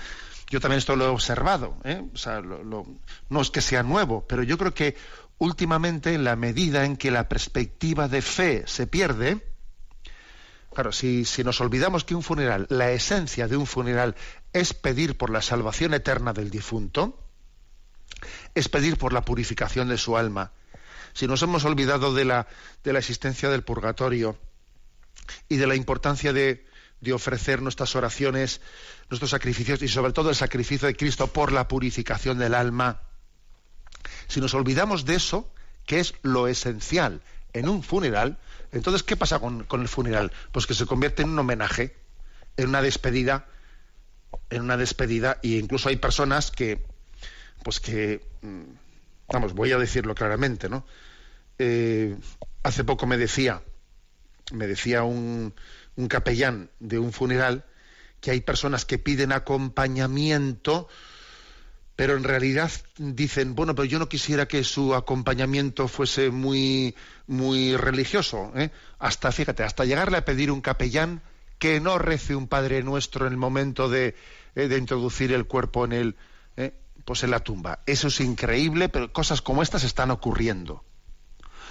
yo 0.49 0.61
también 0.61 0.79
esto 0.79 0.95
lo 0.95 1.07
he 1.07 1.09
observado, 1.09 1.77
¿eh? 1.83 2.01
o 2.15 2.17
sea, 2.17 2.41
no 2.41 3.41
es 3.41 3.51
que 3.51 3.61
sea 3.61 3.83
nuevo, 3.83 4.25
pero 4.29 4.45
yo 4.45 4.57
creo 4.57 4.73
que 4.73 4.95
últimamente, 5.39 6.15
en 6.15 6.25
la 6.25 6.37
medida 6.37 6.85
en 6.85 6.97
que 6.97 7.11
la 7.11 7.29
perspectiva 7.29 8.09
de 8.09 8.23
fe 8.23 8.63
se 8.67 8.87
pierde, 8.87 9.43
claro, 10.77 10.93
si, 10.93 11.25
nos 11.43 11.63
olvidamos 11.63 12.05
que 12.05 12.15
un 12.15 12.23
funeral, 12.23 12.67
la 12.69 12.91
esencia 12.91 13.49
de 13.49 13.57
un 13.57 13.67
funeral 13.67 14.15
es 14.53 14.75
pedir 14.75 15.17
por 15.17 15.31
la 15.31 15.41
salvación 15.41 15.95
eterna 15.95 16.35
del 16.35 16.51
difunto, 16.51 17.19
es 18.55 18.69
pedir 18.69 18.99
por 18.99 19.15
la 19.15 19.25
purificación 19.25 19.89
de 19.89 19.97
su 19.97 20.19
alma. 20.19 20.53
Si 21.15 21.27
nos 21.27 21.41
hemos 21.41 21.65
olvidado 21.65 22.13
de 22.13 22.27
la, 22.27 22.47
de 22.85 22.93
la 22.93 22.99
existencia 22.99 23.49
del 23.49 23.65
purgatorio 23.65 24.39
y 25.49 25.57
de 25.57 25.67
la 25.67 25.77
importancia 25.77 26.35
de, 26.35 26.67
de 27.01 27.13
ofrecer 27.15 27.63
nuestras 27.63 27.97
oraciones, 27.97 28.61
nuestros 29.09 29.31
sacrificios 29.31 29.81
y 29.81 29.89
sobre 29.89 30.13
todo 30.13 30.29
el 30.29 30.37
sacrificio 30.37 30.89
de 30.89 30.95
Cristo 30.95 31.29
por 31.29 31.53
la 31.53 31.69
purificación 31.69 32.39
del 32.39 32.53
alma, 32.53 33.01
si 34.29 34.43
nos 34.43 34.53
olvidamos 34.53 35.07
de 35.07 35.15
eso, 35.15 35.51
que 35.87 36.01
es 36.01 36.13
lo 36.21 36.49
esencial 36.49 37.23
en 37.55 37.71
un 37.71 37.83
funeral, 37.83 38.37
entonces, 38.73 39.03
¿qué 39.03 39.17
pasa 39.17 39.39
con, 39.39 39.67
el 39.81 39.89
funeral? 39.89 40.33
Pues 40.53 40.67
que 40.67 40.75
se 40.75 40.87
convierte 40.87 41.23
en 41.23 41.31
un 41.31 41.39
homenaje, 41.39 41.97
en 42.57 42.69
una 42.69 42.83
despedida, 42.83 43.47
en 44.51 44.63
una 44.63 44.77
despedida, 44.77 45.39
y 45.43 45.59
incluso 45.59 45.89
hay 45.89 45.97
personas 45.97 46.51
que, 46.51 46.85
pues 47.63 47.81
que, 47.81 48.23
mm, 48.43 48.63
vamos, 49.33 49.55
voy 49.55 49.73
a 49.73 49.79
decirlo 49.79 50.15
claramente, 50.15 50.69
¿no? 50.69 50.87
Eh, 51.59 52.17
hace 52.63 52.85
poco 52.85 53.07
me 53.07 53.17
decía, 53.17 53.63
me 54.53 54.67
decía 54.67 55.03
un, 55.03 55.55
un 55.97 56.09
capellán 56.09 56.71
de 56.81 56.99
un 56.99 57.13
funeral, 57.13 57.65
que 58.21 58.31
hay 58.31 58.41
personas 58.41 58.85
que 58.85 58.99
piden 58.99 59.33
acompañamiento 59.33 60.89
pero 61.97 62.15
en 62.15 62.25
realidad 62.25 62.71
dicen, 62.99 63.55
bueno, 63.55 63.75
pero 63.75 63.87
yo 63.87 63.99
no 63.99 64.09
quisiera 64.09 64.47
que 64.47 64.63
su 64.65 64.95
acompañamiento 64.95 65.89
fuese 65.89 66.31
muy, 66.31 66.95
muy 67.27 67.75
religioso, 67.75 68.53
¿eh? 68.55 68.71
hasta, 68.99 69.33
fíjate, 69.33 69.63
hasta 69.63 69.87
llegarle 69.87 70.19
a 70.19 70.25
pedir 70.27 70.51
un 70.51 70.61
capellán 70.61 71.23
que 71.59 71.81
no 71.81 71.99
rece 71.99 72.37
un 72.37 72.49
Padre 72.49 72.83
Nuestro 72.83 73.27
en 73.27 73.33
el 73.33 73.39
momento 73.39 73.89
de, 73.89 74.15
eh, 74.55 74.69
de 74.69 74.77
introducir 74.77 75.33
el 75.33 75.47
cuerpo 75.47 75.87
en 75.87 75.93
el, 75.95 76.17
¿eh? 76.59 76.75
pues 77.07 77.25
en 77.25 77.31
la 77.31 77.41
tumba. 77.41 77.81
Eso 77.87 78.09
es 78.09 78.21
increíble, 78.21 78.91
pero 78.91 79.11
cosas 79.11 79.41
como 79.41 79.63
estas 79.63 79.83
están 79.83 80.11
ocurriendo. 80.11 80.85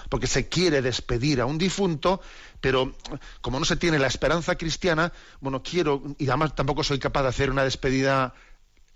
Porque 0.10 0.28
se 0.28 0.50
quiere 0.50 0.82
despedir 0.82 1.42
a 1.42 1.46
un 1.46 1.60
difunto, 1.60 2.22
pero 2.62 2.96
como 3.42 3.60
no 3.60 3.66
se 3.66 3.76
tiene 3.76 4.00
la 4.00 4.08
esperanza 4.08 4.56
cristiana, 4.56 5.14
bueno, 5.40 5.62
quiero, 5.64 6.02
y 6.18 6.28
además 6.28 6.56
tampoco 6.56 6.84
soy 6.84 7.00
capaz 7.00 7.24
de 7.24 7.30
hacer 7.30 7.52
una 7.52 7.64
despedida 7.64 8.34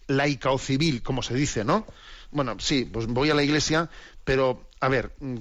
laica 0.09 0.51
o 0.51 0.57
civil, 0.57 1.01
como 1.01 1.21
se 1.21 1.33
dice, 1.33 1.63
¿no? 1.63 1.85
Bueno, 2.31 2.57
sí, 2.59 2.85
pues 2.85 3.07
voy 3.07 3.29
a 3.29 3.35
la 3.35 3.43
iglesia, 3.43 3.89
pero 4.25 4.67
a 4.81 4.89
ver, 4.89 5.15
mm, 5.19 5.37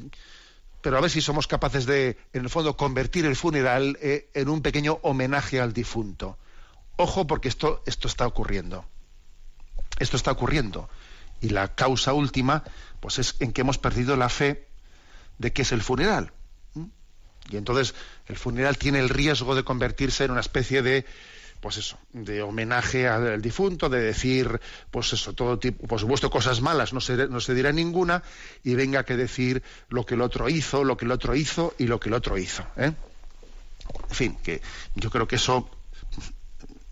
pero 0.80 0.96
a 0.96 1.00
ver 1.00 1.10
si 1.10 1.20
somos 1.20 1.46
capaces 1.46 1.86
de, 1.86 2.16
en 2.32 2.44
el 2.44 2.50
fondo, 2.50 2.76
convertir 2.76 3.24
el 3.24 3.34
funeral 3.34 3.98
eh, 4.00 4.30
en 4.34 4.48
un 4.48 4.62
pequeño 4.62 5.00
homenaje 5.02 5.60
al 5.60 5.72
difunto. 5.72 6.38
Ojo, 6.96 7.26
porque 7.26 7.48
esto, 7.48 7.82
esto 7.86 8.08
está 8.08 8.26
ocurriendo. 8.26 8.84
Esto 9.98 10.16
está 10.16 10.30
ocurriendo. 10.30 10.88
Y 11.40 11.48
la 11.48 11.74
causa 11.74 12.12
última, 12.12 12.64
pues 13.00 13.18
es 13.18 13.36
en 13.40 13.52
que 13.52 13.62
hemos 13.62 13.78
perdido 13.78 14.16
la 14.16 14.28
fe 14.28 14.66
de 15.38 15.52
qué 15.52 15.62
es 15.62 15.72
el 15.72 15.82
funeral. 15.82 16.32
Y 17.50 17.56
entonces 17.56 17.94
el 18.26 18.36
funeral 18.36 18.76
tiene 18.76 18.98
el 18.98 19.08
riesgo 19.08 19.54
de 19.54 19.64
convertirse 19.64 20.24
en 20.24 20.32
una 20.32 20.40
especie 20.40 20.82
de 20.82 21.06
pues 21.60 21.76
eso, 21.76 21.98
de 22.12 22.42
homenaje 22.42 23.08
al 23.08 23.42
difunto, 23.42 23.88
de 23.88 24.00
decir, 24.00 24.60
pues 24.90 25.12
eso, 25.12 25.32
todo 25.32 25.58
tipo, 25.58 25.86
por 25.86 25.98
supuesto, 25.98 26.30
cosas 26.30 26.60
malas 26.60 26.92
no 26.92 27.00
se, 27.00 27.28
no 27.28 27.40
se 27.40 27.54
dirá 27.54 27.72
ninguna, 27.72 28.22
y 28.62 28.74
venga 28.74 29.04
que 29.04 29.16
decir 29.16 29.62
lo 29.88 30.06
que 30.06 30.14
el 30.14 30.20
otro 30.20 30.48
hizo, 30.48 30.84
lo 30.84 30.96
que 30.96 31.04
el 31.04 31.10
otro 31.10 31.34
hizo 31.34 31.74
y 31.78 31.86
lo 31.86 31.98
que 31.98 32.08
el 32.08 32.14
otro 32.14 32.38
hizo. 32.38 32.64
¿eh? 32.76 32.92
En 34.10 34.14
fin, 34.14 34.36
que 34.42 34.62
yo 34.94 35.10
creo 35.10 35.26
que 35.26 35.36
eso, 35.36 35.68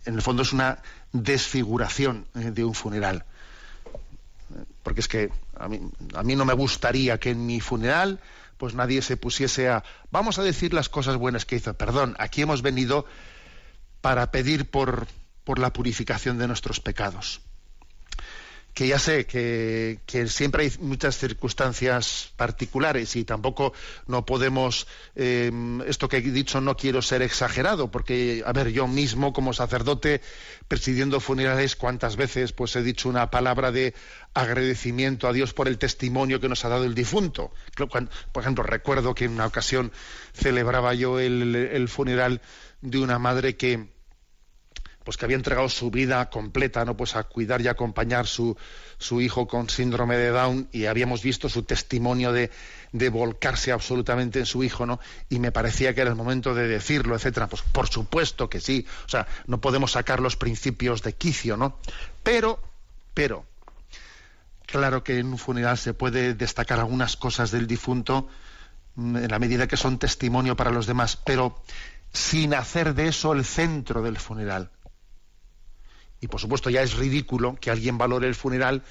en 0.05 0.15
el 0.15 0.23
fondo, 0.23 0.43
es 0.43 0.53
una 0.53 0.79
desfiguración 1.13 2.27
¿eh? 2.35 2.51
de 2.51 2.65
un 2.65 2.75
funeral. 2.75 3.25
Porque 4.83 5.01
es 5.01 5.09
que 5.09 5.31
a 5.59 5.69
mí, 5.69 5.81
a 6.15 6.23
mí 6.23 6.37
no 6.37 6.45
me 6.45 6.55
gustaría 6.55 7.19
que 7.19 7.31
en 7.31 7.47
mi 7.47 7.61
funeral 7.61 8.21
pues 8.57 8.75
nadie 8.75 9.03
se 9.03 9.17
pusiese 9.17 9.69
a 9.69 9.85
vamos 10.11 10.39
a 10.39 10.43
decir 10.43 10.73
las 10.73 10.89
cosas 10.89 11.17
buenas 11.17 11.45
que 11.45 11.57
hizo. 11.57 11.75
Perdón, 11.75 12.15
aquí 12.19 12.43
hemos 12.43 12.63
venido 12.63 13.05
para 14.07 14.31
pedir 14.31 14.71
por, 14.71 15.09
por 15.43 15.59
la 15.59 15.73
purificación 15.73 16.39
de 16.39 16.47
nuestros 16.47 16.79
pecados. 16.79 17.41
Que 18.73 18.87
ya 18.87 19.01
sé 19.01 19.27
que, 19.27 19.99
siempre 20.29 20.63
hay 20.63 20.73
muchas 20.79 21.19
circunstancias 21.19 22.31
particulares 22.37 23.17
y 23.17 23.25
tampoco 23.25 23.73
no 24.07 24.25
podemos, 24.25 24.87
eh, 25.17 25.51
esto 25.89 26.09
que 26.09 26.19
he 26.19 26.21
dicho 26.21 26.61
no 26.61 26.77
quiero 26.77 27.03
ser 27.03 27.21
exagerado, 27.23 27.91
porque, 27.91 28.45
a 28.47 28.53
ver, 28.53 28.71
yo 28.71 28.87
mismo 28.87 29.33
como 29.33 29.53
sacerdote 29.53 30.21
presidiendo 30.69 31.19
funerales, 31.19 31.75
cuántas 31.75 32.15
veces 32.15 32.53
pues 32.53 32.77
he 32.77 32.85
dicho 32.85 33.09
una 33.09 33.29
palabra 33.33 33.73
de 33.73 33.93
agradecimiento 34.35 35.27
a 35.27 35.33
Dios 35.33 35.53
por 35.53 35.67
el 35.67 35.79
testimonio 35.79 36.39
que 36.39 36.49
nos 36.49 36.65
ha 36.65 36.69
dado 36.69 36.85
el 36.85 36.95
difunto. 36.95 37.51
Por 38.31 38.41
ejemplo, 38.41 38.63
recuerdo 38.63 39.17
que 39.17 39.25
en 39.25 39.33
una 39.33 39.47
ocasión 39.47 39.91
celebraba 40.33 40.95
yo 40.95 41.19
el 41.19 41.89
funeral 41.89 42.41
de 42.83 42.99
una 42.99 43.19
madre 43.19 43.57
que, 43.57 43.96
pues 45.07 45.17
que 45.17 45.25
había 45.25 45.37
entregado 45.37 45.69
su 45.69 45.93
vida 45.93 46.29
completa, 46.31 46.85
¿no? 46.85 46.97
Pues 46.97 47.15
a 47.15 47.23
cuidar 47.23 47.61
y 47.61 47.69
acompañar 47.69 48.27
su, 48.27 48.57
su 48.99 49.21
hijo 49.21 49.47
con 49.47 49.71
síndrome 49.71 50.17
de 50.17 50.31
Down 50.31 50.69
y 50.73 50.87
habíamos 50.87 51.23
visto 51.23 51.49
su 51.49 51.63
testimonio 51.63 52.33
de, 52.33 52.51
de, 52.91 53.09
volcarse 53.09 53.71
absolutamente 53.71 54.41
en 54.41 54.47
su 54.47 54.65
hijo, 54.65 54.85
¿no? 54.85 54.99
Y 55.29 55.39
me 55.39 55.53
parecía 55.53 55.95
que 55.95 56.01
era 56.01 56.11
el 56.11 56.17
momento 56.17 56.57
de 56.57 56.67
decirlo, 56.67 57.15
etcétera. 57.15 57.47
Pues 57.47 57.63
por 57.63 57.87
supuesto 57.87 58.51
que 58.51 58.61
sí. 58.61 58.85
O 59.07 59.09
sea, 59.09 59.29
no 59.47 59.61
podemos 59.61 59.93
sacar 59.93 60.19
los 60.19 60.35
principios 60.35 61.03
de 61.03 61.13
quicio, 61.13 61.57
¿no? 61.57 61.79
Pero, 62.25 62.59
pero, 63.15 63.47
claro 64.67 65.05
que 65.05 65.21
en 65.21 65.29
un 65.29 65.39
funeral 65.39 65.79
se 65.79 65.95
puede 65.95 66.35
destacar 66.35 66.81
algunas 66.81 67.17
cosas 67.17 67.53
del 67.53 67.69
difunto 67.69 68.29
mm, 68.97 69.19
en 69.19 69.31
la 69.31 69.39
medida 69.39 69.69
que 69.69 69.77
son 69.77 70.01
testimonio 70.01 70.57
para 70.57 70.73
los 70.73 70.89
demás, 70.89 71.17
pero 71.25 71.63
sin 72.13 72.55
hacer 72.55 72.95
de 72.95 73.07
eso 73.07 73.35
el 73.35 73.45
centro 73.45 74.03
del 74.03 74.17
funeral 74.17 74.73
y 76.21 76.29
por 76.29 76.41
supuesto 76.41 76.71
ya 76.71 76.83
es 76.83 76.95
ridículo 76.95 77.57
que 77.61 77.71
alguien 77.71 77.99
valore 77.99 78.27
el 78.27 78.35
funeral 78.35 78.83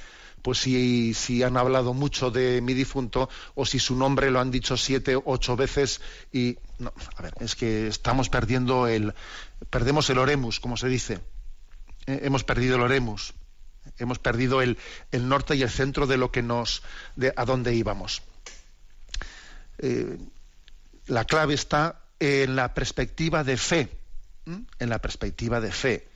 pues 0.46 0.60
si, 0.60 1.42
han 1.42 1.58
hablado 1.58 1.96
mucho 1.96 2.30
de 2.30 2.62
mi 2.62 2.76
difunto 2.76 3.30
o 3.56 3.66
si 3.66 3.80
su 3.80 3.96
nombre 3.96 4.30
lo 4.30 4.40
han 4.40 4.52
dicho 4.52 4.78
siete, 4.78 5.18
ocho 5.26 5.56
veces 5.56 6.02
y 6.32 6.60
no, 6.78 6.94
a 7.16 7.24
ver, 7.24 7.34
es 7.40 7.56
que 7.56 7.88
estamos 7.88 8.30
perdiendo 8.30 8.86
el 8.86 9.16
perdemos 9.72 10.08
el 10.12 10.20
oremus, 10.20 10.60
como 10.60 10.78
se 10.78 10.88
dice. 10.88 11.20
Eh, 12.06 12.20
hemos 12.26 12.44
perdido 12.44 12.76
el 12.76 12.84
oremus. 12.84 13.34
Hemos 13.98 14.20
perdido 14.20 14.62
el, 14.62 14.78
el, 15.12 15.28
norte 15.28 15.56
y 15.56 15.64
el 15.64 15.70
centro 15.72 16.06
de 16.06 16.18
lo 16.18 16.32
que 16.32 16.44
nos 16.44 16.84
de 17.16 17.34
a 17.36 17.44
dónde 17.44 17.74
íbamos. 17.74 18.22
Eh, 19.80 20.20
la 21.08 21.26
clave 21.26 21.56
está 21.56 22.04
en 22.20 22.56
la 22.56 22.76
perspectiva 22.76 23.44
de 23.44 23.58
fe, 23.58 23.90
en 24.46 24.90
la 24.90 25.00
perspectiva 25.00 25.60
de 25.60 25.72
fe 25.72 26.15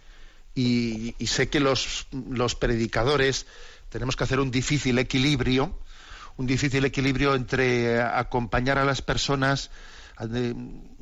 y, 0.60 1.28
sé 1.28 1.50
que 1.50 1.60
los, 1.60 2.08
los, 2.30 2.56
predicadores 2.56 3.46
tenemos 3.90 4.16
que 4.16 4.26
hacer 4.26 4.40
un 4.40 4.52
difícil 4.52 5.00
equilibrio, 5.00 5.74
un 6.36 6.48
difícil 6.48 6.84
equilibrio 6.84 7.36
entre 7.36 8.02
acompañar 8.02 8.78
a 8.78 8.84
las 8.84 9.02
personas 9.02 9.72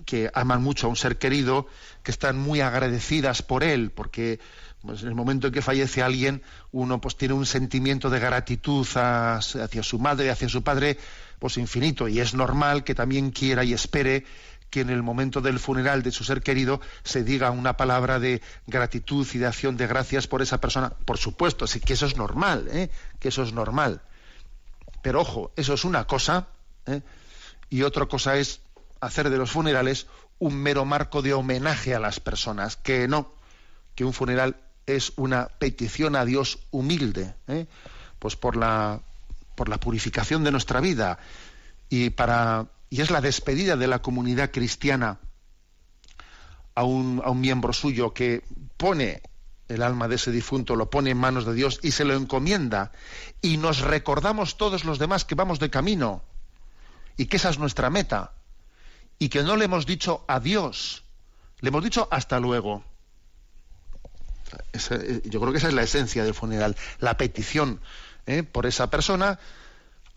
que 0.05 0.29
aman 0.35 0.61
mucho 0.61 0.85
a 0.85 0.89
un 0.91 0.95
ser 0.95 1.17
querido, 1.17 1.65
que 2.03 2.11
están 2.11 2.37
muy 2.37 2.61
agradecidas 2.61 3.41
por 3.41 3.63
él, 3.63 3.89
porque 3.89 4.39
pues, 4.83 5.01
en 5.01 5.07
el 5.07 5.15
momento 5.15 5.47
en 5.47 5.53
que 5.53 5.63
fallece 5.63 6.03
alguien, 6.03 6.43
uno 6.71 7.01
pues 7.01 7.17
tiene 7.17 7.33
un 7.33 7.47
sentimiento 7.47 8.11
de 8.11 8.19
gratitud 8.19 8.85
hacia 8.93 9.81
su 9.81 9.97
madre, 9.97 10.29
hacia 10.29 10.49
su 10.49 10.61
padre, 10.61 10.99
pues 11.39 11.57
infinito, 11.57 12.07
y 12.07 12.19
es 12.19 12.35
normal 12.35 12.83
que 12.83 12.93
también 12.93 13.31
quiera 13.31 13.63
y 13.63 13.73
espere 13.73 14.23
que 14.69 14.81
en 14.81 14.89
el 14.89 15.03
momento 15.03 15.41
del 15.41 15.59
funeral 15.59 16.03
de 16.03 16.11
su 16.11 16.23
ser 16.23 16.41
querido 16.41 16.81
se 17.03 17.23
diga 17.23 17.51
una 17.51 17.77
palabra 17.77 18.19
de 18.19 18.41
gratitud 18.65 19.27
y 19.33 19.37
de 19.37 19.47
acción 19.47 19.77
de 19.77 19.87
gracias 19.87 20.27
por 20.27 20.41
esa 20.41 20.59
persona. 20.59 20.89
Por 21.05 21.17
supuesto, 21.17 21.67
sí 21.67 21.79
que 21.79 21.93
eso 21.93 22.05
es 22.05 22.17
normal, 22.17 22.67
¿eh? 22.71 22.89
que 23.19 23.29
eso 23.29 23.43
es 23.43 23.53
normal. 23.53 24.01
Pero 25.01 25.21
ojo, 25.21 25.51
eso 25.55 25.73
es 25.73 25.85
una 25.85 26.05
cosa, 26.05 26.47
¿eh? 26.85 27.01
y 27.69 27.83
otra 27.83 28.05
cosa 28.07 28.37
es 28.37 28.61
hacer 28.99 29.29
de 29.29 29.37
los 29.37 29.51
funerales 29.51 30.07
un 30.39 30.55
mero 30.55 30.85
marco 30.85 31.21
de 31.21 31.33
homenaje 31.33 31.95
a 31.95 31.99
las 31.99 32.19
personas, 32.19 32.75
que 32.75 33.07
no, 33.07 33.31
que 33.95 34.05
un 34.05 34.13
funeral 34.13 34.57
es 34.85 35.13
una 35.15 35.47
petición 35.47 36.15
a 36.15 36.25
Dios 36.25 36.59
humilde, 36.71 37.35
¿eh? 37.47 37.67
pues 38.19 38.35
por 38.35 38.55
la, 38.55 39.01
por 39.55 39.69
la 39.69 39.79
purificación 39.79 40.43
de 40.43 40.51
nuestra 40.51 40.81
vida 40.81 41.19
y 41.89 42.09
para 42.09 42.67
y 42.89 43.01
es 43.01 43.11
la 43.11 43.21
despedida 43.21 43.75
de 43.75 43.87
la 43.87 43.99
comunidad 43.99 44.51
cristiana 44.51 45.19
a 46.75 46.83
un, 46.83 47.21
a 47.23 47.29
un 47.29 47.41
miembro 47.41 47.73
suyo 47.73 48.13
que 48.13 48.43
pone 48.77 49.21
el 49.67 49.83
alma 49.83 50.07
de 50.07 50.15
ese 50.15 50.31
difunto, 50.31 50.75
lo 50.75 50.89
pone 50.89 51.11
en 51.11 51.17
manos 51.17 51.45
de 51.45 51.53
Dios 51.53 51.79
y 51.83 51.91
se 51.91 52.05
lo 52.05 52.13
encomienda 52.13 52.91
y 53.41 53.57
nos 53.57 53.81
recordamos 53.81 54.57
todos 54.57 54.85
los 54.85 54.99
demás 54.99 55.25
que 55.25 55.35
vamos 55.35 55.59
de 55.59 55.69
camino 55.69 56.23
y 57.17 57.25
que 57.25 57.37
esa 57.37 57.49
es 57.49 57.59
nuestra 57.59 57.89
meta 57.89 58.33
y 59.19 59.29
que 59.29 59.43
no 59.43 59.55
le 59.55 59.65
hemos 59.65 59.85
dicho 59.85 60.23
adiós, 60.27 61.03
le 61.59 61.69
hemos 61.69 61.83
dicho 61.83 62.07
hasta 62.11 62.39
luego. 62.39 62.83
Eh, 64.73 65.21
yo 65.25 65.41
creo 65.41 65.51
que 65.51 65.57
esa 65.57 65.67
es 65.67 65.73
la 65.73 65.83
esencia 65.83 66.23
del 66.23 66.33
funeral, 66.33 66.77
la 66.99 67.17
petición 67.17 67.81
¿eh? 68.27 68.43
por 68.43 68.65
esa 68.65 68.89
persona 68.89 69.39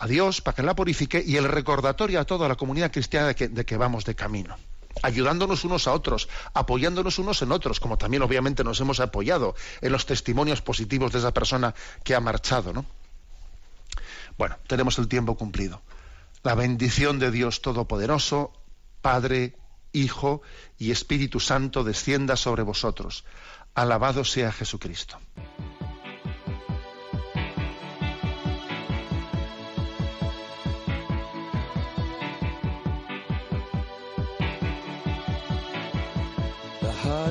a 0.01 0.07
Dios 0.07 0.41
para 0.41 0.57
que 0.57 0.63
la 0.63 0.75
purifique 0.75 1.23
y 1.25 1.37
el 1.37 1.45
recordatorio 1.45 2.21
a 2.21 2.25
toda 2.25 2.49
la 2.49 2.57
comunidad 2.57 2.91
cristiana 2.91 3.29
de 3.29 3.35
que, 3.35 3.49
de 3.49 3.65
que 3.65 3.77
vamos 3.77 4.05
de 4.05 4.15
camino 4.17 4.57
ayudándonos 5.03 5.65
unos 5.65 5.87
a 5.87 5.93
otros, 5.93 6.29
apoyándonos 6.53 7.19
unos 7.19 7.41
en 7.43 7.53
otros, 7.53 7.81
como 7.81 7.97
también 7.97 8.23
obviamente 8.23 8.65
nos 8.65 8.81
hemos 8.81 9.01
apoyado 9.01 9.55
en 9.81 9.93
los 9.93 10.05
testimonios 10.05 10.63
positivos 10.63 11.13
de 11.13 11.21
esa 11.21 11.33
persona 11.33 11.75
que 12.03 12.15
ha 12.15 12.21
marchado, 12.21 12.73
¿no? 12.73 12.85
Bueno, 14.37 14.57
tenemos 14.67 14.99
el 14.99 15.09
tiempo 15.09 15.37
cumplido. 15.37 15.81
La 16.43 16.55
bendición 16.55 17.19
de 17.19 17.31
Dios 17.31 17.63
Todopoderoso, 17.63 18.53
Padre, 19.01 19.57
Hijo 19.93 20.43
y 20.79 20.91
Espíritu 20.91 21.41
Santo 21.41 21.85
descienda 21.85 22.37
sobre 22.37 22.63
vosotros. 22.63 23.25
Alabado 23.75 24.25
sea 24.25 24.53
Jesucristo. 24.53 25.19